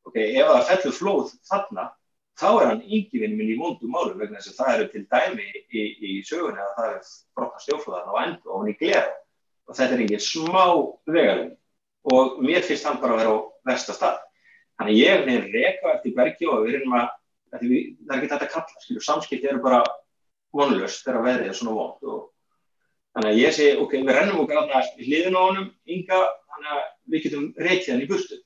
ok, 0.06 0.18
ef 0.22 0.50
það 0.52 0.66
fellur 0.70 0.98
flóð 1.00 1.32
þarna, 1.50 1.86
þá 2.36 2.48
er 2.52 2.66
hann 2.68 2.82
yngivinn 2.84 3.36
minn 3.36 3.52
í 3.54 3.58
móndum 3.58 3.92
málum 3.94 4.18
vegna 4.20 4.38
þess 4.38 4.52
að 4.52 4.58
það 4.60 4.72
eru 4.74 4.88
til 4.92 5.04
dæmi 5.12 5.46
í, 5.46 5.62
í, 5.72 5.84
í 6.10 6.16
sögunni 6.26 6.60
að 6.60 6.74
það 6.76 6.90
er 6.92 7.12
brotna 7.36 7.62
stjórnflóðan 7.64 8.10
á 8.12 8.14
endur 8.26 8.52
og 8.52 8.60
hann 8.60 8.72
í 8.72 8.76
glera 8.80 9.14
og 9.66 9.78
þetta 9.78 9.96
er 9.96 10.02
ekki 10.04 10.20
smá 10.22 10.64
vegalinn 11.08 11.54
og 12.12 12.36
mér 12.44 12.66
finnst 12.66 12.86
hann 12.86 13.00
bara 13.02 13.16
að 13.16 13.22
vera 13.22 13.34
á 13.34 13.38
versta 13.66 13.96
stað. 13.96 14.20
Þannig 14.76 14.98
ég 15.00 15.30
er 15.32 15.46
reyka 15.54 15.94
eftir 15.94 16.14
bergi 16.16 16.50
og 16.52 16.66
við 16.66 16.78
erum 16.80 16.98
að, 17.00 17.08
það 17.52 17.66
er 17.66 18.16
ekki 18.16 18.30
þetta 18.32 18.46
að 18.46 18.52
kalla, 18.54 18.82
skilju, 18.84 19.04
samskipti 19.06 19.50
eru 19.50 19.62
bara 19.64 19.82
vonlust 20.56 21.06
þegar 21.06 21.26
veðrið 21.26 21.52
er 21.52 21.58
svona 21.58 21.76
vond 21.76 22.10
og 22.10 22.24
þannig 23.16 23.30
að 23.30 23.40
ég 23.40 23.56
segi, 23.56 23.78
ok, 23.80 23.96
við 24.00 24.12
rennum 24.16 24.42
okkur 24.42 24.60
alltaf 24.60 24.92
hliðin 25.00 25.38
á 25.38 25.40
honum, 25.40 25.70
ynga, 25.88 26.20
þannig 26.52 26.74
að 26.76 26.84
við 27.12 27.26
getum 27.26 27.48
reykið 27.56 27.92
hann 27.94 28.04
í 28.04 28.08
burtu. 28.10 28.38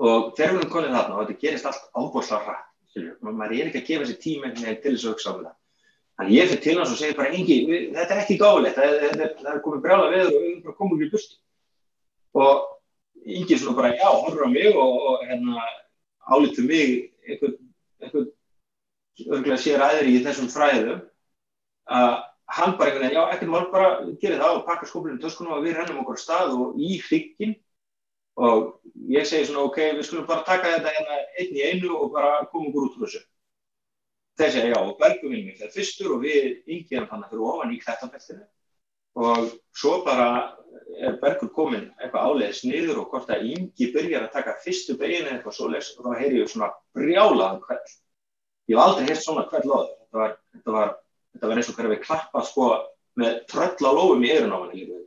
Og 0.00 0.30
þegar 0.38 0.54
við 0.54 0.60
erum 0.62 0.72
konið 0.72 0.94
þarna 0.96 1.16
og 1.16 1.26
þetta 1.28 1.42
gerist 1.44 1.68
allt 1.68 1.88
ábúrslega 1.92 2.44
hrætt 2.46 2.70
maður 3.22 3.54
er 3.54 3.70
ekki 3.70 3.80
að 3.80 3.88
gefa 3.88 4.06
sér 4.08 4.20
tíma 4.22 4.50
til 4.56 4.94
þess 4.94 5.04
að 5.04 5.12
hugsa 5.12 5.30
á 5.30 5.34
þetta 5.36 5.52
þannig 6.20 6.34
ég 6.36 6.50
fyrir 6.50 6.62
til 6.64 6.76
hans 6.78 6.92
og 6.92 6.98
segir 6.98 7.16
bara 7.16 7.32
engi, 7.36 7.58
þetta 7.94 8.14
er 8.14 8.22
ekki 8.24 8.38
gáðilegt 8.40 8.78
það, 8.80 9.22
er 9.52 9.62
komið 9.64 9.84
brjála 9.84 10.10
við 10.10 10.24
og 10.26 10.34
við 10.34 10.48
erum 10.48 10.62
bara 10.66 10.78
komið 10.80 11.04
í 11.06 11.10
bust 11.14 11.36
og 12.34 12.66
engi 13.24 13.58
svona 13.60 13.76
bara 13.78 13.92
já, 13.94 14.08
horfður 14.08 14.48
á 14.48 14.50
mig 14.50 14.74
og, 14.74 15.24
hérna 15.28 15.66
álítum 16.30 16.68
mig 16.70 16.96
eitthvað, 17.26 17.56
eitthvað 18.00 18.28
örgulega 19.26 19.60
sér 19.60 19.84
aðri 19.84 20.16
í 20.16 20.22
þessum 20.24 20.50
fræðum 20.52 21.00
að 21.90 22.12
hann 22.50 22.76
bara 22.78 22.90
einhvern 22.90 23.04
veginn, 23.06 23.16
já, 23.18 23.24
ekkert 23.34 23.50
mál 23.52 23.66
bara 23.72 23.90
gerir 24.22 24.40
það 24.42 24.56
og 24.56 24.62
pakka 24.66 24.88
skóplinu 24.90 25.20
töskunum 25.22 25.56
og 25.56 25.66
við 25.66 25.76
rennum 25.78 26.00
okkur 26.02 26.18
stað 26.18 26.54
og 26.56 26.78
í 26.80 26.96
hrygginn 27.04 27.56
og 28.40 28.80
ég 29.12 29.26
segi 29.28 29.50
svona 29.50 29.66
ok, 29.68 29.78
við 29.98 30.06
skulum 30.08 30.26
bara 30.30 30.46
taka 30.46 30.72
þetta 30.76 30.94
hérna 30.96 31.18
einn 31.42 31.58
í 31.58 31.66
einu 31.66 31.92
og 31.98 32.14
bara 32.14 32.46
koma 32.50 32.70
okkur 32.70 32.88
út 32.88 32.96
úr 32.96 33.04
þessu. 33.04 33.20
Þeir 34.40 34.54
segja 34.54 34.72
já 34.72 34.78
og 34.80 34.96
Bergur 34.98 35.30
vinnum 35.30 35.52
við 35.52 35.60
það 35.60 35.76
fyrstur 35.76 36.14
og 36.16 36.24
við 36.24 36.72
yngjum 36.74 37.08
hann 37.10 37.26
fyrir 37.28 37.46
ofan 37.52 37.74
í 37.74 37.80
klættanbeltinu 37.82 38.46
og 39.18 39.50
svo 39.76 40.00
bara 40.06 40.56
er 41.00 41.16
Bergur 41.22 41.50
komin 41.54 41.88
eitthvað 42.00 42.28
áleiðis 42.28 42.62
niður 42.66 43.02
og 43.02 43.12
hvort 43.12 43.30
að 43.32 43.48
yngi 43.54 43.90
byrjar 43.94 44.26
að 44.26 44.34
taka 44.36 44.56
fyrstu 44.64 44.96
beginu 45.00 45.32
eitthvað 45.32 45.56
svo 45.56 45.68
leiðs 45.70 45.92
og 45.96 46.06
þá 46.06 46.20
heyri 46.20 46.40
ég 46.40 46.50
svona 46.50 46.70
brjálaðan 46.96 47.62
kveld. 47.64 47.92
Ég 48.70 48.76
hef 48.76 48.84
aldrei 48.84 49.06
heyrt 49.08 49.24
svona 49.24 49.46
kveld 49.50 49.68
loður. 49.70 49.92
Þetta 50.00 50.20
var, 50.20 50.34
þetta 50.54 50.74
var, 50.76 50.94
þetta 51.34 51.50
var 51.50 51.60
eins 51.60 51.70
og 51.70 51.78
hverja 51.78 51.92
við 51.94 52.02
klappa 52.06 52.42
sko 52.46 52.70
með 53.20 53.38
tröll 53.50 53.86
á 53.86 53.90
lófum 53.94 54.26
í 54.26 54.32
eirun 54.32 54.54
á 54.54 54.58
hann 54.58 54.74
líka 54.74 55.00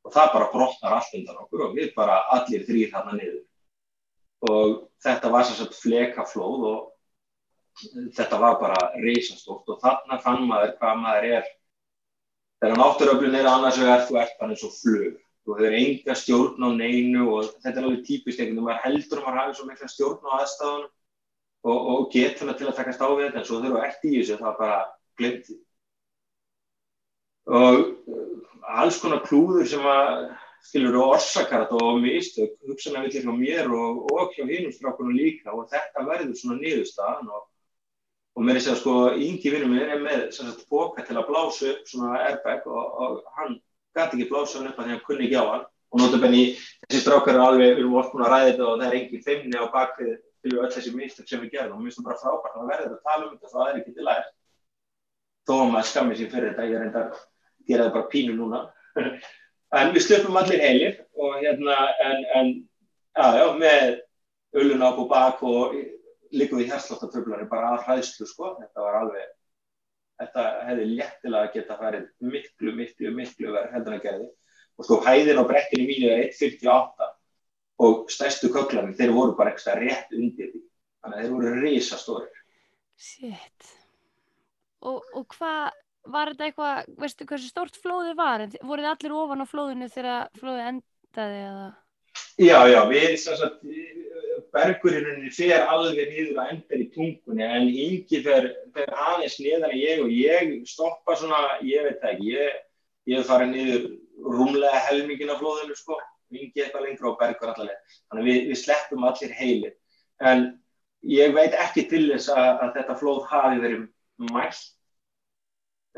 og 0.00 0.14
það 0.14 0.32
bara 0.34 0.50
brotnar 0.52 0.96
allt 0.96 1.16
undan 1.16 1.40
okkur 1.44 1.66
og 1.66 1.76
við 1.76 1.92
bara 1.96 2.22
allir 2.36 2.64
þrýr 2.68 2.92
þarna 2.92 3.16
niður 3.18 4.50
og 4.50 4.76
þetta 5.04 5.32
var 5.32 5.46
svona 5.46 5.76
flekaflóð 5.76 6.66
og 6.70 8.06
þetta 8.16 8.40
var 8.40 8.58
bara 8.60 8.80
reysastótt 9.00 9.68
og 9.68 9.80
þarna 9.82 10.20
fann 10.24 10.46
maður 10.48 10.76
hvað 10.80 11.02
maður 11.04 11.28
er 11.36 11.50
þegar 12.60 12.80
náttúröflun 12.80 13.36
er 13.40 13.48
annars 13.50 13.80
vegar 13.80 14.06
þú 14.08 14.20
ert 14.20 14.38
bara 14.40 14.54
eins 14.54 14.64
og 14.66 14.76
flug. 14.76 15.18
Þú 15.40 15.56
hefur 15.56 15.76
enga 15.80 16.16
stjórn 16.20 16.66
á 16.66 16.68
neinu 16.76 17.26
og 17.32 17.52
þetta 17.64 17.76
er 17.80 17.86
alveg 17.86 18.02
típist 18.06 18.40
einhvern 18.40 18.58
veginn, 18.60 18.66
maður 18.68 18.82
heldur 18.84 19.20
að 19.20 19.26
maður 19.26 19.40
hafi 19.40 19.56
svo 19.58 19.68
mikla 19.70 19.88
stjórn 19.88 20.28
á 20.28 20.30
aðstæðunum 20.36 20.90
og, 21.64 21.78
og 21.92 22.06
getur 22.12 22.50
það 22.50 22.58
til 22.60 22.68
að 22.68 22.76
takast 22.78 23.02
á 23.04 23.08
við 23.08 23.24
þetta 23.26 23.40
en 23.40 23.48
svo 23.48 23.60
þú 23.64 23.80
ert 23.80 24.04
í 24.04 24.12
þessu 24.18 24.38
það 24.40 24.60
bara 24.60 24.78
glemt 25.20 25.50
og 27.50 27.80
alls 28.80 29.00
konar 29.02 29.24
klúður 29.26 29.68
sem 29.68 29.86
að 29.88 30.30
skilur 30.68 30.98
og 31.00 31.14
orsakar 31.16 31.64
þetta 31.64 31.84
og 31.88 32.02
mistök 32.04 32.56
hugsanarvillir 32.68 33.24
hjá 33.24 33.34
mér 33.36 33.70
og, 33.72 34.04
og 34.12 34.34
hjá 34.36 34.44
hinnum 34.44 34.74
strákunum 34.74 35.16
líka 35.16 35.54
og 35.56 35.68
þetta 35.72 36.04
verður 36.06 36.36
svona 36.38 36.60
niðurstaðan 36.60 37.32
og, 37.32 37.46
og 38.40 38.46
mér 38.48 38.56
er 38.56 38.62
að 38.62 38.64
segja 38.64 38.78
sko 38.80 38.92
yngi 39.20 39.50
vinnum 39.52 39.74
minn 39.74 39.90
er 39.92 39.98
með 40.00 40.20
sagt, 40.32 40.62
boka 40.72 41.02
til 41.04 41.18
að 41.20 41.26
blása 41.28 41.66
upp 41.74 41.90
svona 41.90 42.22
airbag 42.24 42.62
og, 42.72 42.86
og 43.04 43.18
hann 43.36 43.58
gæti 43.92 44.16
ekki 44.16 44.28
blása 44.30 44.56
hann 44.56 44.70
upp 44.70 44.78
að 44.80 44.86
því 44.86 44.94
hann 44.94 45.02
kunni 45.04 45.26
ekki 45.26 45.36
á 45.36 45.44
hann. 45.50 45.66
Og 45.90 46.00
notabenni 46.00 46.44
þessi 46.86 47.02
strákar 47.02 47.36
er 47.36 47.44
alveg, 47.44 47.74
við 47.74 47.82
erum 47.82 47.98
oft 48.00 48.14
búin 48.14 48.24
að 48.24 48.32
ræða 48.32 48.48
þetta 48.48 48.64
og 48.70 48.80
það 48.80 48.86
er 48.86 48.96
engin 48.96 49.26
feimni 49.26 49.60
á 49.60 49.66
bakvið 49.74 50.16
til 50.16 50.54
öll 50.54 50.72
þessi 50.72 50.94
mistök 50.96 51.28
sem 51.28 51.44
við 51.44 51.52
gerðum. 51.58 51.76
Og 51.76 51.84
mér 51.84 51.90
finnst 51.90 52.00
það 52.00 52.08
bara 52.08 52.22
frábært 52.22 52.56
að 52.56 52.72
verður 52.72 52.96
að 52.96 53.04
tala 53.10 53.26
um 53.26 53.36
þetta 53.36 53.52
það 53.52 53.68
er 53.68 53.80
ekki 53.82 53.94
til 53.98 54.08
lært. 54.08 54.32
Þó 55.44 55.54
að 55.58 55.70
maður 55.74 55.90
skammir 55.92 56.20
sér 56.22 56.32
fyrir 56.32 56.50
þetta 56.54 56.68
ég 56.70 56.88
enda 56.88 57.04
að 57.04 57.22
gera 57.68 57.90
það 57.90 57.94
bara 57.98 58.10
pínu 58.16 58.40
núna. 58.40 58.64
En 59.70 59.92
við 59.94 60.02
slöpum 60.02 60.34
allir 60.34 60.58
heilir 60.58 60.96
og 61.14 61.36
hérna 61.38 61.74
en, 62.02 62.24
en 62.34 62.48
já, 63.14 63.26
já, 63.38 63.44
með 63.54 64.00
ölluna 64.58 64.88
á 64.90 65.02
bak 65.12 65.44
og 65.46 65.76
líka 66.34 66.58
við 66.58 66.72
hérslóttatöflari 66.72 67.48
bara 67.50 67.74
að 67.74 67.86
hræðslu 67.88 68.26
sko, 68.28 68.54
þetta 68.60 68.84
var 68.86 68.98
alveg 69.02 69.28
þetta 70.20 70.44
hefði 70.68 70.86
léttilega 70.90 71.52
geta 71.54 71.76
farið 71.80 72.06
miklu, 72.20 72.74
miklu, 72.76 73.12
miklu 73.16 73.54
verið 73.54 73.74
heldur 73.76 73.96
en 73.96 74.04
gerði. 74.04 74.28
Og 74.80 74.86
sko 74.86 75.00
hæðin 75.04 75.40
á 75.40 75.44
brekkinu 75.48 75.86
mínu 75.88 76.10
er 76.12 76.22
1.58 76.28 77.10
og 77.80 78.12
stærstu 78.12 78.50
köklarnir, 78.52 78.96
þeir 78.96 79.14
voru 79.16 79.36
bara 79.36 79.52
eitthvað 79.52 79.80
rétt 79.80 80.10
undir 80.16 80.50
því, 80.52 80.62
þannig 81.00 81.16
að 81.16 81.22
þeir 81.22 81.34
voru 81.34 81.52
risastórir. 81.64 82.42
Shit. 83.00 83.70
Og, 84.84 85.00
og 85.16 85.24
hvað 85.36 85.70
var 86.10 86.32
þetta 86.32 86.48
eitthvað, 86.48 86.90
veistu 87.00 87.28
hversu 87.28 87.48
stórt 87.48 87.78
flóði 87.80 88.12
var, 88.16 88.44
voruð 88.60 88.86
þið 88.86 88.90
allir 88.92 89.16
ofan 89.16 89.44
á 89.44 89.46
flóðinu 89.48 89.88
þegar 89.92 90.28
flóði 90.40 90.66
endaði 90.68 91.40
eða? 91.46 91.70
Já, 92.40 92.58
já, 92.68 92.80
við 92.88 93.16
sagt, 93.20 93.64
bergurinn 94.54 95.28
fer 95.34 95.66
alveg 95.70 96.10
niður 96.10 96.40
að 96.42 96.52
enda 96.54 96.78
í 96.78 96.86
tungunni 96.94 97.46
en 97.46 97.68
yngi 97.68 98.22
fer, 98.24 98.48
fer 98.74 98.94
aðeins 99.06 99.38
niðan 99.40 99.68
en 99.70 99.78
ég 99.78 100.02
og 100.04 100.14
ég 100.14 100.54
stoppa 100.68 101.16
svona, 101.18 101.40
ég 101.66 101.86
veit 101.86 102.06
ekki, 102.10 102.32
ég, 102.34 102.56
ég 103.12 103.28
fara 103.28 103.46
niður 103.48 103.90
rúmlega 104.24 104.82
helmingin 104.88 105.32
af 105.32 105.40
flóðinu 105.42 105.76
sko, 105.78 105.98
vingi 106.30 106.64
eitthvað 106.64 106.86
lengra 106.86 107.12
og 107.12 107.20
bergur 107.20 107.52
allavega. 107.52 107.94
Þannig 108.10 108.28
við, 108.28 108.40
við 108.50 108.60
sleppum 108.60 109.06
allir 109.08 109.36
heilir. 109.38 109.76
En 110.20 110.44
ég 111.10 111.32
veit 111.36 111.56
ekki 111.56 111.86
til 111.90 112.04
þess 112.12 112.30
að, 112.34 112.50
að 112.66 112.74
þetta 112.78 112.98
flóð 113.00 113.22
hafi 113.30 113.62
verið 113.64 113.86
mælt. 114.30 114.66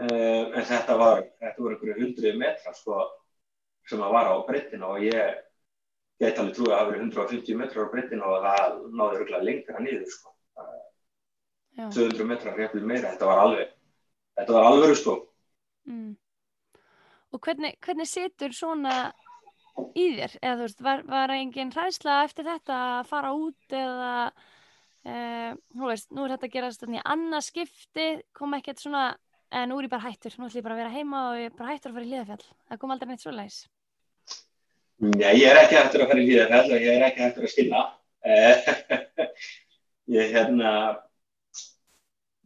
Uh, 0.01 0.49
en 0.57 0.65
þetta 0.65 0.95
var, 0.97 1.27
þetta 1.43 1.61
voru 1.61 1.75
einhverju 1.77 1.99
hundruði 1.99 2.39
metra 2.41 2.73
sko 2.73 3.03
sem 3.91 4.01
að 4.01 4.15
vara 4.15 4.31
á 4.33 4.47
breyttinu 4.47 4.89
og 4.89 5.03
ég 5.05 5.35
geti 6.23 6.43
alveg 6.43 6.57
trúið 6.57 6.73
að 6.73 6.81
hafi 6.81 6.93
verið 6.93 7.05
150 7.09 7.59
metrar 7.61 7.89
á 7.89 7.93
breyttinu 7.93 8.29
og 8.29 8.47
það 8.47 8.79
náði 9.01 9.21
örgulega 9.21 9.47
lengra 9.49 9.83
nýður 9.83 10.11
sko. 10.13 10.35
200 11.77 12.27
metrar 12.29 12.59
reyflið 12.59 12.85
meira, 12.85 13.13
þetta 13.15 13.29
var 13.31 13.43
alveg, 13.47 13.71
þetta 14.39 14.57
var 14.57 14.69
alveg 14.69 14.97
sko. 15.01 15.17
Mm. 15.89 16.11
Og 17.33 17.41
hvernig, 17.47 17.77
hvernig 17.83 18.09
situr 18.11 18.53
svona 18.55 18.97
í 19.97 20.07
þér? 20.19 20.37
Eða 20.43 20.57
þú 20.59 20.67
veist, 20.67 20.83
var, 20.85 21.05
var 21.09 21.33
engin 21.35 21.73
hræðsla 21.73 22.19
eftir 22.27 22.49
þetta 22.49 22.79
að 22.99 23.09
fara 23.09 23.33
út 23.33 23.77
eða, 23.79 24.15
uh, 25.09 25.51
þú 25.73 25.89
veist, 25.89 26.11
nú 26.13 26.27
er 26.27 26.35
þetta 26.37 26.51
að 26.51 26.57
gera 26.59 26.73
þetta 26.77 26.99
í 27.01 27.05
annað 27.17 27.47
skipti, 27.49 28.09
kom 28.37 28.59
ekkert 28.59 28.85
svona, 28.85 29.07
en 29.49 29.73
nú 29.73 29.81
er 29.81 29.89
ég 29.89 29.95
bara 29.95 30.11
hættur, 30.11 30.37
nú 30.37 30.49
ætlum 30.49 30.61
ég 30.61 30.69
bara 30.69 30.77
að 30.77 30.85
vera 30.85 30.97
heima 30.99 31.29
og 31.31 31.41
ég 31.41 31.51
er 31.51 31.57
bara 31.57 31.73
hættur 31.73 31.93
að 31.93 31.99
fara 31.99 32.09
í 32.09 32.13
liðafjall. 32.13 32.51
Það 32.69 32.83
kom 32.85 32.95
aldrei 32.95 33.11
neitt 33.11 33.25
svo 33.25 33.35
leiðis. 33.35 33.63
Nei, 35.03 35.33
ég 35.41 35.49
er 35.51 35.59
ekki 35.65 35.79
hættur 35.79 36.05
að 36.05 36.13
fara 36.13 36.23
í 36.23 36.27
liðafjall 36.29 36.75
og 36.77 36.85
ég 36.87 36.97
er 36.97 37.07
ekki 37.09 37.25
hættur 37.25 37.47
að 37.47 37.53
skilna. 37.53 37.81
ég, 40.17 40.29
hérna, 40.35 40.75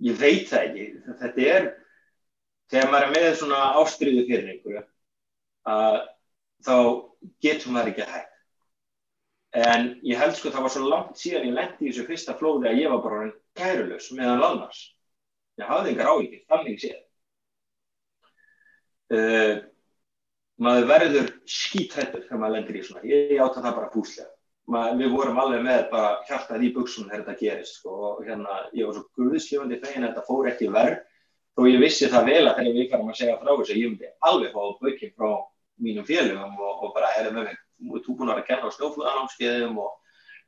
ég 0.07 0.21
veit 0.21 0.47
það 0.49 0.69
ekki. 0.69 0.87
Þetta 1.21 1.49
er, 1.57 1.67
þegar 2.73 2.93
maður 2.93 3.09
er 3.09 3.17
með 3.19 3.29
svona 3.43 3.61
ástriðu 3.83 4.25
fyrir 4.31 4.55
einhverju 4.55 4.87
að 5.67 5.99
þá 6.67 6.77
getur 7.43 7.75
maður 7.75 7.93
ekki 7.93 8.09
hægt 8.15 8.33
en 9.57 9.87
ég 10.05 10.19
held 10.21 10.37
sko 10.37 10.51
það 10.53 10.67
var 10.67 10.73
svo 10.75 10.89
langt 10.91 11.21
síðan 11.21 11.49
ég 11.49 11.57
lendi 11.57 11.87
í 11.87 11.91
þessu 11.91 12.07
fyrsta 12.09 12.35
flóði 12.39 12.71
að 12.71 12.81
ég 12.83 12.93
var 12.93 13.03
bara 13.05 13.29
kærulös 13.57 14.11
meðan 14.17 14.43
lannars 14.43 14.81
ég 15.61 15.69
hafði 15.71 15.93
engar 15.93 16.11
áhyggjur, 16.13 16.43
þannig 16.51 16.83
séð 16.83 16.99
uh, 19.17 19.55
maður 20.63 20.89
verður 20.93 21.29
skítrættur 21.51 22.25
þegar 22.25 22.41
maður 22.43 22.57
lendir 22.57 22.79
í 22.79 22.85
svona. 22.87 23.05
Ég 23.09 23.37
átta 23.45 23.65
það 23.65 23.77
bara 23.81 23.93
púslega 23.93 24.33
maður, 24.73 24.97
við 25.01 25.13
vorum 25.15 25.43
alveg 25.43 25.67
með 25.67 25.83
bara 25.91 26.15
hjartað 26.29 26.65
í 26.67 26.71
buksunum 26.75 27.11
þegar 27.11 27.27
þetta 27.27 27.43
gerist 27.43 27.77
sko, 27.81 27.93
og 28.11 28.25
hérna 28.27 28.57
ég 28.75 28.89
var 28.89 28.97
svo 28.97 29.05
guðsljóðandi 29.19 29.79
að 29.83 30.07
þetta 30.07 30.25
fór 30.27 30.49
ekki 30.51 30.71
verð 30.75 30.97
þó 31.57 31.69
ég 31.71 31.79
vissi 31.81 32.09
það 32.13 32.31
vel 32.31 32.41
að 32.43 32.57
þegar 32.59 32.79
við 32.79 32.91
færum 32.91 33.13
að 33.13 33.21
segja 33.21 33.37
frá 33.43 33.53
þess 33.53 33.75
að 33.75 33.79
ég 33.81 33.93
myndi 33.93 34.11
alveg 34.31 34.57
fá 34.57 34.63
bökinn 34.83 35.15
frá 35.17 35.31
mínum 35.87 36.09
félögum 36.09 36.59
og, 36.59 36.83
og 36.83 36.97
bara 36.97 37.13
erum 37.21 37.39
með 37.39 37.53
mig 37.53 38.03
þú 38.05 38.17
búin 38.17 38.33
að 38.33 38.35
vera 38.35 38.43
að 38.43 38.49
kenna 38.51 38.69
á 38.69 38.77
snjóflöðanámskeiðum 38.77 39.79
og 39.85 39.95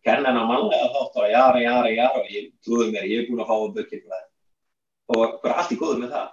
kenna 0.07 0.31
hennar 0.31 0.49
mannlega 0.49 0.89
þátt 0.95 1.21
og 1.21 1.31
jara, 1.33 1.63
jara, 1.63 1.93
jara. 1.93 2.23
Og 2.23 2.33
ég 2.33 2.51
trúði 2.65 2.91
mér 2.95 3.09
ég 3.09 3.23
er 3.23 3.29
búin 3.29 3.45
að 3.45 3.51
fá 3.51 3.57
bökinn 3.77 4.17
og 5.09 5.39
bara 5.43 5.61
allt 5.63 5.73
í 5.73 5.79
góður 5.81 6.03
með 6.03 6.15
það. 6.17 6.33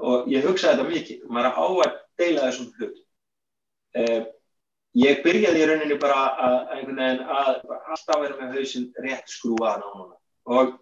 Og 0.00 0.30
ég 0.30 0.46
hugsaði 0.46 0.78
þetta 0.78 0.90
mikið. 0.90 1.18
Og 1.26 1.34
maður 1.36 1.58
á 1.58 1.66
að 1.84 1.98
deila 2.20 2.46
þessum 2.48 2.70
hlut 2.78 3.00
eh, 3.98 4.22
ég 5.00 5.22
byrjaði 5.24 5.62
í 5.62 5.68
rauninni 5.70 5.98
bara 6.02 6.22
að, 6.46 6.58
einhvern 6.76 7.02
veginn 7.02 7.24
að 7.26 7.52
alltaf 7.80 8.24
vera 8.24 8.38
með 8.40 8.58
hausinn 8.58 8.90
rétt 9.04 9.32
skrúaðan 9.32 9.86
á 9.86 9.90
núna 9.96 10.16
og 10.50 10.74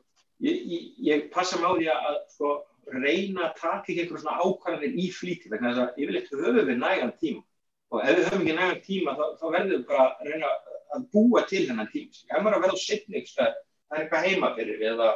ég, 0.45 0.64
ég, 0.72 0.89
ég 1.11 1.28
passa 1.34 1.61
mig 1.61 1.68
á 1.68 1.74
því 1.78 1.93
að 1.95 2.18
sko 2.34 2.57
reyna 2.89 3.49
að 3.49 3.61
taka 3.61 3.93
einhverjum 3.93 4.22
svona 4.22 4.41
ákvarðanir 4.43 4.97
í 4.97 5.11
flíti 5.12 5.53
vegna 5.53 5.74
þess 5.74 5.84
að 5.84 6.03
yfirleitt 6.03 6.32
höfum 6.32 6.68
við 6.70 6.80
nægan 6.80 7.14
tíma 7.20 7.45
og 7.93 8.05
ef 8.05 8.16
við 8.16 8.28
höfum 8.28 8.45
ekki 8.45 8.57
nægan 8.57 8.82
tíma 8.84 9.14
þá, 9.16 9.24
þá 9.41 9.47
verðum 9.55 9.74
við 9.74 9.86
bara 9.89 10.07
að 10.09 10.30
reyna 10.30 10.53
að 10.97 11.09
búa 11.12 11.43
til 11.49 11.64
þennan 11.68 11.91
tíma. 11.93 12.22
Ef 12.28 12.43
maður 12.43 12.55
er 12.55 12.59
að 12.59 12.64
verða 12.66 12.78
á 12.80 12.84
setni 12.84 13.22
það 13.28 13.49
er 13.49 14.03
eitthvað 14.03 14.26
heima 14.28 14.53
fyrir 14.57 14.80
við 14.80 14.91
eða 14.95 15.11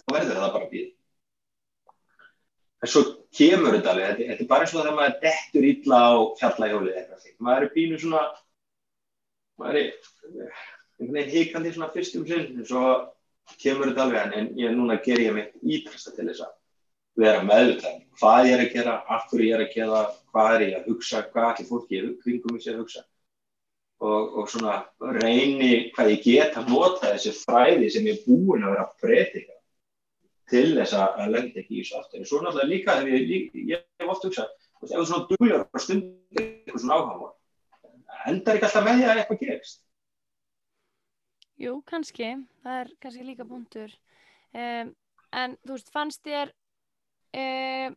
þá 0.00 0.12
verður 0.14 0.40
það 0.40 0.54
bara 0.56 0.64
að 0.64 0.72
býða. 0.74 0.92
En 2.80 2.88
svo 2.88 3.02
kemur 3.36 3.74
þetta 3.76 3.92
alveg, 3.92 4.06
þetta, 4.10 4.26
þetta 4.30 4.44
er 4.44 4.50
bara 4.50 4.64
eins 4.64 4.74
og 4.74 4.80
þegar 4.80 4.96
maður 4.96 5.16
dettur 5.24 5.66
illa 5.68 5.98
á 6.00 6.12
fjallahjóli 6.40 6.92
eitthvað 6.94 7.24
því. 7.24 7.32
Maður 7.46 7.66
er 7.66 7.74
bínu 7.74 7.98
svona, 8.00 8.22
maður 9.60 9.80
er 9.80 9.90
einhvern 9.90 11.18
veginn 11.18 11.34
híkandi 11.34 11.74
svona 11.74 11.90
fyrstum 11.96 12.24
sinn 12.28 12.62
og 12.80 13.58
kemur 13.60 13.90
þetta 13.90 14.06
alveg. 14.06 14.38
En 14.40 14.50
ég 14.60 14.74
núna 14.78 14.96
ger 15.04 15.20
ég 15.20 15.36
mitt 15.36 15.52
ítrasta 15.60 16.14
til 16.16 16.30
þess 16.30 16.46
að 16.46 16.56
vera 17.20 17.44
meðvitað 17.44 18.00
hvað 18.16 18.48
ég 18.48 18.56
er 18.56 18.64
að 18.64 18.74
gera, 18.78 18.96
af 19.12 19.28
hverju 19.28 19.50
ég 19.50 19.56
er 19.58 19.66
að 19.66 19.72
gera 19.76 20.02
hvað 20.32 20.50
er 20.54 20.66
ég 20.66 20.76
að 20.78 20.90
hugsa, 20.94 21.24
hvað 21.34 21.48
allir 21.50 21.68
fólki 21.68 22.00
er 22.00 22.10
kringum 22.24 22.56
ég 22.56 22.64
sé 22.64 22.72
að 22.74 22.82
hugsa. 22.84 23.06
Og, 24.00 24.36
og 24.40 24.46
svona 24.48 24.78
reyni 25.20 25.90
hvað 25.92 26.14
ég 26.14 26.22
get 26.24 26.56
að 26.56 26.70
nota 26.72 27.10
þessi 27.10 27.36
fræði 27.42 27.90
sem 27.92 28.06
ég 28.08 28.22
er 28.22 28.24
búin 28.24 28.64
að 28.64 28.78
vera 28.78 28.86
að 28.86 29.02
breytika 29.04 29.59
til 30.50 30.68
þess 30.76 30.96
að 30.98 31.34
lenda 31.34 31.62
ekki 31.62 31.78
í 31.78 31.82
þessu 31.82 32.00
aftur. 32.00 32.24
Svo 32.26 32.40
náttúrulega 32.42 32.70
líka 32.70 32.96
þegar 33.00 33.34
ég, 33.34 33.52
ég 33.70 33.84
hef 34.00 34.14
oft 34.14 34.26
hugsað 34.26 34.50
ef 34.80 34.94
þú 34.94 35.04
svona 35.04 35.28
duglar 35.28 35.66
og 35.66 35.82
stundir 35.84 36.46
eitthvað 36.46 36.82
svona 36.82 36.98
áhuga 37.00 37.30
endar 38.28 38.58
ekki 38.58 38.68
alltaf 38.68 38.86
með 38.86 38.98
því 38.98 39.06
að 39.08 39.20
eitthvað 39.22 39.42
gerist? 39.44 39.82
Jú, 41.60 41.74
kannski, 41.88 42.30
það 42.64 42.78
er 42.82 42.92
kannski 43.04 43.26
líka 43.26 43.46
búndur 43.48 43.92
um, 44.56 44.92
en 45.36 45.56
þú 45.64 45.76
veist, 45.76 45.90
fannst 45.92 46.22
þér 46.24 46.52
um, 47.36 47.96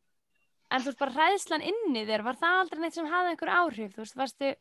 en 0.74 0.84
þú 0.84 0.90
veist, 0.90 1.00
bara 1.00 1.16
hræðslan 1.18 1.68
inni 1.72 2.06
þér, 2.08 2.26
var 2.28 2.40
það 2.42 2.60
aldrei 2.64 2.84
neitt 2.84 2.98
sem 2.98 3.12
hafði 3.12 3.34
einhver 3.34 3.54
áhrif, 3.60 3.96
þú 3.96 4.04
veist, 4.04 4.20
varstu 4.20 4.52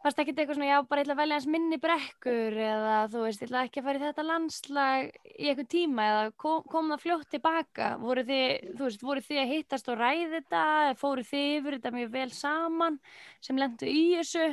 varst 0.00 0.20
ekki 0.22 0.32
eitthvað 0.32 0.56
svona, 0.56 0.70
já, 0.70 0.78
bara 0.88 1.02
ég 1.02 1.06
ætla 1.06 1.14
að 1.16 1.20
velja 1.20 1.36
hans 1.36 1.48
minni 1.50 1.78
brekkur 1.80 2.58
eða 2.66 2.96
þú 3.12 3.24
veist, 3.26 3.42
ég 3.42 3.50
ætla 3.50 3.64
ekki 3.66 3.82
að 3.82 3.86
fara 3.88 4.00
í 4.00 4.04
þetta 4.06 4.26
landslag 4.28 5.10
í 5.28 5.50
eitthvað 5.50 5.70
tíma 5.74 6.08
eða 6.08 6.24
kom, 6.40 6.64
kom 6.72 6.90
það 6.94 7.04
fljótt 7.04 7.30
tilbaka 7.34 7.92
voru 8.00 8.24
þið, 8.30 8.74
þú 8.78 8.86
veist, 8.86 9.06
voru 9.10 9.24
þið 9.28 9.42
að 9.42 9.54
hittast 9.54 9.92
og 9.92 10.00
ræði 10.00 10.28
þetta, 10.38 10.64
fóru 11.00 11.26
þið 11.30 11.46
yfir 11.58 11.78
þetta 11.78 11.94
mjög 11.98 12.12
vel 12.16 12.28
saman 12.40 13.00
sem 13.44 13.60
lendu 13.60 13.92
í 13.92 14.04
þessu, 14.16 14.50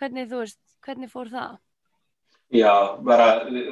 hvernig 0.00 0.32
þú 0.32 0.42
veist, 0.44 0.62
hvernig 0.84 1.12
fór 1.12 1.32
það? 1.32 1.60
Já, 2.52 3.00
bara, 3.00 3.26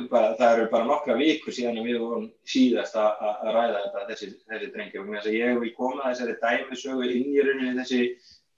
bara, 0.09 0.33
það 0.39 0.55
eru 0.55 0.69
bara 0.73 0.87
nokkra 0.89 1.15
vikur 1.19 1.53
síðan 1.53 1.83
við 1.85 1.99
vorum 2.01 2.31
síðast 2.49 2.95
að, 2.97 3.19
að 3.21 3.51
ræða 3.53 3.83
þetta, 3.83 4.05
þessi, 4.09 4.29
þessi 4.49 4.69
drengjum. 4.73 5.11
Ég 5.35 5.59
vil 5.61 5.73
koma 5.77 6.07
þessari 6.07 6.39
dæmisögu 6.41 7.11
rauninni 7.45 7.75
þessi, 7.77 8.01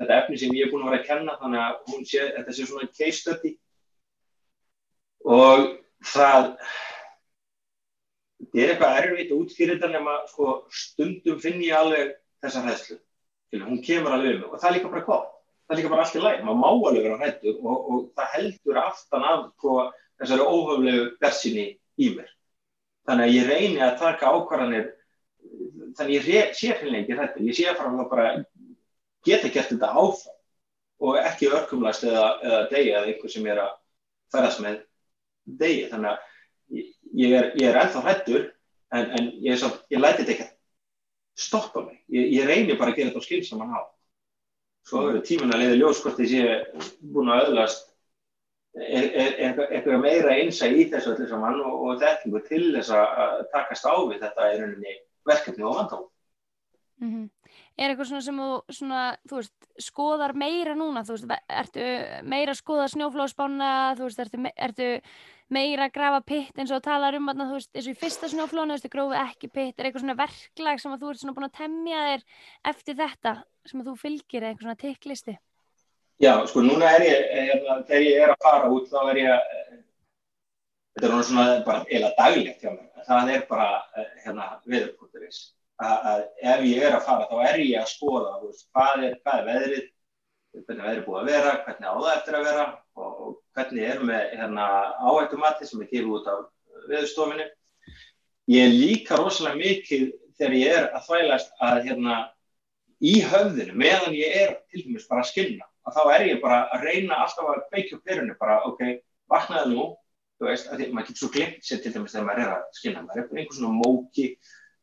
þetta 0.01 0.19
efni 0.19 0.39
sem 0.41 0.55
ég 0.57 0.67
er 0.67 0.73
búin 0.73 0.87
að 0.87 0.93
vera 0.93 1.03
að 1.03 1.09
kenna, 1.11 1.37
þannig 1.41 1.63
að 1.65 2.07
sé, 2.09 2.25
þetta 2.39 2.57
sé 2.57 2.67
svona 2.69 3.13
study. 3.19 3.53
Og 5.23 5.67
það, 6.13 6.49
það 8.51 8.63
er 8.65 8.73
eitthvað 8.73 8.99
erfitt 9.03 9.35
út 9.37 9.55
fyrir 9.57 9.79
þetta 9.79 9.93
nema 9.93 10.17
sko, 10.31 10.57
stundum 10.75 11.39
finn 11.43 11.63
ég 11.63 11.79
alveg 11.79 12.17
þessa 12.43 12.65
hæðslu. 12.67 12.99
Hún 13.63 13.83
kemur 13.85 14.17
alveg 14.17 14.41
um 14.41 14.55
og 14.55 14.61
það 14.61 14.71
er 14.71 14.77
líka 14.79 14.93
bara 14.93 15.07
hvað. 15.07 15.27
Það 15.63 15.75
er 15.75 15.81
líka 15.81 15.93
bara 15.93 16.05
allt 16.07 16.17
í 16.17 16.23
læg. 16.23 16.45
Maður 16.47 16.61
má 16.63 16.69
alveg 16.71 17.07
vera 17.07 17.19
hættur 17.21 17.59
og, 17.61 17.91
og 17.93 18.07
það 18.17 18.33
heldur 18.37 18.81
aftan 18.83 19.27
af 19.29 19.45
hvað 19.63 19.93
þessari 20.23 20.47
óhöflegu 20.47 21.05
versinni 21.23 21.67
í 22.01 22.11
mér. 22.17 22.33
Þannig 23.09 23.29
að 23.29 23.37
ég 23.37 23.49
reyni 23.51 23.83
að 23.83 23.97
taka 24.01 24.31
ákvarðanir, 24.31 24.91
þannig 25.99 26.29
ég 26.31 26.53
sé 26.55 26.75
fyrir 26.79 26.95
lengi 26.95 27.17
þetta, 27.19 27.43
ég 27.43 27.57
sé 27.59 27.67
að 27.71 27.81
fara 27.81 27.95
að 27.99 28.11
bara 28.13 28.27
geta 29.27 29.51
gert 29.53 29.73
þetta 29.73 29.93
áfram 29.93 30.39
og 31.03 31.19
ekki 31.19 31.51
örkumlast 31.51 32.05
eða, 32.07 32.27
eða 32.47 32.61
degi 32.71 32.91
eða 32.95 33.07
einhver 33.11 33.33
sem 33.33 33.47
er 33.51 33.61
að 33.65 33.73
ferðast 34.33 34.63
með 34.63 34.81
degi. 35.63 35.87
Þannig 35.91 36.11
að 36.13 36.83
ég 37.23 37.37
er, 37.39 37.49
ég 37.59 37.69
er 37.69 37.79
ennþá 37.81 38.05
hættur 38.07 38.45
en, 38.95 39.09
en 39.19 39.31
ég, 39.43 39.59
svo, 39.59 39.73
ég 39.91 40.03
læti 40.03 40.23
þetta 40.23 40.37
ekki 40.37 40.51
stoppa 41.43 41.83
mig. 41.87 41.99
Ég, 42.13 42.29
ég 42.39 42.47
reyni 42.49 42.79
bara 42.79 42.95
að 42.95 43.01
gera 43.01 43.11
þetta 43.11 43.25
á 43.25 43.27
skil 43.27 43.43
sem 43.47 43.63
mann 43.63 43.75
á. 43.75 43.83
Svo 44.87 45.07
eru 45.11 45.23
tímin 45.27 45.55
að 45.55 45.65
leiða 45.65 45.81
ljós 45.81 46.03
hvort 46.03 46.23
ég 46.23 46.31
sé 46.31 46.87
búin 47.15 47.31
að 47.31 47.49
öðlast 47.49 47.91
eitthvað 48.73 50.01
meira 50.01 50.33
einsa 50.39 50.71
í 50.71 50.87
þessu 50.91 51.13
öllu 51.13 51.29
saman 51.29 51.61
og, 51.61 51.75
og 51.87 52.01
þekkingu 52.01 52.41
til 52.47 52.65
þess 52.79 52.95
að 52.97 53.43
takast 53.53 53.85
á 53.85 53.95
við 54.09 54.23
þetta 54.23 54.49
rauninni 54.55 54.95
verkefni 55.29 55.67
og 55.69 55.77
vandá. 55.77 55.99
Mm 57.03 57.11
-hmm. 57.13 57.27
Er 57.81 57.93
eitthvað 57.93 58.09
svona 58.11 58.25
sem 58.25 58.41
þú, 58.41 58.49
svona, 58.77 59.03
þú 59.29 59.39
veist, 59.39 59.69
skoðar 59.81 60.35
meira 60.37 60.75
núna, 60.77 61.05
þú 61.09 61.15
veist, 61.17 61.31
ertu 61.49 61.85
meira 62.29 62.53
að 62.53 62.59
skoða 62.59 62.89
snjóflóðspána, 62.93 63.71
þú 63.97 64.09
veist, 64.09 64.21
ertu, 64.27 64.43
ertu 64.67 64.89
meira 65.53 65.87
að 65.89 65.95
grafa 65.95 66.21
pitt 66.27 66.59
eins 66.61 66.73
og 66.73 66.83
talar 66.85 67.17
um 67.17 67.31
að 67.33 67.41
þú 67.47 67.57
veist, 67.57 67.71
eins 67.73 67.89
og 67.89 67.95
í 67.95 68.01
fyrsta 68.03 68.29
snjóflónu, 68.33 68.77
þú 68.77 68.79
veist, 68.79 68.91
grófi 68.93 69.19
ekki 69.23 69.49
pitt, 69.53 69.79
er 69.79 69.89
eitthvað 69.89 70.05
svona 70.05 70.19
verklag 70.21 70.83
sem 70.83 70.93
að 70.93 71.05
þú 71.05 71.13
ert 71.13 71.23
svona 71.23 71.37
búin 71.39 71.49
að 71.49 71.57
temja 71.61 72.03
þér 72.09 72.27
eftir 72.73 72.99
þetta 73.01 73.35
sem 73.71 73.81
að 73.81 73.89
þú 73.89 73.97
fylgir, 74.03 74.47
eitthvað 74.49 74.67
svona 74.67 74.83
tikklisti? 74.83 75.39
Já, 76.23 76.35
sko, 76.47 76.63
núna 76.65 76.93
er 76.99 77.07
ég, 77.07 77.25
hérna, 77.49 77.81
þegar 77.89 78.05
ég 78.07 78.27
er 78.27 78.35
að 78.35 78.45
fara 78.45 78.71
út, 78.71 78.93
þá 78.93 79.01
er 79.11 79.23
ég, 79.23 79.57
þetta 80.93 81.09
er 81.09 81.27
svona 81.31 81.47
bara 81.67 81.83
eila 81.89 82.13
daglegt 82.21 82.63
hjá 82.63 82.71
mér, 82.71 83.05
það 83.09 83.33
er 83.35 83.45
bara, 83.49 83.69
hérna, 84.23 84.49
viðurkvölduris, 84.69 85.41
að, 85.89 86.23
ef 86.53 86.65
ég 86.69 86.87
er 86.87 86.97
að 86.97 87.07
fara 87.07 87.29
þá 87.31 87.37
er 87.49 87.61
ég 87.63 87.81
að 87.81 87.91
skoða 87.93 88.33
veist, 88.43 88.69
hvað, 88.71 89.05
er, 89.07 89.17
hvað 89.23 89.41
er 89.41 89.49
veðrið, 89.51 89.89
hvernig 90.63 90.87
veðrið 90.87 91.05
búið 91.07 91.21
að 91.21 91.31
vera, 91.33 91.55
hvernig 91.67 91.89
á 91.89 91.95
það 91.97 92.13
eftir 92.17 92.39
að 92.39 92.47
vera 92.49 92.67
og, 92.73 93.11
og 93.11 93.35
hvernig 93.57 93.89
er 93.89 94.05
með 94.11 94.37
hérna, 94.41 94.69
áhættumati 95.03 95.69
sem 95.69 95.83
er 95.83 95.91
gefið 95.93 96.15
út 96.19 96.31
af 96.33 96.45
veðurstofinu. 96.91 97.49
Ég 98.53 98.69
er 98.69 98.77
líka 98.77 99.19
rosalega 99.21 99.61
mikið 99.61 100.07
þegar 100.39 100.59
ég 100.59 100.79
er 100.79 100.89
að 100.91 101.09
þvælast 101.09 101.53
að 101.63 101.83
hérna, 101.89 102.17
í 103.03 103.19
höfðinu 103.27 103.75
meðan 103.79 104.15
ég 104.15 104.37
er 104.45 104.57
til 104.71 104.85
dæmis 104.87 105.09
bara 105.11 105.25
að 105.25 105.33
skilna 105.33 105.67
að 105.83 105.97
þá 105.97 106.03
er 106.15 106.25
ég 106.29 106.43
bara 106.43 106.61
að 106.71 106.85
reyna 106.87 107.19
alltaf 107.25 107.49
að 107.51 107.65
kveikja 107.73 107.99
upp 107.99 108.05
perunni 108.07 108.37
bara 108.39 108.61
ok, 108.69 108.83
vaknaði 109.33 109.73
nú 109.73 109.87
þú 110.39 110.49
veist, 110.49 110.69
að 110.71 110.81
því, 110.81 110.89
maður 110.95 111.09
getur 111.09 111.23
svo 111.23 111.31
glimt 111.35 111.67
sér 111.67 111.81
til 111.83 111.93
dæmis 111.95 112.15
þegar 112.15 112.29
maður 112.29 112.45
er 112.45 112.53
að 112.57 112.69
skilna, 112.79 113.03
maður 113.07 113.23
er 113.23 113.41
einhvern 113.41 113.59
svona 113.59 113.81
móki 113.81 114.27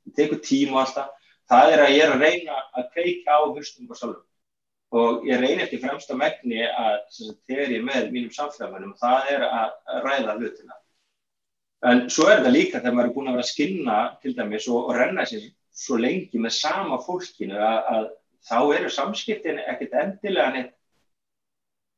það 0.10 0.18
tekur 0.18 0.42
tíma 0.46 0.82
alltaf 0.84 1.14
það. 1.50 1.72
Er 1.74 1.84
að 1.86 1.94
ég 1.96 2.04
er 2.04 2.16
að 2.16 2.26
reyna 2.26 2.58
að 2.78 2.90
kveika 2.96 3.38
á 3.38 3.42
höstum 3.56 3.90
og 3.90 4.00
salum 4.00 4.26
og 4.90 5.26
ég 5.30 5.38
reynir 5.38 5.68
ekki 5.68 5.78
fremsta 5.84 6.16
megni 6.18 6.64
að 6.66 6.96
þegar 7.46 7.74
ég 7.76 7.84
með 7.86 8.08
mínum 8.10 8.32
samfélagmennum 8.34 8.96
það 8.98 9.28
er 9.36 9.44
að 9.46 10.00
ræða 10.06 10.38
hlutina. 10.40 10.78
En 11.86 12.08
svo 12.10 12.26
er 12.28 12.40
þetta 12.40 12.54
líka 12.56 12.82
þegar 12.82 12.96
maður 12.98 13.10
er 13.12 13.16
búin 13.16 13.30
að 13.30 13.38
vera 13.38 13.46
að 13.46 13.52
skilna 13.52 13.98
til 14.24 14.34
dæmis 14.36 14.66
og, 14.68 14.90
og 14.90 14.98
renna 14.98 15.28
sér 15.30 15.46
svo 15.80 16.00
lengi 16.02 16.42
með 16.42 16.56
sama 16.58 16.98
fólkinu 17.06 17.60
að, 17.62 17.78
að 17.94 18.10
þá 18.50 18.58
eru 18.80 18.90
samskiptin 18.92 19.62
ekkert 19.62 19.96
endilega 20.02 20.56
neitt. 20.56 20.76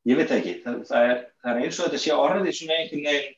Ég 0.09 0.17
veit 0.17 0.33
ekki, 0.33 0.57
það, 0.65 0.77
það, 0.89 1.07
er, 1.13 1.17
það 1.41 1.51
er 1.51 1.63
eins 1.63 1.79
og 1.79 1.87
þetta 1.87 2.03
sé 2.03 2.13
orðið 2.17 2.55
svona 2.57 2.77
einhvern 2.81 3.07
veginn 3.07 3.35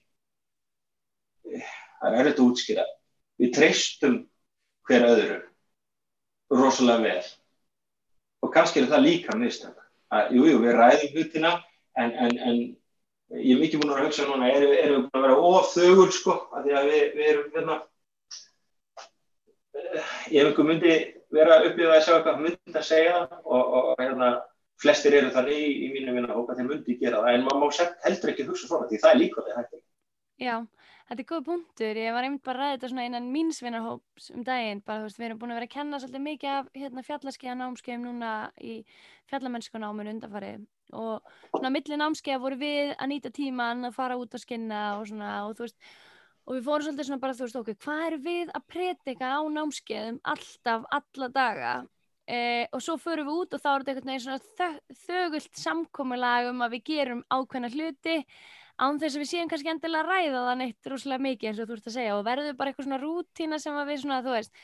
það 1.54 2.10
er 2.10 2.20
erfitt 2.20 2.40
að 2.40 2.46
útskýra. 2.48 2.86
Við 3.42 3.56
treystum 3.58 4.20
hver 4.88 5.08
öðru 5.08 5.40
rosalega 6.54 7.04
vel. 7.08 7.24
Og 8.44 8.52
kannski 8.54 8.82
er 8.82 8.90
það 8.92 9.06
líka 9.08 9.38
mistök. 9.40 9.80
Að 10.14 10.36
jújú, 10.38 10.52
jú, 10.52 10.62
við 10.62 10.78
ræðum 10.78 11.16
hlutina 11.16 11.54
en, 11.98 12.12
en, 12.12 12.38
en 12.38 12.58
ég 13.40 13.56
er 13.56 13.62
mikið 13.64 13.82
búin 13.82 13.96
að 13.96 14.06
hugsa 14.06 14.28
núna 14.28 14.52
erum, 14.52 14.76
erum 14.78 15.00
við 15.00 15.08
búin 15.08 15.20
að 15.20 15.26
vera 15.26 15.40
ofþögur 15.50 16.14
sko, 16.14 16.38
að 16.54 16.68
því 16.68 16.78
að 16.78 16.90
við, 16.92 17.04
við 17.18 17.32
erum 17.32 17.52
hérna. 17.58 17.80
Ef 19.94 20.48
einhver 20.48 20.68
myndi 20.68 20.98
vera 21.34 21.62
uppið 21.68 21.92
að 21.92 22.04
sjá 22.06 22.14
eitthvað 22.18 22.44
myndi 22.44 22.78
að 22.78 22.88
segja 22.88 23.16
og, 23.24 23.64
og, 23.64 23.94
hérna 24.02 24.30
flestir 24.84 25.16
eru 25.18 25.32
þannig 25.34 25.60
í, 25.64 25.72
í 25.86 25.90
mínu 25.94 26.16
vinna 26.18 26.38
og 26.38 26.52
þeir 26.52 26.68
myndi 26.68 26.98
gera 27.00 27.24
það 27.24 27.38
en 27.38 27.46
maður 27.48 27.62
má 27.64 27.92
heldur 28.06 28.32
ekki 28.34 28.46
hugsa 28.48 28.70
svona 28.70 28.90
því 28.90 29.00
það 29.02 29.14
er 29.14 29.20
líka 29.22 29.46
það 29.46 29.60
hægt 29.60 29.76
Já, 30.42 30.56
þetta 31.10 31.24
er 31.24 31.30
góð 31.30 31.44
punktur. 31.48 32.00
Ég 32.00 32.16
var 32.16 32.28
einmitt 32.28 32.46
bara 32.46 32.60
að 32.60 32.64
ræða 32.64 32.78
þetta 32.78 32.92
svona 32.94 33.08
innan 33.10 33.32
mínsvinnarhóps 33.34 34.30
um 34.34 34.46
daginn, 34.48 34.84
bara 34.86 35.04
þú 35.04 35.10
veist, 35.10 35.20
við 35.20 35.28
erum 35.30 35.42
búin 35.42 35.54
að 35.54 35.60
vera 35.60 35.70
að 35.70 35.76
kenna 35.76 36.00
svolítið 36.02 36.26
mikið 36.28 36.54
af 36.54 36.72
hérna, 36.78 37.06
fjallaskeiða 37.10 37.58
námskeiðum 37.60 38.08
núna 38.08 38.32
í 38.62 38.78
fjallamennskunáminu 39.32 40.16
undanfari 40.16 40.56
og 40.94 41.34
svona 41.50 41.72
milli 41.74 41.98
námskeiða 42.00 42.42
voru 42.44 42.58
við 42.60 42.94
að 42.98 43.10
nýta 43.10 43.32
tíman 43.34 43.88
að 43.88 43.96
fara 43.98 44.18
út 44.20 44.36
að 44.36 44.44
skinna 44.44 44.82
og 45.00 45.08
svona 45.10 45.32
og 45.48 45.56
þú 45.58 45.66
veist 45.66 45.80
og 46.44 46.58
við 46.58 46.66
fórum 46.68 46.86
svolítið 46.88 47.08
svona 47.08 47.24
bara 47.24 47.36
þú 47.38 47.48
veist 47.48 47.60
okkur, 47.60 47.78
hvað 47.86 48.06
er 48.06 48.18
við 48.24 48.54
að 48.54 48.66
predika 48.74 49.32
á 49.32 49.42
námskeiðum 49.58 50.20
alltaf, 50.34 50.88
alla 50.92 51.30
daga? 51.34 51.76
Eh, 52.24 52.66
og 52.72 52.80
svo 52.84 52.96
förum 53.00 53.28
við 53.28 53.40
út 53.42 53.56
og 53.56 53.60
þá 53.64 53.70
er 53.70 53.84
þetta 53.84 53.92
einhvern 53.92 54.12
veginn 54.12 54.22
svona 54.24 55.00
þögult 55.04 55.58
samkomiðlag 55.60 56.50
um 56.54 56.62
að 56.64 56.76
við 56.78 56.84
gerum 56.88 57.24
ákveðna 57.28 57.72
hluti 57.74 58.14
án 58.84 59.02
þess 59.02 59.18
að 59.18 59.24
við 59.24 59.30
séum 59.32 59.52
kannski 59.52 59.74
endilega 59.74 60.04
að 60.04 60.10
ræða 60.12 60.46
það 60.48 60.58
neitt 60.62 60.90
rúslega 60.92 61.26
mikið 61.28 61.50
eins 61.50 61.62
og 61.64 61.70
þú 61.70 61.78
ert 61.78 61.92
að 61.92 61.98
segja 61.98 62.16
og 62.18 62.26
verður 62.28 62.58
bara 62.60 62.72
eitthvað 62.72 62.88
svona 62.88 63.04
rútína 63.04 63.60
sem 63.64 63.78
að 63.80 63.92
við 63.92 64.02
svona 64.04 64.24
þú 64.26 64.36
veist 64.38 64.64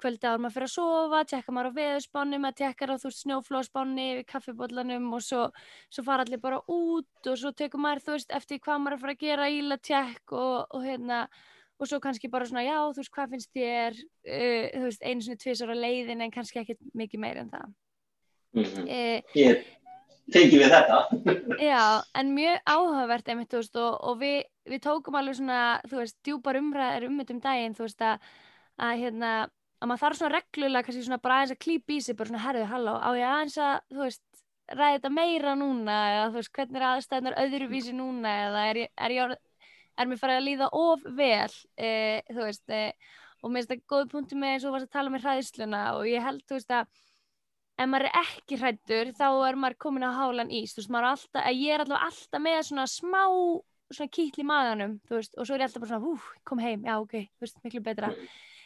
kvöldi 0.00 0.26
áður 0.26 0.42
maður 0.44 0.54
fyrir 0.56 0.68
að 0.68 0.74
sofa, 0.74 1.20
tjekka 1.28 1.54
maður 1.54 1.70
á 1.70 1.78
veðurspáni 1.78 2.40
maður 2.40 2.58
tjekkar 2.60 2.92
á 2.92 2.96
þú 2.96 3.10
veist 3.10 3.22
snjóflóðspáni 3.24 4.06
við 4.18 4.26
kaffibóllanum 4.30 5.08
og 5.16 5.24
svo, 5.24 5.42
svo 5.92 6.04
fara 6.06 6.24
allir 6.24 6.40
bara 6.42 6.60
út 6.72 7.30
og 7.30 7.40
svo 7.40 7.52
tekum 7.56 7.84
maður 7.84 8.04
þú 8.06 8.16
veist 8.16 8.34
eftir 8.38 8.62
hvað 8.64 8.80
maður 8.80 8.96
er 8.96 8.98
að 8.98 9.04
fara 9.04 9.16
að 9.16 9.24
gera 9.26 9.50
íla 9.52 9.80
tjekk 9.90 10.36
og, 10.36 10.56
og 10.70 10.86
hérna 10.86 11.20
og 11.80 11.88
svo 11.88 12.00
kannski 12.04 12.28
bara 12.32 12.48
svona, 12.48 12.64
já, 12.66 12.76
þú 12.92 13.02
veist, 13.02 13.12
hvað 13.14 13.34
finnst 13.34 13.52
þér 13.56 14.00
uh, 14.00 14.64
þú 14.74 14.86
veist, 14.86 15.04
einu 15.04 15.26
svona 15.26 15.44
tviðsóra 15.44 15.76
leiðin 15.78 16.24
en 16.24 16.34
kannski 16.34 16.62
ekkert 16.62 16.82
mikið 16.96 17.24
meir 17.24 17.42
en 17.44 17.52
það 17.52 17.68
mm 18.56 18.64
-hmm. 18.64 18.88
uh, 18.88 19.36
Ég 19.36 19.64
tengi 20.34 20.60
við 20.60 20.74
þetta. 20.74 20.98
Já, 21.70 21.82
en 22.20 22.34
mjög 22.36 22.60
áhugavert 22.68 23.30
einmitt, 23.32 23.50
þú 23.52 23.62
veist, 23.62 23.80
og, 23.80 23.96
og 24.10 24.20
við, 24.20 24.36
við 24.70 24.82
tókum 24.86 25.18
alveg 25.20 25.38
svona, 25.40 25.62
þú 25.90 26.02
veist, 26.02 26.18
djúpar 26.26 26.60
umræðar 26.60 27.08
um 27.08 27.18
þetta 27.22 27.36
um 27.36 27.42
daginn, 27.46 27.76
þú 27.78 27.86
veist, 27.86 28.06
að, 28.06 28.30
að 28.86 29.04
hérna, 29.04 29.34
að 29.80 29.90
maður 29.90 30.04
þarf 30.04 30.20
svona 30.20 30.34
reglulega 30.36 30.86
kannski 30.86 31.06
svona 31.06 31.22
bara 31.24 31.40
aðeins 31.40 31.56
að 31.56 31.62
klípa 31.66 31.96
í 31.96 32.00
sig, 32.04 32.18
bara 32.18 32.32
svona, 32.32 32.44
herðu, 32.46 32.66
halló, 32.72 32.96
á 33.00 33.10
ég 33.18 33.28
aðeins 33.34 33.60
að, 33.66 33.76
þú 33.90 34.04
veist 34.06 34.26
ræði 34.70 34.98
þetta 35.00 35.10
meira 35.14 35.54
núna, 35.58 36.00
eða 36.14 36.26
þú 36.28 36.40
veist, 36.40 36.52
hvernig 36.56 36.80
er 36.80 36.88
aðstæðnar 36.90 37.38
öðruvísi 37.42 37.94
núna, 37.96 38.34
eða 38.46 38.66
er 38.70 38.82
er 38.86 39.14
ég 39.16 39.32
er 40.00 40.08
mér 40.08 40.20
farið 40.20 40.38
að 40.38 40.46
líða 40.46 40.68
of 40.76 41.02
vel? 41.18 41.56
Eh, 41.76 42.20
þú 42.30 42.44
veist 42.46 42.74
eh, 42.74 42.92
og 43.40 43.52
mér 43.52 43.64
finnst 43.64 43.72
það 43.72 43.84
góð 43.92 44.10
punktu 44.12 44.38
með 44.38 44.54
eins 44.54 44.66
og 44.66 44.74
varst 44.74 44.88
að 44.88 44.96
tala 44.96 45.12
með 45.12 45.26
hræðsluna 45.26 45.82
og 45.98 46.08
ég 46.08 46.24
held 46.24 46.44
þú 46.46 46.58
veist 46.58 46.74
að 46.76 47.00
ef 47.80 47.88
maður 47.88 48.10
er 48.10 48.20
ekki 48.20 48.58
hrættur 48.60 49.10
þá 49.16 49.26
er 49.48 49.58
maður 49.58 49.78
komin 49.80 50.04
á 50.04 50.12
hálan 50.12 50.52
ís. 50.52 50.74
Þú 50.74 50.82
veist 50.82 50.92
maður 50.92 51.06
er 51.06 51.10
alltaf, 51.14 51.50
ég 51.56 51.74
er 51.74 51.84
alltaf 51.84 52.06
alltaf 52.06 52.44
með 52.44 52.60
svona 52.68 52.86
smá 52.90 53.24
svona 53.90 54.12
kýtl 54.14 54.42
í 54.44 54.46
maðanum 54.46 54.96
þú 55.08 55.18
veist 55.18 55.36
og 55.36 55.46
svo 55.46 55.56
er 55.56 55.64
ég 55.64 55.68
alltaf 55.68 55.82
bara 55.82 55.90
svona 55.90 56.06
hú, 56.06 56.12
kom 56.46 56.62
heim, 56.62 56.84
já 56.86 56.94
ok, 57.00 57.14
þú 57.26 57.46
veist, 57.46 57.60
miklu 57.64 57.82
betra. 57.84 58.10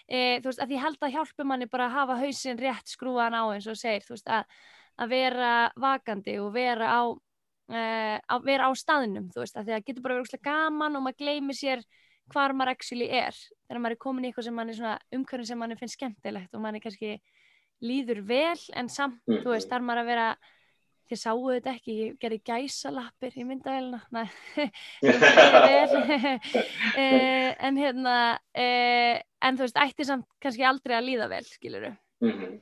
Eh, 0.04 0.40
þú 0.42 0.50
veist 0.50 0.60
að 0.60 0.74
ég 0.74 0.82
held 0.84 1.00
að 1.00 1.14
hjálpa 1.14 1.46
manni 1.48 1.68
bara 1.70 1.86
að 1.88 1.96
hafa 1.96 2.16
hausin 2.20 2.60
rétt 2.60 2.88
skrúan 2.92 3.36
á 3.36 3.42
eins 3.54 3.68
og 3.70 3.78
segir 3.80 4.04
þú 4.04 4.12
veist 4.18 4.28
að, 4.28 4.42
að 5.00 5.14
vera 5.14 5.52
vakandi 5.80 6.34
og 6.42 6.50
vera 6.52 6.90
á 6.92 7.02
uh, 7.08 8.16
að 8.20 8.44
vera 8.44 8.68
á 8.68 8.70
staðnum 8.76 9.30
þú 9.32 9.40
veist, 9.40 9.56
að 9.56 9.70
það 9.70 9.86
getur 9.88 10.04
bara 10.04 10.18
verið 10.20 10.44
gaman 10.44 10.98
og 10.98 11.06
maður 11.06 11.20
gleymir 11.24 11.56
sér 11.56 11.80
hvar 12.32 12.52
maður 12.52 12.74
actually 12.74 13.08
er. 13.08 13.32
Þegar 13.64 13.80
maður 13.80 13.96
er 13.96 14.02
komin 14.04 14.24
í 14.24 14.28
eitthvað 14.28 14.48
sem 14.50 14.56
mann 14.56 14.68
er 14.72 14.76
svona 14.76 14.98
er 17.82 17.88
líður 17.88 18.20
vel 18.28 18.60
en 18.74 18.90
samt, 18.92 19.22
mm. 19.28 19.40
þú 19.44 19.54
veist, 19.54 19.70
þar 19.70 19.86
maður 19.86 20.02
að 20.02 20.10
vera 20.12 20.28
þið 21.04 21.20
sáu 21.20 21.40
þetta 21.50 21.72
ekki, 21.74 21.94
ég 22.00 22.18
gerði 22.20 22.40
gæsalappir 22.48 23.34
í 23.36 23.44
myndavelina 23.44 24.00
eh, 27.04 27.50
en 27.68 27.80
hérna 27.80 28.14
eh, 28.56 29.18
en 29.44 29.58
þú 29.58 29.66
veist, 29.66 29.82
ætti 29.84 30.06
samt 30.08 30.28
kannski 30.40 30.64
aldrei 30.64 30.96
að 30.96 31.10
líða 31.10 31.28
vel, 31.32 31.44
skiluru 31.48 31.92
mm 32.24 32.30
-hmm 32.30 32.54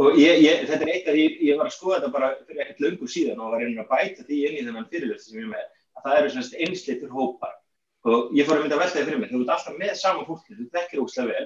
og 0.00 0.18
ég, 0.18 0.40
ég, 0.42 0.62
þetta 0.68 0.86
er 0.86 0.92
eitt 0.94 1.08
af 1.08 1.16
því 1.16 1.24
ég 1.48 1.58
var 1.58 1.68
að 1.68 1.74
skoða 1.76 1.98
þetta 1.98 2.12
bara 2.14 2.30
fyrir 2.46 2.62
ekkert 2.64 2.84
löngu 2.84 3.08
síðan 3.10 3.42
og 3.42 3.52
var 3.52 3.64
einhvern 3.64 3.84
að 3.84 3.90
bæta 3.90 4.26
því 4.28 4.38
inn 4.48 4.56
í 4.56 4.62
þennan 4.66 4.88
fyrirlöfti 4.92 5.26
sem 5.26 5.38
ég 5.38 5.44
er 5.44 5.50
með 5.52 5.66
að 5.98 6.06
það 6.06 6.20
eru 6.20 6.32
svona 6.34 6.62
einslitur 6.66 7.12
hópar. 7.12 7.58
Og 8.02 8.32
ég 8.34 8.48
fór 8.48 8.56
að 8.56 8.64
mynda 8.64 8.78
að 8.78 8.82
velta 8.82 8.98
það 8.98 9.08
fyrir 9.10 9.20
mig 9.20 9.30
þú 9.30 9.42
ert 9.42 9.52
alltaf 9.54 9.76
með 9.78 9.92
sama 10.00 10.24
fólki, 10.26 10.56
þú 10.56 10.68
þekkir 10.72 11.02
óslega 11.04 11.36
vel 11.36 11.44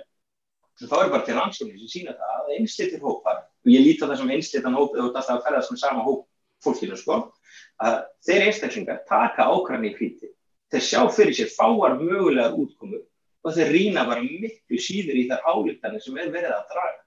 þá 0.84 0.96
er 1.00 1.12
bara 1.12 1.24
til 1.24 1.36
rannsóknir 1.38 1.80
sem 1.80 1.92
sína 1.92 2.14
það 2.18 2.38
að 2.40 2.54
einslitur 2.58 3.04
hópar 3.04 3.38
og 3.46 3.72
ég 3.72 3.84
líti 3.86 4.04
á 4.04 4.08
það 4.10 4.18
sem 4.20 4.32
einslitan 4.36 4.76
hóp 4.76 4.92
þú 4.92 5.06
ert 5.06 5.20
alltaf 5.20 5.36
að 5.38 5.46
ferðast 5.46 5.72
með 5.72 5.80
sama 5.80 6.04
hóp 6.04 6.26
fólkinu 6.64 6.98
sko, 6.98 7.18
að 7.82 7.98
þeir 8.26 8.46
einstaklingar 8.48 9.02
taka 9.08 9.48
ákvæmni 9.50 9.92
í 9.92 9.96
hvíti. 9.96 10.30
Þeir 10.72 10.84
sjá 10.84 11.00
fyrir 11.14 11.36
sér 11.36 11.52
fáar 11.54 11.96
mögulegar 12.00 12.56
útkomur 12.58 13.02
og 13.46 13.54
þeir 13.54 13.72
rýna 13.74 14.06
bara 14.08 14.24
miklu 14.24 14.80
síður 14.82 15.20
í 15.20 15.26
þær 15.30 15.44
álíktanir 15.46 16.02
sem 16.02 16.16
er 16.18 16.32
verið 16.34 16.54
að 16.56 16.70
draga. 16.72 17.02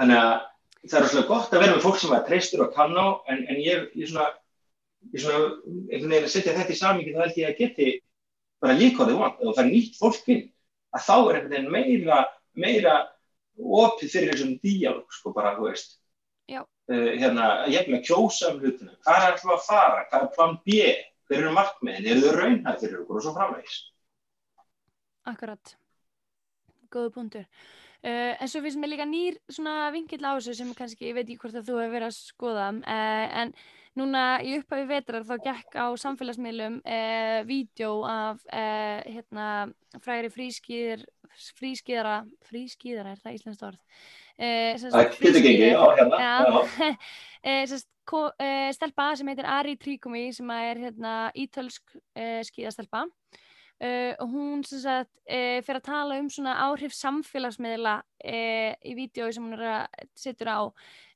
Þannig 0.00 0.22
að 0.22 0.32
það 0.82 0.98
er 0.98 1.10
svolítið 1.12 1.28
gott 1.30 1.52
að 1.52 1.62
vera 1.62 1.74
með 1.76 1.84
fólk 1.84 2.00
sem 2.02 2.14
er 2.16 2.24
treystur 2.26 2.64
og 2.64 2.72
kann 2.74 2.96
á 2.98 3.06
en, 3.30 3.44
en 3.46 3.60
ég, 3.62 3.84
ég 3.94 4.10
svona, 4.10 4.30
ég 5.12 5.22
svona 5.22 5.42
einhvern 5.44 6.14
veginn 6.16 6.26
að 6.26 6.32
setja 6.32 6.56
þetta 6.56 6.74
í 6.74 6.80
samingi 6.80 7.14
þá 7.14 7.20
held 7.22 7.38
ég 7.38 7.52
að 7.52 7.60
geti 7.60 7.90
bara 8.62 8.78
líka 8.78 9.04
á 9.04 9.06
því 9.06 9.18
vant 9.20 9.44
og 9.44 9.54
það 9.54 9.62
er 9.62 9.70
nýtt 9.70 10.00
fólk 10.00 10.32
inn 10.34 10.42
að 10.96 11.04
þá 11.06 11.14
er 11.14 11.38
einhvern 11.38 11.52
veginn 11.52 11.70
meira 11.76 12.18
meira 12.58 12.94
opið 13.56 14.14
fyrir 14.14 14.32
þessum 14.32 14.54
díalóg 14.62 15.12
sko 15.14 15.32
bara, 15.36 15.54
þú 15.58 15.68
veist. 15.70 15.98
Uh, 16.90 17.12
hérna, 17.14 17.44
ég 17.70 17.86
vil 17.86 17.94
að 18.00 18.08
kjósa 18.08 18.50
um 18.50 18.58
hlutinu, 18.58 18.90
hvað 19.06 19.18
er 19.20 19.28
alltaf 19.30 19.52
að 19.54 19.66
fara? 19.68 20.00
Hvað 20.10 20.24
er 20.24 20.32
plan 20.34 20.56
B, 20.66 20.80
hver 21.30 21.38
eru 21.38 21.52
markmiðin? 21.54 22.08
Eru 22.10 22.24
þau 22.24 22.40
raunhæð 22.40 22.80
fyrir 22.82 23.04
okkur 23.04 23.20
og 23.20 23.24
svo 23.24 23.34
framvegs 23.36 23.76
Akkurat. 25.30 25.76
Góðu 26.90 27.12
punktur. 27.14 27.46
Uh, 28.02 28.34
en 28.34 28.50
svo 28.50 28.64
finnst 28.64 28.80
mér 28.82 28.90
líka 28.90 29.06
nýr 29.06 29.38
svona 29.46 29.92
vingill 29.94 30.26
á 30.26 30.34
þessu 30.34 30.56
sem 30.58 30.72
kannski, 30.74 31.06
ég 31.12 31.14
veit 31.14 31.28
ekki 31.28 31.38
hvort 31.44 31.60
að 31.60 31.68
þú 31.70 31.78
hefur 31.78 31.94
verið 31.94 32.08
að 32.08 32.16
skoða 32.18 32.66
uh, 32.82 33.26
en 33.44 33.54
núna 33.98 34.40
í 34.44 34.56
upphafi 34.58 34.88
vetrar 34.88 35.26
þá 35.28 35.34
gekk 35.44 35.76
á 35.76 35.86
samfélagsmiðlum 36.00 36.80
uh, 36.80 37.40
vídeo 37.48 38.02
af 38.08 38.42
hérna 38.48 39.48
fræri 40.02 40.32
frískýðir 40.32 41.04
frískýðara, 41.58 42.16
frískýðara 42.44 43.14
er 43.14 43.22
það 43.22 43.38
íslenskt 43.38 43.64
orð? 43.64 43.78
Það 44.36 45.06
getur 45.16 45.38
ekki, 45.38 45.52
já, 45.70 45.80
hérna 45.96 46.18
stelpa 48.76 49.06
sem 49.16 49.28
heitir 49.30 49.48
Ari 49.48 49.76
Tríkomi 49.80 50.26
sem 50.34 50.50
er 50.56 50.80
hérna 50.82 51.14
ítölsk 51.38 51.94
skýðastelpa 52.48 53.06
uh, 53.82 54.14
hún 54.30 54.62
sagt 54.66 55.10
uh, 55.26 55.58
fyrir 55.64 55.80
að 55.80 55.86
tala 55.88 56.18
um 56.20 56.28
svona 56.32 56.54
áhrif 56.66 56.94
samfélagsmiðla 56.96 57.96
uh, 58.02 58.70
í 58.78 58.94
vídjói 58.98 59.32
sem 59.34 59.46
hún 59.46 59.56
er 59.58 59.66
að 59.72 60.10
setja 60.18 60.58
á 60.58 60.62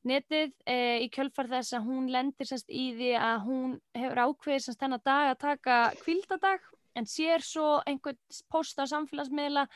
netið 0.08 0.54
í 1.02 1.10
kjölfar 1.14 1.50
þess 1.50 1.76
að 1.76 1.90
hún 1.90 2.08
lendir 2.12 2.48
semst 2.48 2.70
í 2.70 2.88
því 2.96 3.12
að 3.20 3.36
hún 3.48 3.76
hefur 3.96 4.22
ákveðið 4.24 4.64
semst 4.64 4.82
þennan 4.82 5.04
dag 5.04 5.30
að 5.32 5.38
taka 5.44 5.78
kvildadag 6.02 6.72
en 6.96 7.08
sér 7.08 7.44
svo 7.44 7.76
einhvern 7.86 8.18
post 8.52 8.80
á 8.80 8.84
samfélagsmiðla 8.88 9.66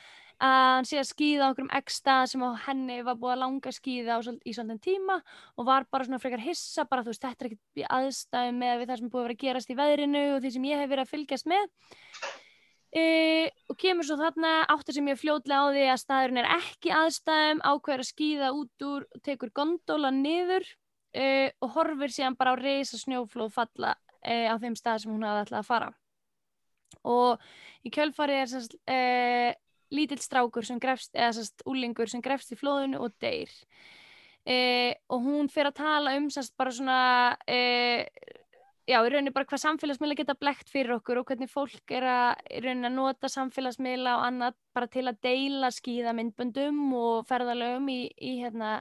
að 0.40 0.66
hann 0.72 0.86
sé 0.88 0.96
að 0.96 1.08
skýða 1.10 1.44
á 1.44 1.48
einhverjum 1.50 1.74
eksta 1.76 2.14
sem 2.30 2.44
á 2.44 2.50
henni 2.64 3.00
var 3.04 3.18
búið 3.20 3.34
að 3.34 3.42
langa 3.42 3.72
skýða 3.76 4.20
í 4.48 4.54
svona 4.56 4.78
tíma 4.80 5.18
og 5.60 5.66
var 5.68 5.84
bara 5.92 6.06
svona 6.08 6.20
frekar 6.22 6.40
hissa 6.40 6.86
bara 6.88 7.04
þú 7.04 7.12
veist 7.12 7.26
þetta 7.26 7.44
er 7.44 7.50
ekkert 7.50 7.82
í 7.82 7.88
aðstæðu 7.98 8.54
með 8.56 8.86
það 8.86 9.02
sem 9.02 9.10
búið 9.12 9.20
að 9.20 9.28
vera 9.28 9.36
að 9.36 9.42
gerast 9.44 9.72
í 9.72 9.78
veðrinu 9.82 10.22
og 10.36 10.40
því 10.40 10.54
sem 10.54 10.70
ég 10.70 10.80
hef 10.80 10.92
verið 10.94 11.04
að 11.04 11.12
fylgjast 11.12 11.50
með 11.52 11.66
e, 12.90 13.50
og 13.70 13.78
kemur 13.78 14.06
svo 14.06 14.16
þarna 14.18 14.52
áttur 14.72 14.96
sem 14.96 15.08
ég 15.10 15.20
fljóðlega 15.20 15.62
á 15.62 15.66
því 15.70 15.86
að 15.92 16.02
staðurinn 16.02 16.42
er 16.42 16.50
ekki 16.56 16.92
aðstæðum 16.94 17.62
ákveður 17.62 18.04
að 18.04 18.10
skýða 18.10 18.52
út 18.58 18.86
úr 18.86 19.06
og 19.06 19.22
tekur 19.26 19.52
gondóla 19.54 20.10
niður 20.14 20.66
e, 21.14 21.24
og 21.62 21.74
horfir 21.76 22.14
síðan 22.14 22.38
bara 22.40 22.54
á 22.54 22.60
reysa 22.60 22.98
snjóflóð 22.98 23.54
falla 23.54 23.94
e, 24.22 24.50
á 24.50 24.54
þeim 24.58 24.76
stað 24.78 25.04
sem 25.04 25.14
hún 25.14 25.26
hafði 25.26 25.44
alltaf 25.46 25.60
að 25.62 25.70
fara. 25.70 25.90
Og 27.06 27.86
í 27.86 27.92
kjölfari 27.94 28.40
er 28.42 28.50
sérst, 28.50 28.74
lítill 29.94 30.20
strákur 30.20 30.66
sem 30.66 30.80
grefst, 30.82 31.14
eða 31.14 31.36
sérst 31.38 31.62
úlingur 31.70 32.10
sem 32.10 32.22
grefst 32.22 32.50
í 32.52 32.58
flóðinu 32.58 32.98
og 33.00 33.14
deyr. 33.22 33.52
Og 34.50 35.22
hún 35.22 35.48
fyrir 35.52 35.70
að 35.70 35.78
tala 35.78 36.16
um 36.18 36.26
sérst 36.34 36.56
bara 36.58 36.74
svona 36.74 36.98
já, 38.88 38.96
í 38.98 39.10
rauninni 39.12 39.32
bara 39.34 39.48
hvað 39.48 39.62
samfélagsmiðla 39.64 40.16
geta 40.18 40.36
blekt 40.38 40.72
fyrir 40.72 40.96
okkur 40.96 41.20
og 41.20 41.28
hvernig 41.28 41.50
fólk 41.52 41.94
er 41.96 42.06
að, 42.06 42.40
í 42.50 42.62
rauninni 42.64 42.88
að 42.88 42.96
nota 42.96 43.30
samfélagsmiðla 43.32 44.16
og 44.18 44.26
annað 44.28 44.58
bara 44.76 44.90
til 44.90 45.06
að 45.10 45.20
deila 45.26 45.70
skíðamindböndum 45.74 46.82
og 46.98 47.28
ferðalögum 47.28 47.90
í, 47.92 48.00
í 48.16 48.34
hérna 48.40 48.78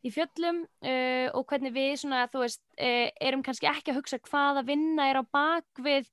í 0.00 0.12
fjöllum 0.14 0.62
uh, 0.64 1.28
og 1.36 1.46
hvernig 1.50 1.74
við 1.76 1.94
svona, 2.02 2.24
þú 2.32 2.44
veist, 2.44 2.62
uh, 2.80 3.08
erum 3.20 3.44
kannski 3.44 3.68
ekki 3.70 3.92
að 3.92 4.00
hugsa 4.00 4.20
hvaða 4.30 4.64
vinna 4.68 5.10
er 5.10 5.20
á 5.20 5.24
bakvið 5.28 6.08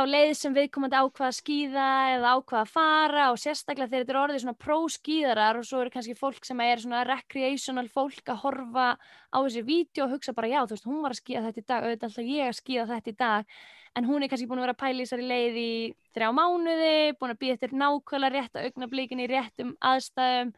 þá 0.00 0.08
leið 0.08 0.30
sem 0.38 0.54
viðkomandi 0.56 0.96
ákvaða 0.96 1.28
að 1.28 1.36
skýða 1.36 1.86
eða 2.14 2.30
ákvaða 2.38 2.60
að 2.64 2.70
fara 2.72 3.24
og 3.32 3.38
sérstaklega 3.40 3.90
þegar 3.90 4.04
þetta 4.04 4.14
er 4.14 4.18
orðið 4.20 4.42
svona 4.44 4.60
pro-skýðarar 4.64 5.58
og 5.60 5.66
svo 5.68 5.80
eru 5.82 5.92
kannski 5.92 6.14
fólk 6.16 6.46
sem 6.48 6.62
er 6.64 6.80
svona 6.80 7.02
recreational 7.08 7.88
fólk 7.92 8.30
að 8.32 8.40
horfa 8.44 8.86
á 8.96 9.36
þessi 9.36 9.64
vídeo 9.66 10.06
og 10.06 10.14
hugsa 10.14 10.32
bara 10.36 10.48
já 10.48 10.60
þú 10.62 10.76
veist 10.76 10.88
hún 10.88 11.02
var 11.04 11.14
að 11.14 11.20
skýða 11.20 11.42
þetta 11.48 11.60
í 11.60 11.66
dag, 11.72 11.84
auðvitað 11.84 12.08
alltaf 12.08 12.30
ég 12.32 12.48
að 12.48 12.58
skýða 12.60 12.86
þetta 12.94 13.12
í 13.12 13.16
dag. 13.20 13.58
En 13.98 14.06
hún 14.06 14.22
er 14.22 14.30
kannski 14.30 14.46
búin 14.48 14.62
að 14.62 14.66
vera 14.68 14.76
að 14.76 14.80
pæla 14.80 14.94
í 14.94 15.04
þessari 15.04 15.26
leið 15.26 15.58
í 15.60 15.72
þrjá 16.14 16.28
mánuði, 16.38 16.94
búin 17.20 17.34
að 17.34 17.40
býja 17.42 17.56
eftir 17.58 17.74
nákvæmlega 17.74 18.32
rétt 18.36 18.56
að 18.56 18.68
augnablíkin 18.70 19.20
í 19.20 19.26
réttum 19.28 19.74
aðstæðum, 19.90 20.54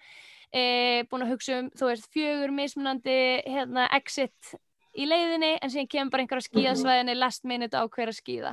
e, 0.53 0.63
búin 1.09 1.25
að 1.25 1.33
hugsa 1.33 1.57
um 1.63 1.73
þú 1.73 1.89
veist 1.89 2.11
fjögur 2.13 2.53
mismunandi 2.55 3.17
hérna, 3.49 3.89
exit 3.97 4.55
í 4.93 5.09
leiðinni 5.09 5.57
en 5.57 5.73
síðan 5.73 5.91
kemur 5.97 6.13
bara 6.13 6.27
einhver 6.27 6.43
að 6.43 6.49
skýðasvæðinni 6.51 7.17
last 7.17 7.49
minute 7.49 7.73
á 7.73 7.89
hver 7.89 8.13
að 8.13 8.21
skýða 8.21 8.53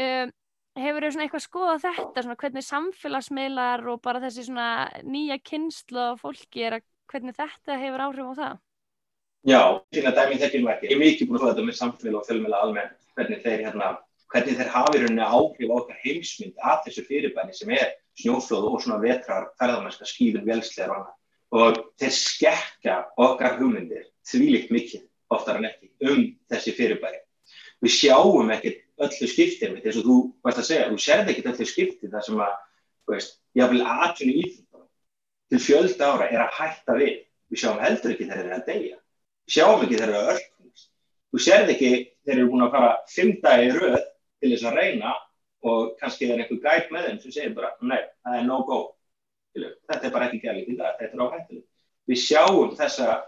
Um, 0.00 0.32
hefur 0.78 1.04
þau 1.04 1.12
svona 1.12 1.26
eitthvað 1.26 1.44
skoðað 1.44 1.82
þetta, 1.84 2.22
svona 2.24 2.38
hvernig 2.40 2.64
samfélagsmiðlar 2.64 3.82
og 3.92 4.00
bara 4.04 4.22
þessi 4.22 4.46
svona 4.46 4.68
nýja 5.04 5.36
kynslu 5.44 6.00
af 6.00 6.22
fólki 6.22 6.64
er 6.64 6.78
að 6.78 6.86
hvernig 7.12 7.36
þetta 7.36 7.80
hefur 7.80 8.04
áhrif 8.06 8.30
á 8.32 8.34
það? 8.40 8.60
Já, 9.42 9.60
sína 9.92 10.12
dæmi 10.16 10.38
þekkir 10.38 10.62
nú 10.62 10.70
ekki. 10.70 10.88
Ég 10.88 10.94
hef 10.94 11.02
mikið 11.02 11.28
búin 11.28 11.36
að 11.36 11.42
skoða 11.42 11.52
þetta 11.52 11.66
með 11.66 11.78
samfélag 11.80 12.18
og 12.20 12.28
fjölmjöla 12.28 12.60
almennt, 12.62 12.98
hvernig 13.18 13.40
þeir, 13.42 13.64
hérna, 13.66 13.88
hvernig 14.32 14.60
þeir 14.60 14.70
hafi 14.76 15.00
rauninni 15.02 15.26
áhrif 15.26 15.72
á 15.72 15.76
okkar 15.76 15.98
heimsmynd 16.04 16.62
að 16.70 16.84
þessu 16.86 17.04
fyrirbæni 17.08 17.56
sem 17.58 17.72
er 17.74 17.90
snjóflóð 18.22 18.68
og 18.70 18.84
svona 18.84 19.00
vetrar, 19.02 19.50
ferðarmennska, 19.58 20.06
skýfin, 20.08 20.46
velslegar 20.46 20.94
og 20.94 21.00
annað. 21.00 21.18
Og 21.52 21.82
þeir 22.00 22.14
skekka 22.16 22.94
okkar 23.20 23.58
hugmyndir 23.58 24.06
þvílikt 24.30 24.72
mikið 24.72 25.04
oftar 25.34 25.58
en 25.58 25.68
ekki 25.68 25.90
um 26.06 26.22
þessi 26.52 26.76
fyrirbæri. 26.78 27.20
Við 27.82 27.96
sjáum 27.98 28.54
ekkert 28.54 28.78
öllu 29.06 29.28
skiptið 29.30 29.78
eins 29.82 29.98
og 30.00 30.06
þú 30.06 30.16
varst 30.44 30.60
að 30.62 30.68
segja, 30.68 30.88
þú 30.90 31.00
serði 31.02 31.32
ekkert 31.32 31.50
öllu 31.52 31.66
skiptið 31.68 32.14
þar 32.14 32.26
sem 32.26 32.42
að, 32.44 32.54
þú 33.02 33.14
veist, 33.16 33.34
vil 33.58 33.82
aðtunni 33.82 34.36
íþjóðan 34.42 34.88
til 35.52 35.60
fjölda 35.60 36.08
ára 36.14 36.28
er 36.30 36.44
að 36.46 36.54
hætta 36.58 36.96
við. 36.96 37.18
Við 37.52 37.60
sjáum 37.60 37.82
heldur 37.82 38.14
ekki 38.14 38.28
þegar 38.28 38.38
þeir 38.38 38.46
eru 38.46 38.56
að 38.56 38.68
deyja. 38.70 38.96
Við 39.42 39.56
sjáum 39.56 39.82
ekki 39.84 39.98
þeir 39.98 40.06
eru 40.06 40.20
að 40.20 40.30
örknast. 40.32 40.86
Þú 41.32 41.42
serði 41.46 41.74
ekki 41.74 41.90
þeir 42.24 42.36
eru 42.38 42.48
búin 42.52 42.64
að 42.64 42.76
fara 42.76 42.92
fimm 43.12 43.34
dagi 43.42 43.68
röð 43.74 43.98
til 43.98 44.52
þess 44.54 44.68
að 44.70 44.78
reyna 44.80 45.12
og 45.62 45.92
kannski 46.00 46.28
er 46.28 46.40
einhver 46.40 46.62
gæt 46.62 46.88
með 46.94 47.08
þeim 47.08 47.18
sem 47.22 47.34
segir 47.34 47.52
bara, 47.58 47.74
nei, 47.84 48.00
það 48.24 48.38
er 48.38 48.46
no 48.48 48.62
go. 48.68 48.80
Þetta 49.52 50.08
er 50.08 50.14
bara 50.14 50.30
ekki 50.30 50.40
dag, 50.78 50.96
þetta 50.98 51.12
er 51.12 51.24
áhættileg. 51.26 51.66
Við 52.08 52.18
sjáum 52.24 52.72
þessa, 52.78 53.18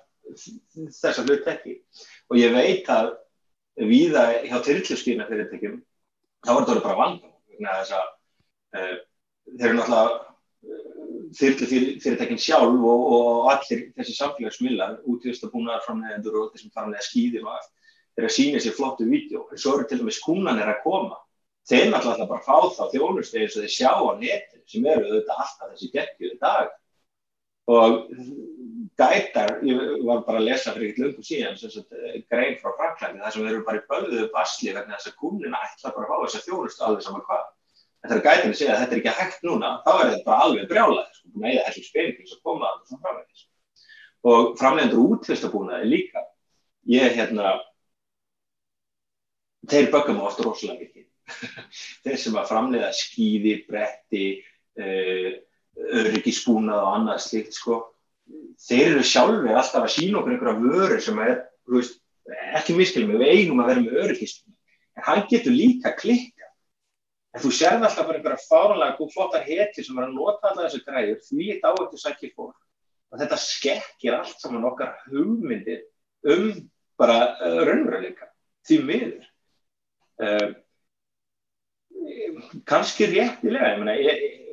þessa 0.97 1.27
hlut 1.27 1.53
ekki 1.53 1.77
og 2.33 2.41
ég 2.41 2.57
veit 2.57 2.89
að 2.91 3.13
viða 3.81 4.27
hjá 4.45 4.59
þyrrljuskýrna 4.67 5.27
fyrirtækjum 5.29 5.81
þá 6.45 6.53
er 6.55 6.67
þetta 6.69 6.85
bara 6.85 7.01
vandam 7.01 7.33
þess 7.59 7.95
að 7.97 8.07
uh, 8.79 8.97
þeir 9.59 9.69
eru 9.69 9.79
náttúrulega 9.79 10.15
uh, 10.15 10.85
þyrrlu 11.39 11.69
fyrirtækinn 12.05 12.43
sjálf 12.43 12.87
og, 12.93 13.07
og 13.17 13.51
allir 13.53 13.87
þessi 13.99 14.17
samfélagsmillar 14.19 15.01
útvistabúnaðar 15.11 15.85
framlegendur 15.87 16.41
og 16.41 16.53
þessum 16.55 16.75
framlega 16.75 17.07
skýðir 17.09 17.47
og 17.47 17.57
allt 17.57 17.73
þeir 18.15 18.29
að 18.29 18.35
sína 18.37 18.63
sér 18.63 18.77
flottu 18.77 19.07
vídeo. 19.11 19.45
En 19.51 19.59
svo 19.59 19.75
eru 19.75 19.89
til 19.91 20.01
dæmis 20.01 20.21
kúnan 20.23 20.61
er 20.63 20.71
að 20.71 20.83
koma. 20.85 21.19
Þeir 21.67 21.91
náttúrulega 21.91 22.29
bara 22.31 22.45
fá 22.47 22.71
þá 22.77 22.85
þjónustegi 22.93 23.51
sem 23.51 23.65
þeir 23.65 23.75
sjá 23.75 23.91
á 23.91 24.11
netinu 24.21 24.65
sem 24.71 24.87
eru 24.87 25.09
auðvitað 25.09 25.41
alltaf 25.45 25.71
þessi 25.73 25.91
geggjuði 25.95 26.39
dag 26.43 26.73
og 27.75 27.95
gætar, 28.99 29.59
ég 29.67 29.81
var 30.07 30.23
bara 30.27 30.39
að 30.39 30.49
lesa 30.49 30.73
fyrir 30.75 30.91
eitthvað 30.93 31.09
lungu 31.09 31.25
síðan, 31.27 31.57
sagt, 31.59 31.93
eh, 31.93 32.23
grein 32.31 32.57
frá 32.61 32.75
Franklæni, 32.79 33.21
þar 33.23 33.33
sem 33.33 33.43
þeir 33.43 33.55
eru 33.55 33.65
bara 33.67 33.81
í 33.81 33.87
bölðuðu 33.91 34.29
basli 34.33 34.73
vegna 34.75 34.99
þess 34.99 35.11
að 35.11 35.17
kúnina 35.23 35.63
ætla 35.67 35.95
bara 35.95 36.07
að 36.07 36.11
fá 36.11 36.17
þess 36.25 36.39
að 36.39 36.47
þjónustu 36.49 36.85
alveg 36.87 37.03
saman 37.03 37.25
hvað. 37.29 37.45
En 38.05 38.11
þegar 38.11 38.25
gætarnir 38.25 38.59
segja 38.59 38.75
að 38.75 38.81
þetta 38.83 38.95
er 38.95 39.01
ekki 39.01 39.17
hægt 39.19 39.43
núna, 39.43 39.71
þá 39.85 39.93
er 39.95 40.11
þetta 40.13 40.29
bara 40.29 40.45
alveg 40.45 40.69
brjálað, 40.71 41.09
sko, 41.17 41.29
að 41.35 41.49
eða 41.51 41.65
hellir 41.69 41.89
spilning 41.89 42.29
sem 42.29 42.43
koma 42.45 42.69
að 42.71 42.83
það 42.91 43.01
framvegis. 43.07 43.47
Og 44.25 44.59
framlegendur 44.61 45.09
útvistabúnaði 45.15 45.89
líka, 45.89 46.23
ég 46.87 47.17
hérna, 47.19 47.57
þeir 49.73 49.91
bögum 49.91 50.21
á 50.23 50.27
oft 50.29 50.45
rosalega 50.45 50.85
mikið. 50.85 51.09
þeir 52.05 52.21
sem 52.21 52.37
að 52.37 52.49
framlega 52.53 52.93
skýði, 52.95 53.57
bretti, 53.67 54.29
uh, 54.79 55.31
öryggisbúnað 56.05 56.85
og 56.85 56.93
annað 56.99 57.23
slikt, 57.25 57.57
sko 57.57 57.81
þeir 58.65 58.87
eru 58.95 59.05
sjálfur 59.07 59.53
alltaf 59.53 59.83
að 59.83 59.93
sína 59.97 60.21
okkur 60.21 60.35
einhverja 60.35 60.63
vöru 60.63 61.01
sem 61.03 61.21
er, 61.25 61.37
þú 61.67 61.79
veist, 61.79 62.01
ekki 62.59 62.77
miskilum 62.79 63.15
við 63.19 63.27
eigum 63.29 63.63
að 63.63 63.71
vera 63.73 63.85
með 63.85 64.01
öryggisbúnað 64.05 64.55
en 64.95 65.07
hann 65.09 65.25
getur 65.31 65.55
líka 65.55 65.93
klikka 65.99 66.49
en 67.35 67.43
þú 67.43 67.51
sérð 67.55 67.87
alltaf 67.89 68.07
bara 68.09 68.21
einhverja 68.21 68.47
fárlega 68.47 69.05
og 69.05 69.13
flottar 69.13 69.47
heti 69.47 69.85
sem 69.85 69.99
er 69.99 70.07
að 70.07 70.17
nota 70.17 70.51
alla 70.51 70.69
þessu 70.69 70.85
græður 70.87 71.23
því 71.27 71.49
þetta 71.51 71.73
á 71.73 71.75
eftir 71.85 72.03
sækir 72.03 72.35
fólk. 72.37 72.59
Og 73.11 73.21
þetta 73.21 73.39
skekkir 73.43 74.17
allt 74.17 74.43
saman 74.43 74.67
okkar 74.69 74.95
hugmyndir 75.11 75.83
um 76.31 76.53
bara 76.99 77.19
uh, 77.43 77.61
raunveruleika 77.67 78.31
því 78.69 78.79
miður. 78.87 79.27
Uh, 80.23 80.55
kannski 82.71 83.09
réttilega 83.11 83.73
ég 83.75 83.83
meina, 83.83 83.97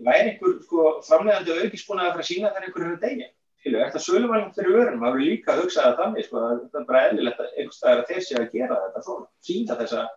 væri 0.05 0.33
einhver 0.33 0.57
sko, 0.65 0.87
framlegandi 1.05 1.53
fyrir 1.53 2.01
að 2.01 2.25
sína 2.25 2.51
þar 2.53 2.67
einhverju 2.67 2.97
degja 3.01 3.29
skilju, 3.61 3.81
þetta 3.83 4.01
söluvalum 4.01 4.49
fyrir 4.55 4.75
vörunum, 4.75 5.03
það 5.03 5.13
eru 5.13 5.27
líka 5.27 5.53
að 5.53 5.61
hugsa 5.63 5.85
það 5.85 5.99
þannig, 6.01 6.25
sko, 6.27 6.41
það 6.41 6.79
er 6.79 6.87
bara 6.89 7.03
eðlilegt 7.09 7.43
að 7.43 7.53
einhverstað 7.53 7.91
er 7.93 8.01
að 8.01 8.09
þeir 8.09 8.25
sé 8.25 8.39
að 8.39 8.49
gera 8.55 8.79
þetta 8.87 9.03
svona, 9.05 9.29
sína 9.47 9.77
þessa, 9.81 10.07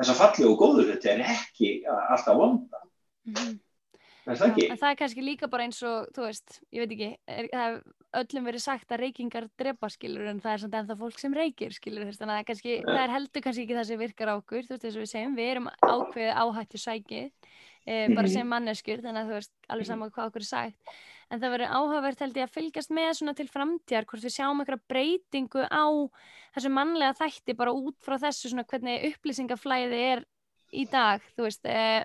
þessa 0.00 0.16
falli 0.22 0.48
og 0.48 0.56
góðu 0.62 0.86
hluti 0.88 1.12
en 1.12 1.22
ekki 1.36 1.70
alltaf 1.92 2.40
vonda. 2.40 2.82
Mm 3.26 3.36
-hmm. 3.36 3.54
Er 4.26 4.34
það? 4.40 4.56
En 4.64 4.78
það 4.80 4.90
er 4.90 4.98
kannski 4.98 5.22
líka 5.22 5.46
bara 5.46 5.66
eins 5.68 5.82
og, 5.86 6.08
þú 6.16 6.24
veist, 6.26 6.56
ég 6.74 6.82
veit 6.82 6.94
ekki, 6.96 7.10
er, 7.30 7.48
það 7.52 7.66
hef 7.66 7.84
öllum 8.16 8.48
verið 8.48 8.62
sagt 8.64 8.92
að 8.92 9.00
reykingar 9.04 9.46
drepa, 9.60 9.88
skilur, 9.92 10.26
en 10.26 10.40
það 10.40 10.52
er 10.52 10.62
samt 10.62 10.74
ennþá 10.74 10.96
fólk 10.98 11.18
sem 11.20 11.34
reykir, 11.36 11.74
skilur, 11.76 12.08
þannig 12.10 12.22
að 12.22 12.32
það 12.32 12.40
er, 12.40 12.46
kannski, 12.48 12.72
ja. 12.74 12.86
það 12.88 13.02
er 13.04 13.14
heldur 13.14 13.42
kannski 13.44 13.62
ekki 13.62 13.76
það 13.76 13.88
sem 13.90 13.98
virkar 14.00 14.32
á 14.32 14.34
okkur, 14.34 14.62
þú 14.64 14.72
veist, 14.72 14.82
þess 14.82 14.96
að 14.96 15.04
við 15.04 15.10
segjum, 15.12 15.36
við 15.36 15.50
erum 15.52 15.68
ákveðið 15.84 16.32
áhættu 16.42 16.80
sækið, 16.80 17.28
e, 17.86 17.92
bara 18.16 18.26
mhm. 18.26 18.32
sem 18.32 18.50
manneskur, 18.50 19.04
þannig 19.04 19.20
að 19.20 19.28
þú 19.28 19.38
veist, 19.38 19.52
alveg 19.68 19.90
saman 19.90 20.14
hvað 20.16 20.32
okkur 20.32 20.46
er 20.46 20.48
sagt 20.48 20.96
en 21.26 21.42
það 21.42 21.52
verður 21.56 21.74
áhugavert 21.74 22.22
held 22.22 22.38
ég 22.38 22.46
að 22.46 22.54
fylgjast 22.54 22.92
með 22.94 23.10
svona 23.18 23.34
til 23.38 23.48
framtíðar 23.50 24.06
hvort 24.06 24.26
við 24.26 24.34
sjáum 24.36 24.62
eitthvað 24.62 24.84
breytingu 24.92 25.64
á 25.66 25.86
þessu 26.54 26.72
mannlega 26.72 27.18
þætti 27.18 27.56
bara 27.58 27.74
út 27.74 27.98
frá 28.04 28.16
þessu 28.22 28.52
svona 28.52 28.66
hvernig 28.68 29.08
upplýsingaflæði 29.10 30.02
er 30.12 30.22
í 30.76 30.86
dag 30.90 31.24
þú 31.34 31.48
veist 31.48 31.66
eh, 31.70 32.04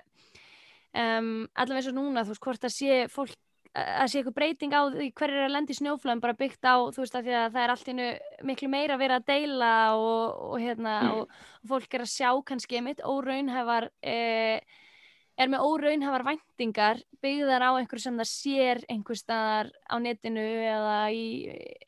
um, 0.98 1.46
allaveg 1.54 1.80
eins 1.80 1.90
og 1.92 1.98
núna 1.98 2.26
þú 2.26 2.34
veist 2.34 2.46
hvort 2.48 2.68
að 2.68 2.76
sé 2.76 3.00
fólk 3.12 3.38
að 3.72 4.10
sé 4.12 4.20
eitthvað 4.20 4.36
breyting 4.36 4.74
á 4.76 4.82
því 4.92 5.06
hver 5.16 5.32
er 5.32 5.46
að 5.46 5.54
lendi 5.54 5.74
snjóflöðum 5.78 6.20
bara 6.20 6.36
byggt 6.36 6.66
á 6.68 6.76
þú 6.92 7.00
veist 7.00 7.14
að 7.16 7.28
því 7.28 7.36
að 7.38 7.54
það 7.54 7.62
er 7.62 7.72
allt 7.72 7.90
miklu 8.50 8.68
meira 8.68 8.98
að 8.98 9.02
vera 9.06 9.16
að 9.16 9.28
deila 9.30 9.72
og, 9.96 10.42
og 10.50 10.56
hérna 10.60 10.96
mm. 11.00 11.12
og, 11.14 11.38
og 11.62 11.72
fólk 11.72 11.96
er 11.96 12.04
að 12.04 12.12
sjá 12.12 12.28
kannski 12.50 12.82
mitt 12.84 13.00
óraunhefar 13.00 13.88
eh, 14.04 14.60
er 15.40 15.48
með 15.48 15.64
óraunhafar 15.64 16.24
væntingar 16.26 16.98
byggðar 17.24 17.64
á 17.64 17.70
einhver 17.78 18.00
sem 18.02 18.18
það 18.20 18.28
sér 18.28 18.80
einhver 18.92 19.16
staðar 19.16 19.70
á 19.88 19.96
netinu 20.02 20.42
eða 20.44 20.96
í, 21.14 21.24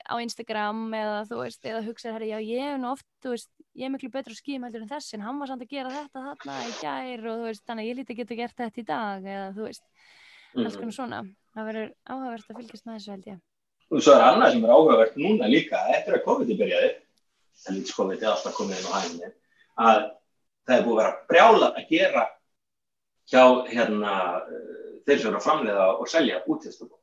á 0.09 0.15
Instagram 0.23 0.87
eða 0.97 1.19
þú 1.29 1.41
veist, 1.43 1.61
eða 1.69 1.83
hugsaður, 1.85 2.15
herri, 2.17 2.31
já 2.33 2.39
ég 2.41 2.73
er 2.73 2.79
nú 2.81 2.93
oft, 2.95 3.07
þú 3.23 3.35
veist, 3.35 3.51
ég 3.77 3.85
er 3.89 3.93
miklu 3.93 4.11
betur 4.15 4.33
að 4.33 4.41
skýma 4.41 4.69
heldur 4.71 4.85
en 4.87 4.93
þessi, 4.95 5.15
en 5.19 5.27
hann 5.27 5.39
var 5.43 5.51
samt 5.53 5.63
að 5.67 5.75
gera 5.77 5.93
þetta 5.93 6.25
þarna 6.29 6.59
í 6.65 6.75
gær 6.81 7.27
og 7.29 7.41
þú 7.43 7.49
veist, 7.51 7.65
þannig 7.69 7.85
að 7.85 7.89
ég 7.91 7.99
líti 8.01 8.15
að 8.15 8.21
geta 8.23 8.39
gert 8.41 8.57
þetta 8.63 8.81
í 8.81 8.87
dag 8.91 9.29
eða 9.37 9.49
þú 9.57 9.67
veist, 9.69 9.85
Mhm. 10.55 10.67
alls 10.69 10.77
konar 10.79 10.95
svona 10.95 11.17
það 11.55 11.65
verður 11.67 11.89
áhugavert 12.07 12.51
að 12.51 12.59
fylgjast 12.61 12.85
með 12.87 12.95
þessu 12.95 13.11
held 13.11 13.25
ég 13.27 13.41
Og 13.91 14.01
svo 14.03 14.13
er 14.15 14.23
annað 14.23 14.53
sem 14.53 14.65
er 14.65 14.71
áhugavert 14.71 15.17
núna 15.19 15.49
líka 15.51 15.81
eftir 15.93 16.15
að 16.15 16.25
COVID 16.25 16.53
byrjaði, 16.61 16.91
en 17.69 17.81
COVID 17.91 18.23
er 18.23 18.31
alltaf 18.31 18.55
komið 18.55 18.79
inn 18.79 18.87
á 18.87 18.95
hæginni, 18.95 19.31
að 19.79 19.99
það 20.65 20.77
er 20.79 20.85
búið 20.87 20.95
að 20.95 21.01
vera 21.03 21.27
brjála 21.29 21.69
að 21.75 21.89
gera 21.91 22.23
hjá 23.31 23.45
hérna, 23.71 24.43
eh, 24.43 25.01
þeir 25.07 25.19
sem 25.19 25.31
eru 25.31 25.39
að 25.39 25.47
framleiða 25.47 25.87
og 26.01 26.09
selja 26.09 26.43
útvistabók. 26.47 27.01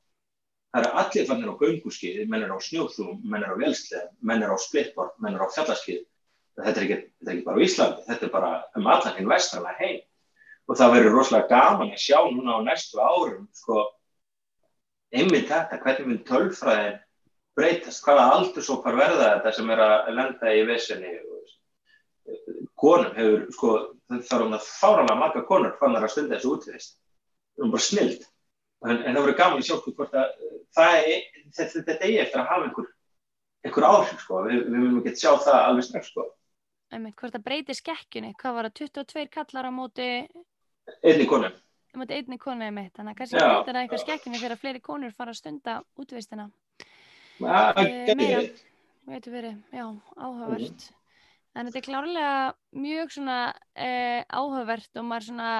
Það 0.71 0.85
eru 0.85 0.99
allir 1.01 1.27
fannir 1.27 1.51
á 1.51 1.61
gönguskiði, 1.61 2.27
menn 2.29 2.43
er 2.43 2.53
á 2.55 2.59
snjóþum, 2.59 3.23
menn 3.23 3.43
er 3.43 3.53
á 3.53 3.57
velsleð, 3.59 4.07
menn 4.21 4.43
er 4.43 4.53
á 4.53 4.57
splittbort, 4.57 5.17
menn 5.19 5.35
er 5.35 5.43
á 5.43 5.47
fjallaskiði. 5.51 6.05
Þetta 6.61 6.79
er 6.79 6.85
ekki, 6.85 6.97
þetta 7.19 7.31
er 7.31 7.35
ekki 7.35 7.47
bara 7.47 7.65
Íslandi, 7.65 8.05
þetta 8.07 8.25
er 8.25 8.31
bara 8.31 8.51
um 8.75 8.87
allan 8.87 9.17
hinn 9.17 9.31
vestrana 9.31 9.73
heim. 9.79 9.99
Og 10.69 10.77
það 10.77 10.93
verður 10.95 11.17
rosalega 11.17 11.49
gaman 11.49 11.91
að 11.91 12.03
sjá 12.05 12.19
núna 12.31 12.55
á 12.55 12.59
næstu 12.63 13.01
árum, 13.01 13.47
sko, 13.51 13.83
einmitt 15.11 15.49
þetta, 15.49 15.81
hvernig 15.83 16.07
mun 16.07 16.23
tölfræðin 16.29 16.99
breytast, 17.57 18.03
hvaða 18.05 18.29
aldurshópar 18.37 18.95
verða 18.95 19.33
þetta 19.35 19.53
sem 19.57 19.73
er 19.73 19.83
að 19.83 20.13
lenda 20.15 20.53
í 20.55 20.63
vissinni 20.69 21.11
konum 22.81 23.15
hefur 23.15 23.45
sko, 23.53 23.71
það 24.19 24.35
er 24.37 24.45
um 24.45 24.53
það 24.55 24.67
fáralega 24.67 25.15
marga 25.21 25.43
konur 25.47 25.77
fannar 25.79 26.03
að 26.07 26.13
stunda 26.15 26.35
þessu 26.37 26.51
útvist. 26.55 26.97
Það 27.55 27.65
er 27.67 27.71
bara 27.75 27.85
snild. 27.87 28.27
En, 28.81 28.95
en 28.97 29.15
það 29.15 29.21
verður 29.21 29.37
gaman 29.37 29.61
að 29.61 29.65
sjá 29.67 29.75
sko 29.77 29.91
hvort 29.97 30.13
að 30.17 30.29
það 30.75 30.93
er, 30.99 31.25
þetta, 31.57 31.97
eigi 32.01 32.19
eftir 32.23 32.41
að 32.41 32.47
hafa 32.49 32.67
einhver, 32.67 32.87
einhver 33.67 33.87
áhrif 33.91 34.23
sko, 34.23 34.39
við, 34.47 34.61
við 34.67 34.77
munum 34.81 35.01
ekki 35.03 35.21
sjá 35.21 35.31
það 35.45 35.59
alveg 35.67 35.87
strax 35.89 36.09
sko. 36.13 36.27
Einmitt, 36.91 37.15
hvort 37.21 37.35
það 37.37 37.43
breytir 37.45 37.77
skekkjunni, 37.77 38.31
hvað 38.41 38.55
var 38.57 38.67
það 38.69 38.79
22 38.81 39.27
kallar 39.31 39.69
á 39.69 39.71
móti 39.71 40.07
einni 41.05 41.27
konum 41.29 41.53
á 41.91 41.95
móti 41.99 42.15
einni 42.17 42.37
konu 42.39 42.63
einmitt, 42.65 42.93
þannig 42.95 43.13
að 43.13 43.19
kannski 43.21 43.37
breytir 43.43 43.75
það 43.75 43.81
eitthvað 43.83 44.01
skekkjunni 44.05 44.41
fyrir 44.41 44.55
að 44.55 44.61
fleiri 44.63 44.81
konur 44.83 45.13
fara 45.15 45.33
að 45.35 45.39
stunda 45.41 45.77
útvistina. 45.99 46.49
Það 47.41 47.79
Eh, 47.81 47.91
gæti 48.07 48.15
meira. 48.19 48.41
verið. 48.41 48.61
veitur 49.11 49.33
verið, 49.37 49.55
já, 49.75 49.85
áhugavert 50.17 50.89
en 51.55 51.67
þetta 51.67 51.79
er 51.81 51.85
klárlega 51.87 52.35
mjög 52.79 53.11
svona 53.17 53.39
eh, 53.75 54.23
áhugavert 54.31 55.01
og 55.01 55.07
maður 55.07 55.27
svona 55.27 55.51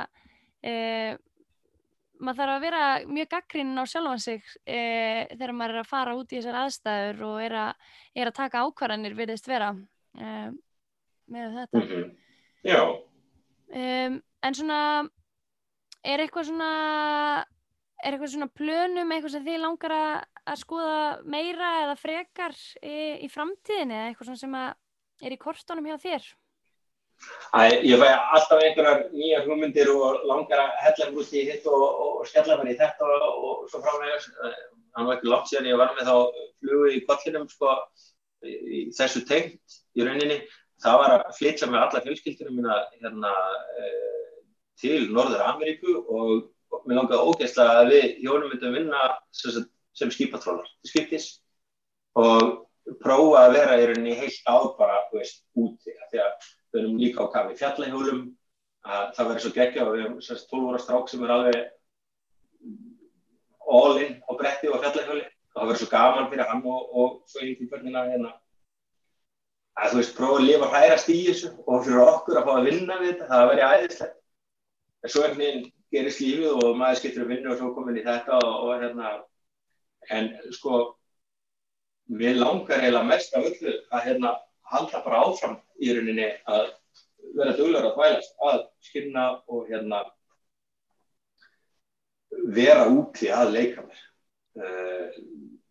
eh, 0.63 1.17
maður 2.21 2.39
þarf 2.41 2.55
að 2.55 2.65
vera 2.65 2.81
mjög 3.09 3.29
gaggrinn 3.33 3.81
á 3.81 3.83
sjálfan 3.89 4.21
sig 4.21 4.43
eh, 4.65 5.27
þegar 5.33 5.55
maður 5.57 5.75
er 5.77 5.83
að 5.83 5.91
fara 5.91 6.17
út 6.17 6.31
í 6.31 6.39
þessar 6.39 6.59
aðstæður 6.63 7.23
og 7.27 7.39
er 7.43 7.55
að, 7.65 7.87
er 8.15 8.31
að 8.31 8.37
taka 8.37 8.65
ákvarðanir 8.67 9.17
virðist 9.17 9.49
vera 9.51 9.71
eh, 10.19 10.51
með 11.31 11.57
þetta 11.61 11.81
Mhm. 11.81 12.11
Já, 12.61 12.77
um, 13.73 14.17
en 14.45 14.53
svona 14.53 14.79
er 16.05 16.21
eitthvað 16.21 16.51
svona 16.51 16.67
er 18.01 18.13
eitthvað 18.13 18.33
svona 18.35 18.47
plönum 18.53 19.13
eitthvað 19.13 19.33
sem 19.33 19.45
þið 19.47 19.57
langar 19.63 19.95
að, 19.95 20.11
að 20.45 20.59
skoða 20.61 20.99
meira 21.25 21.71
eða 21.87 21.95
frekar 21.97 22.53
í, 22.85 23.25
í 23.25 23.29
framtíðinni 23.33 23.97
eða 23.97 24.11
eitthvað 24.11 24.37
sem 24.43 24.53
að 24.61 24.69
er 25.21 25.35
í 25.35 25.41
kortunum 25.41 25.87
hjá 25.89 25.97
þér 26.01 26.31
Æ, 27.53 27.61
ég 27.85 27.99
fæ 28.01 28.07
alltaf 28.35 28.61
einhverjar 28.63 29.01
nýjar 29.13 29.43
hugmyndir 29.45 29.89
og 29.93 30.23
langar 30.29 30.61
að 30.63 30.71
hella 30.85 31.09
mér 31.09 31.19
út 31.21 31.33
í 31.35 31.43
hitt 31.49 31.67
og, 31.69 31.83
og 32.05 32.29
skella 32.29 32.55
mér 32.57 32.71
í 32.71 32.77
þetta 32.79 33.09
og, 33.17 33.35
og 33.49 33.67
svo 33.69 33.81
frámægast. 33.83 34.31
Það 34.95 35.09
var 35.09 35.17
ekki 35.17 35.29
langt 35.29 35.51
síðan 35.51 35.69
ég 35.69 35.81
var 35.81 35.91
með 35.97 36.09
þá 36.09 36.15
flugu 36.63 36.93
í 36.95 37.01
kollinum 37.09 37.45
sko, 37.51 37.75
í, 38.47 38.79
þessu 38.97 39.21
tengt 39.27 39.77
í 39.93 40.07
rauninni. 40.07 40.39
Það 40.81 40.97
var 41.03 41.15
að 41.17 41.35
flytja 41.37 41.69
með 41.69 41.83
alla 41.83 42.03
fjölskyldunum 42.07 42.57
mína 42.57 42.79
hérna, 42.95 43.35
eh, 43.83 44.31
til 44.81 45.03
Norður 45.11 45.45
Ameríku 45.51 45.99
og, 46.01 46.49
mér 46.87 47.01
langaði 47.01 47.27
ógeðslega 47.27 47.79
að 47.83 47.91
við 47.91 48.05
hjónum 48.23 48.49
myndum 48.49 48.75
vinna 48.79 49.05
sem, 49.35 49.65
sem 49.93 50.11
skipatrólar 50.13 50.69
skiptis 50.87 51.25
og 52.17 52.63
prófa 53.01 53.45
að 53.45 53.55
vera 53.57 53.79
í 53.79 53.87
rauninni 53.89 54.17
heilt 54.17 54.49
ár 54.49 54.71
bara, 54.77 55.03
þú 55.09 55.21
veist, 55.21 55.43
úti. 55.57 55.95
Því 56.11 56.21
að 56.23 56.49
við 56.71 56.81
erum 56.81 57.01
líka 57.01 57.25
á 57.27 57.33
kafi 57.33 57.59
fjallahjólum 57.59 58.21
að 58.81 59.11
það 59.15 59.27
verður 59.29 59.43
svo 59.45 59.53
geggja 59.55 59.85
og 59.85 59.93
við 59.93 60.03
erum 60.05 60.21
sérst 60.25 60.49
12 60.51 60.69
ára 60.71 60.81
strák 60.81 61.09
sem 61.11 61.25
er 61.25 61.33
alveg 61.35 61.59
all 63.71 63.99
in 64.01 64.15
á 64.25 64.31
bretti 64.39 64.71
og 64.71 64.81
fjallahjóli 64.81 65.25
og 65.25 65.57
það 65.57 65.67
verður 65.67 65.81
svo 65.81 65.89
gaman 65.91 66.29
fyrir 66.31 66.49
hann 66.49 66.63
og, 66.65 66.95
og 66.95 67.09
svo 67.29 67.43
einhvern 67.43 67.69
börnina 67.71 68.05
hérna 68.07 68.31
að 69.81 69.93
þú 69.93 69.99
veist, 69.99 70.15
prófa 70.17 70.39
að 70.39 70.47
lifa 70.47 70.71
hrærast 70.71 71.11
í 71.11 71.19
þessu 71.27 71.51
og 71.65 71.85
fyrir 71.85 72.01
okkur 72.05 72.39
að 72.39 72.47
fá 72.47 72.53
að 72.55 72.67
vinna 72.69 72.97
við 73.01 73.11
þetta 73.11 73.29
það 73.31 73.45
verður 73.51 73.75
æðislegt 73.75 74.17
en 75.01 75.13
svo 75.13 75.23
einhvern 75.25 75.43
veginn 75.43 75.69
gerist 75.91 76.23
lífið 76.23 76.57
og 76.57 76.79
maður 76.79 77.01
skiptir 77.01 77.25
að 77.25 77.31
vinna 77.35 77.53
og 77.53 77.59
svo 77.59 77.71
komin 77.75 77.99
í 77.99 78.05
þetta 78.07 78.39
og, 78.39 78.51
og 78.65 78.83
hérna 78.83 79.13
en 80.11 80.31
sko 80.55 80.81
mér 82.11 82.39
langar 82.39 82.81
eiginlega 82.81 83.07
mest 83.07 83.35
af 83.35 83.47
öllu 83.47 83.73
að 83.91 84.05
hérna 84.07 84.35
halda 84.71 85.03
bara 85.05 85.21
áfram 85.27 85.57
í 85.79 85.91
rauninni 85.95 86.27
að 86.49 86.71
vera 87.37 87.55
duglegur 87.55 87.91
að 87.91 87.95
þvælast 87.97 88.47
að 88.47 88.63
skynna 88.87 89.27
og 89.47 89.69
hérna 89.69 90.01
vera 92.55 92.87
úti 92.91 93.29
að 93.31 93.53
leika 93.55 93.85
mér. 93.85 94.01
Uh, 94.51 95.07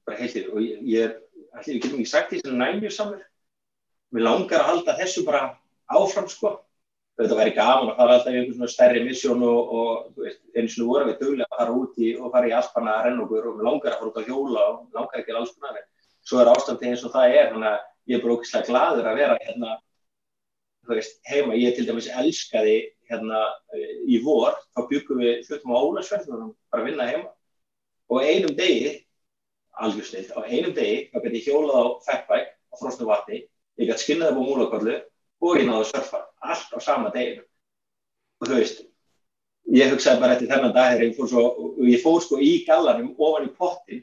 bara 0.07 0.20
heilt 0.20 0.36
yfir. 0.36 0.55
Og 0.55 0.64
ég, 0.64 0.80
ég 0.88 1.18
ætli 1.59 1.76
við 1.76 1.84
getum 1.84 2.01
ekki 2.01 2.12
sagt 2.12 2.32
því 2.32 2.41
sem 2.43 2.59
næmjur 2.61 2.97
samur 2.97 3.22
mér 4.14 4.26
langar 4.26 4.64
að 4.64 4.70
halda 4.72 4.97
þessu 5.01 5.26
bara 5.28 5.45
áfram 5.93 6.28
sko. 6.30 6.57
Þetta 7.20 7.36
væri 7.36 7.53
gaman 7.53 7.91
að 7.93 7.99
fara 7.99 8.16
alltaf 8.16 8.32
í 8.32 8.38
einhvern 8.38 8.57
svona 8.57 8.72
stærri 8.72 9.01
missjón 9.05 9.43
og, 9.45 9.72
og 9.76 10.28
eins 10.57 10.76
og 10.78 10.80
nú 10.80 10.86
vorum 10.88 11.11
við 11.11 11.18
duglega 11.20 11.49
að 11.51 11.59
fara 11.61 11.74
úti 11.76 12.12
og 12.16 12.32
fara 12.32 12.49
í 12.49 12.55
alpanna 12.57 12.95
að 13.03 13.24
okkur 13.26 13.49
og 13.51 13.59
mér 13.59 13.68
langar 13.68 13.93
að 13.93 13.99
fara 13.99 14.12
út 14.12 14.20
á 14.20 14.28
hjóla 14.28 14.62
og 14.70 14.78
mér 14.86 15.01
langar 15.03 15.20
ekki 15.20 15.34
að 15.34 15.41
alls 15.43 15.53
konar. 15.57 15.76
en 15.76 15.99
svo 16.31 16.41
er 16.41 16.51
ástandi 16.53 16.91
eins 16.91 17.05
og 17.07 17.14
það 17.14 17.37
er 17.37 17.53
þannig 17.53 17.70
að 17.74 17.87
ég 18.11 18.16
er 18.18 18.24
bara 18.24 18.37
ógislega 18.37 18.68
gladur 18.70 19.09
að 19.11 19.20
vera 19.20 19.39
hérna 19.43 19.76
þú 20.87 20.97
veist, 20.97 21.20
heima, 21.28 21.59
ég 21.59 21.76
til 21.76 21.87
dæmis 21.89 22.09
elskaði 22.09 22.78
hérna 23.11 23.43
í 24.07 24.20
vor, 24.24 24.57
þá 24.74 24.81
byggum 24.91 25.22
við 25.22 25.45
fluttum 25.47 25.74
á 25.74 25.78
Ólasverð 25.78 26.33
og 26.35 26.51
bara 26.72 26.87
vinna 26.87 27.07
heima. 27.07 27.31
Og 28.11 28.26
einum 28.26 28.55
degi 28.59 28.97
algjör 29.81 30.07
snill, 30.07 30.26
á 30.35 30.41
einum 30.47 30.74
degi 30.74 31.09
þá 31.12 31.18
gæti 31.24 31.41
ég 31.41 31.49
hjólað 31.49 31.78
á 31.78 31.85
fettbæk 32.09 32.51
á 32.51 32.74
frosnu 32.81 33.09
vatni, 33.09 33.43
ég 33.78 33.91
gæti 33.91 34.07
skinnað 34.07 34.35
upp 34.35 34.43
á 34.43 34.49
múlakollu 34.49 34.97
og 35.41 35.59
ég 35.59 35.68
náðu 35.68 35.89
surfa, 35.91 36.24
allt 36.43 36.74
á 36.74 36.78
sama 36.83 37.12
deginu 37.14 37.45
og 38.41 38.49
þú 38.49 38.59
veist 38.59 38.83
ég 39.70 39.93
hugsaði 39.93 40.20
bara 40.20 40.37
eftir 40.37 40.51
þennan 40.51 40.74
dag 40.74 41.01
og 41.07 41.87
ég 41.87 42.03
fór 42.03 42.22
sko 42.24 42.41
í 42.43 42.64
gallanum 42.66 43.14
ofan 43.18 43.47
í 43.47 43.55
pottin 43.57 44.03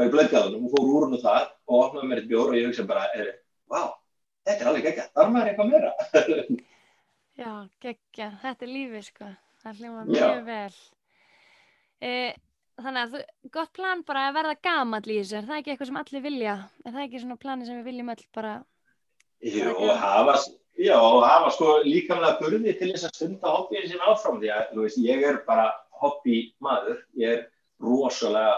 og 0.00 0.08
í 0.08 0.12
blöðgallanum 0.14 0.66
og 0.66 0.74
fór 0.74 0.90
úr 0.90 1.06
hún 1.06 1.16
og 1.18 1.22
það 1.24 1.46
og 1.70 1.78
opnaði 1.84 2.10
mér 2.10 2.22
eitt 2.22 2.28
bjór 2.30 2.52
og 2.52 2.58
ég 2.58 2.68
hugsaði 2.70 2.90
bara, 2.90 3.06
er, 3.14 3.30
wow, 3.72 3.88
þetta 4.48 4.64
er 4.64 4.70
alveg 4.72 4.86
geggja, 4.88 5.06
þar 5.16 5.32
maður 5.34 5.50
eitthvað 5.52 5.72
meira? 5.74 5.94
Já, 7.40 7.52
geggja, 7.84 8.28
þetta 8.42 8.66
er 8.66 8.72
lífið 8.74 9.04
sko. 9.06 9.28
Það 9.60 9.82
hljóma 9.82 10.06
mjög 10.08 10.40
vel. 10.48 10.78
E, 12.00 12.12
Þannig 12.80 13.02
að 13.02 13.10
þú, 13.12 13.18
gott 13.52 13.72
plan 13.76 14.02
bara 14.08 14.22
að 14.30 14.36
verða 14.38 14.54
gamall 14.64 15.02
í 15.04 15.18
þessu. 15.18 15.36
Er 15.36 15.48
það 15.50 15.58
ekki 15.58 15.72
eitthvað 15.74 15.88
sem 15.90 15.98
allir 16.00 16.22
vilja? 16.24 16.54
Er 16.86 16.94
það 16.94 17.02
ekki 17.02 17.20
svona 17.20 17.36
plani 17.42 17.66
sem 17.68 17.76
við 17.76 17.88
viljum 17.90 18.12
öll 18.14 18.22
bara 18.36 18.52
Jú, 19.44 19.66
og 19.74 19.82
gaman. 19.82 20.00
hafa, 20.00 20.34
já, 20.80 20.94
og 20.96 21.18
hafa 21.26 21.50
sko 21.56 21.74
líkamlega 21.84 22.38
burði 22.40 22.72
til 22.78 22.88
þess 22.94 23.08
að 23.10 23.14
stunda 23.18 23.52
hobbyinn 23.52 23.88
sín 23.90 24.00
áfram 24.04 24.40
því 24.40 24.52
að, 24.56 24.64
þú 24.72 24.86
veist, 24.86 25.00
ég 25.04 25.26
er 25.28 25.38
bara 25.46 25.66
hobby 26.00 26.38
maður, 26.64 27.02
ég 27.20 27.36
er 27.36 27.42
rosalega, 27.84 28.56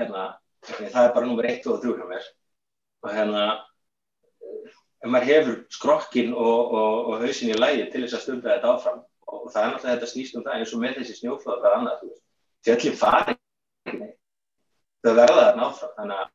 hérna, 0.00 0.26
það 0.66 1.02
er 1.02 1.14
bara 1.14 1.26
nummer 1.26 1.48
1 1.48 1.66
og 1.70 1.82
3 1.82 1.96
hjá 1.96 2.06
mér. 2.10 2.28
Og 3.04 3.12
hérna, 3.14 3.42
ef 5.04 5.10
maður 5.12 5.30
hefur 5.30 5.58
skrokkin 5.72 6.32
og, 6.34 6.72
og, 6.78 7.10
og 7.10 7.24
hausin 7.24 7.52
í 7.52 7.58
lægi 7.58 7.90
til 7.92 8.04
þess 8.04 8.18
að 8.18 8.24
stunda 8.24 8.54
þetta 8.54 8.72
áfram 8.74 9.02
og, 9.26 9.42
það 9.52 9.60
er 9.62 9.72
náttúrulega 9.72 9.96
þetta 9.96 10.12
snýst 10.12 10.38
um 10.38 10.46
það 10.46 10.60
eins 10.60 10.72
og 10.74 10.82
með 10.82 10.96
þessi 11.00 11.18
snjóflóð 11.20 11.56
og 11.56 11.64
það 11.64 11.76
annað, 11.78 12.06
fjöllin 12.66 12.96
fari 13.00 13.36
það 15.06 15.20
verða 15.20 15.44
þarna 15.44 15.68
áfram, 15.68 15.92
þannig 15.98 16.22
að 16.22 16.32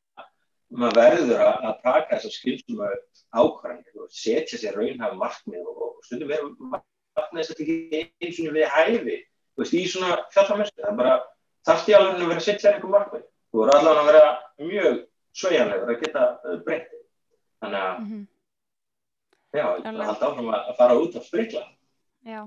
maður 0.82 0.97
verður 1.01 1.43
að, 1.43 1.57
að 1.67 1.82
taka 1.84 2.13
þessar 2.13 2.36
skilsum 2.38 2.86
ákvarðanir 3.32 4.05
og 4.05 4.13
setja 4.15 4.59
sér 4.59 4.77
raunhafa 4.79 5.19
markmið 5.19 5.65
og, 5.65 5.82
og 5.88 6.07
stundum 6.07 6.32
er 6.32 6.45
markmið 6.71 7.41
þess 7.41 7.55
að 7.55 7.63
ekki 7.65 8.03
eins 8.23 8.39
og 8.45 8.55
við 8.55 8.69
hæfi 8.75 9.17
veist, 9.59 9.75
í 9.75 9.84
svona 9.91 10.21
fjallamessu 10.32 10.77
það 10.79 11.01
bara, 11.01 11.17
þarft 11.67 11.91
í 11.91 11.97
alveg 11.97 12.15
að 12.15 12.32
vera 12.32 12.39
að 12.39 12.47
setja 12.47 12.71
einhver 12.71 12.95
markmið 12.95 13.27
þú 13.51 13.61
voru 13.61 13.77
allavega 13.77 14.01
að 14.01 14.11
vera 14.11 14.67
mjög 14.71 14.99
sveigjanlegur 15.41 15.93
að 15.93 16.03
geta 16.05 16.27
uh, 16.41 16.59
breytt 16.65 16.93
þannig 17.61 17.81
að, 17.85 18.03
mm 18.05 18.27
já, 19.51 19.65
ég 19.67 19.83
Alveg. 19.83 19.97
bara 19.97 20.05
halda 20.07 20.27
áfram 20.29 20.53
að 20.55 20.75
fara 20.77 20.95
út 20.95 21.15
að 21.19 21.25
sprikla 21.27 21.65
Já, 22.23 22.45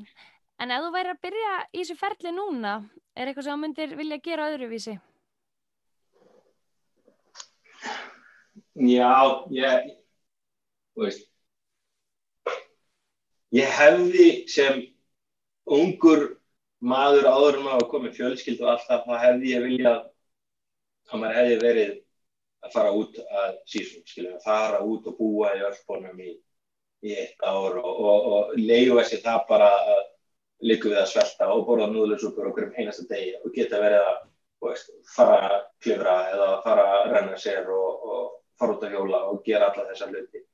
En 0.63 0.71
ef 0.71 0.85
þú 0.85 0.91
væri 0.95 1.11
að 1.11 1.23
byrja 1.25 1.55
í 1.75 1.81
þessu 1.81 1.97
ferli 1.99 2.31
núna, 2.35 2.75
er 3.19 3.29
eitthvað 3.29 3.47
sem 3.49 3.57
þú 3.57 3.63
myndir 3.65 3.95
vilja 3.99 4.21
gera 4.23 4.47
öðruvísi? 4.53 4.95
Já, 8.75 9.11
ég, 9.55 9.91
þú 10.95 11.05
veist, 11.05 11.27
ég 13.55 13.75
hefði 13.81 14.29
sem 14.51 14.81
ungur 15.67 16.25
maður 16.85 17.29
áður 17.31 17.61
um 17.61 17.69
að 17.75 17.85
koma 17.91 18.15
fjölskyld 18.15 18.63
og 18.63 18.73
allt 18.75 18.89
það, 18.89 19.05
þá 19.09 19.23
hefði 19.27 19.53
ég 19.55 19.67
viljað 19.69 20.01
að 21.11 21.21
maður 21.21 21.39
hefði 21.41 21.61
verið 21.63 21.93
að 22.65 22.73
fara 22.73 22.93
út 22.97 23.21
að 23.21 23.57
sísum, 23.69 24.03
skilja, 24.09 24.35
að 24.39 24.45
fara 24.47 24.81
út 24.85 25.09
og 25.11 25.17
búa 25.19 25.53
í 25.57 25.63
örfbónum 25.69 26.21
í, 26.25 26.33
í 27.05 27.17
eitt 27.21 27.45
ár 27.45 27.79
og, 27.81 27.91
og, 27.93 28.29
og 28.37 28.55
leiðu 28.59 28.99
þessi 29.01 29.21
það 29.25 29.43
bara 29.51 29.71
að 29.95 30.03
líka 30.65 30.89
við 30.89 31.01
að 31.03 31.11
svelta 31.13 31.51
og 31.53 31.67
borða 31.69 31.91
núðlusúpur 31.93 32.49
okkur 32.49 32.71
um 32.71 32.79
einasta 32.79 33.05
degi 33.11 33.35
og 33.43 33.53
geta 33.55 33.83
verið 33.83 34.07
að 34.07 34.19
veist, 34.65 34.91
fara 35.13 35.39
að 35.51 35.57
klifra 35.85 36.17
eða 36.33 36.51
fara 36.65 36.85
að 36.97 37.07
renna 37.13 37.39
sér 37.41 37.69
og, 37.75 38.05
og 38.09 38.35
fara 38.61 38.77
út 38.77 38.87
að 38.87 38.97
hjóla 38.97 39.23
og 39.31 39.41
gera 39.45 39.71
alla 39.71 39.87
þessa 39.91 40.09
hluti. 40.11 40.45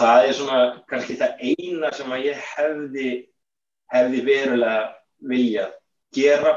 Það 0.00 0.24
er 0.24 0.36
svona 0.38 0.60
kannski 0.90 1.18
það 1.20 1.44
eina 1.50 1.90
sem 1.94 2.14
að 2.14 2.26
ég 2.30 2.42
hefði, 2.54 3.10
hefði 3.94 4.24
verulega 4.26 4.82
viljað 5.30 5.76
gera. 6.16 6.56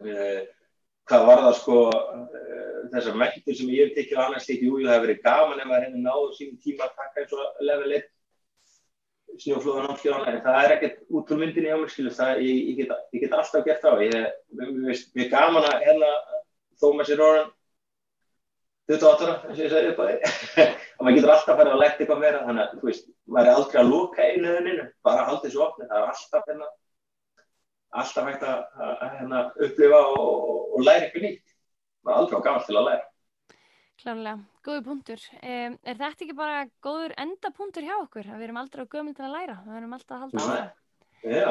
Uh, 0.00 0.40
hvað 1.10 1.26
var 1.26 1.44
það 1.46 1.58
sko 1.58 1.76
uh, 1.90 2.80
þessar 2.94 3.18
mættur 3.18 3.58
sem 3.58 3.74
ég 3.74 3.90
hef 3.90 3.98
tekið 3.98 4.22
annars 4.24 4.48
ekki, 4.48 4.70
jú, 4.70 4.78
það 4.84 4.94
hefur 4.94 5.06
verið 5.08 5.22
gaman 5.26 5.60
ef 5.60 5.70
það 5.70 5.84
hefði 5.84 6.02
náðu 6.06 6.32
sín 6.38 6.56
tíma 6.64 6.86
að 6.86 6.96
taka 7.02 7.24
eins 7.24 7.36
og 7.36 7.62
level 7.66 7.94
1 7.98 8.08
snjóflóðan 9.40 9.92
áttjóðan, 9.92 10.26
en 10.26 10.42
það 10.44 10.58
er 10.60 10.74
ekkert 10.74 10.98
út 11.16 11.30
úr 11.30 11.40
myndinni 11.40 11.70
á 11.70 11.78
mér, 11.78 11.92
skilur, 11.92 12.14
það, 12.16 12.42
ég, 12.44 12.58
ég, 12.70 12.80
get, 12.80 13.06
ég 13.14 13.22
get 13.24 13.36
alltaf 13.36 13.64
gert 13.66 13.86
á, 13.86 13.92
ég, 14.02 14.16
er 14.18 15.30
gaman 15.30 15.68
að 15.68 15.84
hérna 15.86 16.10
maður 16.80 17.08
sér 17.08 17.22
orðan 17.24 17.50
28 18.90 19.26
ára, 19.26 19.36
eins 19.46 19.58
og 19.58 19.64
ég 19.64 19.72
sagði 19.72 19.92
upp 19.92 20.00
á 20.02 20.04
því 20.08 20.16
og 20.98 21.06
maður 21.06 21.16
getur 21.16 21.32
alltaf 21.36 21.54
að 21.54 21.60
fara 21.60 21.74
að 21.74 21.82
læta 21.84 22.02
eitthvað 22.02 22.22
meira 22.24 22.42
þannig 22.46 22.64
að, 22.64 22.76
þú 22.80 22.90
veist, 22.90 23.08
maður 23.30 23.50
er 23.50 23.60
aldrei 23.60 23.80
að 23.80 23.90
lóka 23.94 24.26
einuðininu, 24.26 24.86
bara 25.06 25.22
að 25.22 25.30
halda 25.30 25.46
þessu 25.46 25.64
opni, 25.66 25.88
það 25.90 26.00
er 26.00 26.10
alltaf 26.10 26.50
hérna 26.50 26.70
alltaf 27.90 28.28
hægt 28.28 28.44
að, 28.46 28.60
hérna, 29.02 29.44
upplifa 29.58 30.02
og, 30.10 30.18
og, 30.20 30.60
og 30.76 30.84
læra 30.86 31.06
eitthvað 31.06 31.26
nýtt 31.26 31.56
maður 32.06 32.14
er 32.14 32.20
aldrei 32.20 32.40
á 32.40 32.46
gaman 32.46 32.66
til 32.66 32.76
að 32.78 32.86
læra 32.88 33.06
Klárlega, 34.00 34.38
góður 34.64 34.84
punktur. 34.86 35.24
Um, 35.44 35.74
er 35.84 35.98
þetta 35.98 36.24
ekki 36.24 36.36
bara 36.38 36.60
góður 36.80 37.12
endapunktur 37.20 37.84
hjá 37.84 37.98
okkur? 37.98 38.30
Að 38.30 38.38
við 38.38 38.46
erum 38.46 38.60
aldrei 38.62 38.80
á 38.80 38.92
gömul 38.94 39.12
til 39.12 39.26
að 39.26 39.34
læra. 39.34 39.56
Við 39.66 39.76
erum 39.76 39.96
alltaf 39.96 40.14
að 40.16 40.22
halda 40.22 40.40
á 40.40 40.46
það. 40.46 40.70
Já, 41.34 41.50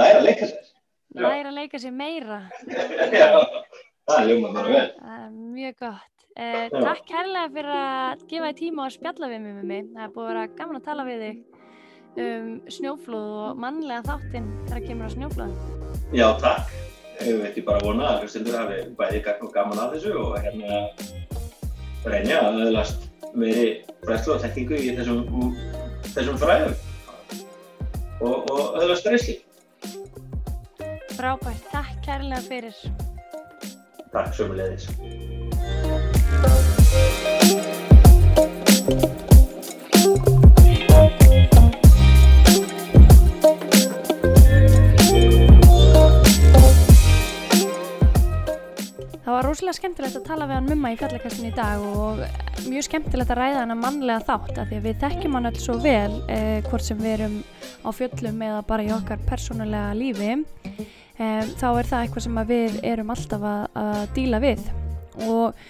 læra 0.00 0.16
að 0.16 0.26
leika 0.26 0.48
sér. 0.50 0.72
Læra 1.14 1.52
að 1.52 1.58
leika 1.60 1.80
sér 1.84 1.94
meira. 1.94 2.40
Já, 3.20 3.28
það 4.10 4.16
er 4.16 4.26
ljómað 4.32 4.58
bara 4.58 4.74
vel. 4.74 4.84
Uh, 5.04 5.28
mjög 5.54 5.78
gott. 5.84 6.26
Uh, 6.34 6.66
takk 6.74 7.06
kærlega 7.12 7.54
fyrir 7.60 7.72
að 7.78 8.26
gefa 8.32 8.50
þig 8.50 8.58
tíma 8.64 8.88
að 8.88 8.96
spjalla 8.96 9.30
við 9.30 9.44
mig 9.44 9.54
með 9.60 9.70
mig. 9.70 9.92
Það 9.94 10.08
er 10.08 10.14
búið 10.16 10.26
að 10.26 10.32
vera 10.32 10.46
gaman 10.58 10.80
að 10.80 10.88
tala 10.90 11.06
við 11.12 11.24
þig 11.28 11.53
um 12.20 12.48
snjóflóð 12.70 13.30
og 13.44 13.60
mannlega 13.60 14.02
þáttinn 14.08 14.48
þegar 14.68 14.82
kemur 14.86 15.06
á 15.08 15.14
snjóflóðin. 15.14 15.58
Já, 16.14 16.28
takk. 16.42 16.72
Ég 17.22 17.38
veit 17.40 17.56
ég 17.58 17.66
bara 17.66 17.82
vona 17.84 18.08
að 18.10 18.24
hlustundur 18.24 18.56
hafi 18.58 18.80
bæði 18.98 19.20
gaman 19.54 19.80
að 19.80 19.94
þessu 19.94 20.12
og 20.18 20.34
hérna 20.42 20.80
reynja 22.04 22.40
að 22.42 22.58
aðeilast 22.60 23.06
meiri 23.34 23.68
fræðslu 24.04 24.34
og 24.34 24.42
tekningu 24.42 24.76
í 24.78 24.92
þessum, 24.98 25.20
þessum 26.12 26.38
fræðum 26.42 26.74
og, 28.20 28.36
og 28.50 28.78
aðeilast 28.78 29.08
reynsli. 29.08 29.36
Frábært, 31.14 31.64
takk 31.72 31.94
kærlega 32.04 32.42
fyrir. 32.48 32.76
Takk 34.14 34.30
sömulegðis. 34.36 34.86
Það 49.24 49.32
var 49.32 49.46
rosalega 49.48 49.76
skemmtilegt 49.78 50.16
að 50.18 50.24
tala 50.26 50.46
við 50.50 50.58
hann 50.58 50.66
mumma 50.68 50.90
í 50.92 50.96
fjallakastinu 51.00 51.48
í 51.48 51.54
dag 51.56 51.84
og 51.88 52.18
mjög 52.68 52.84
skemmtilegt 52.84 53.30
að 53.32 53.38
ræða 53.38 53.62
hann 53.62 53.72
að 53.72 53.80
mannlega 53.80 54.24
þátt 54.28 54.58
af 54.60 54.68
því 54.68 54.76
að 54.76 54.88
við 54.88 54.98
þekkjum 55.00 55.38
hann 55.38 55.48
alls 55.48 55.64
svo 55.64 55.76
vel 55.80 56.18
eh, 56.34 56.58
hvort 56.66 56.84
sem 56.84 57.00
við 57.00 57.14
erum 57.14 57.38
á 57.80 57.90
fjöllum 57.96 58.44
eða 58.44 58.58
bara 58.68 58.84
í 58.84 58.92
okkar 58.92 59.24
persónulega 59.24 59.96
lífi. 59.96 60.28
Eh, 61.16 61.40
þá 61.56 61.66
er 61.70 61.88
það 61.88 62.02
eitthvað 62.02 62.26
sem 62.26 62.42
við 62.52 62.76
erum 62.92 63.14
alltaf 63.16 63.48
að, 63.48 63.64
að 63.80 64.04
díla 64.18 64.42
við. 64.44 64.68
Og 65.24 65.64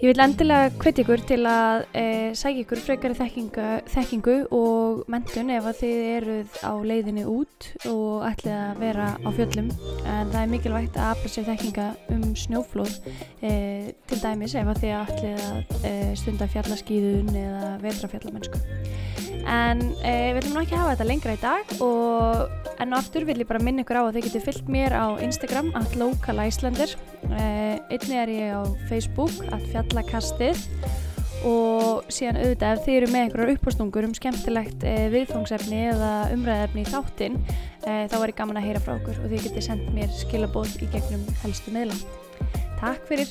ég 0.00 0.08
vil 0.08 0.22
endilega 0.24 0.70
hviti 0.80 1.02
ykkur 1.04 1.22
til 1.28 1.42
að 1.48 1.82
e, 1.92 2.04
sækja 2.38 2.62
ykkur 2.64 2.80
frekari 2.86 3.16
þekkingu, 3.18 3.66
þekkingu 3.92 4.36
og 4.56 5.02
mentun 5.12 5.52
ef 5.52 5.68
að 5.68 5.82
þið 5.82 6.00
eruð 6.14 6.56
á 6.64 6.72
leiðinni 6.90 7.26
út 7.28 7.68
og 7.90 8.24
ætlið 8.30 8.56
að 8.56 8.80
vera 8.80 9.10
á 9.20 9.28
fjöllum. 9.36 9.68
En 10.06 10.32
það 10.32 10.40
er 10.40 10.52
mikilvægt 10.54 10.96
að 10.96 11.10
afla 11.10 11.32
sér 11.34 11.48
þekkinga 11.50 11.88
um 12.16 12.26
snjóflóð 12.44 12.96
e, 13.44 13.52
til 14.08 14.22
dæmis 14.24 14.56
ef 14.56 14.72
að 14.72 14.82
þið 14.86 14.96
ætlið 15.02 15.46
að 15.50 15.76
e, 15.84 15.94
stunda 16.22 16.48
fjallaskýðun 16.56 17.34
eða 17.44 17.74
vetrafjallamennsku 17.84 18.64
en 19.48 19.80
við 20.02 20.36
viljum 20.36 20.56
ná 20.56 20.62
ekki 20.62 20.78
hafa 20.78 20.94
þetta 20.94 21.06
lengra 21.08 21.34
í 21.34 21.40
dag 21.40 21.72
og 21.84 22.80
enn 22.80 22.94
og 22.94 22.98
aftur 23.00 23.26
vil 23.28 23.38
ég 23.40 23.48
bara 23.48 23.62
minna 23.62 23.84
ykkur 23.84 24.00
á 24.00 24.02
að 24.04 24.18
þið 24.18 24.26
getur 24.26 24.44
fyllt 24.46 24.70
mér 24.72 24.94
á 24.96 25.06
Instagram 25.24 25.70
at 25.78 25.96
localislander 25.98 26.94
einni 27.30 28.18
er 28.20 28.32
ég 28.34 28.54
á 28.56 28.62
Facebook 28.90 29.34
at 29.50 29.64
kallakastið 29.90 30.58
og 31.48 32.04
síðan 32.12 32.36
auðvitað 32.42 32.74
ef 32.74 32.82
þið 32.84 32.96
eru 32.98 33.08
með 33.10 33.22
einhverjar 33.24 33.52
upphástungur 33.54 34.06
um 34.06 34.14
skemmtilegt 34.16 34.84
eh, 34.84 35.06
e, 35.06 35.10
viðfóngsefni 35.14 35.80
eða 35.94 36.10
umræðefni 36.34 36.84
í 36.84 36.90
þáttinn 36.90 37.38
e, 37.40 37.94
þá 38.12 38.16
er 38.20 38.28
ég 38.28 38.38
gaman 38.42 38.60
að 38.60 38.66
heyra 38.68 38.84
frá 38.84 38.92
okkur 38.98 39.16
og 39.24 39.28
þið 39.32 39.46
getur 39.48 39.66
sendt 39.70 39.88
mér 39.96 40.10
skilabóð 40.20 40.76
í 40.84 40.86
gegnum 40.92 41.24
helstu 41.42 41.72
meðla. 41.74 41.96
Takk 42.80 43.02
fyrir! 43.08 43.30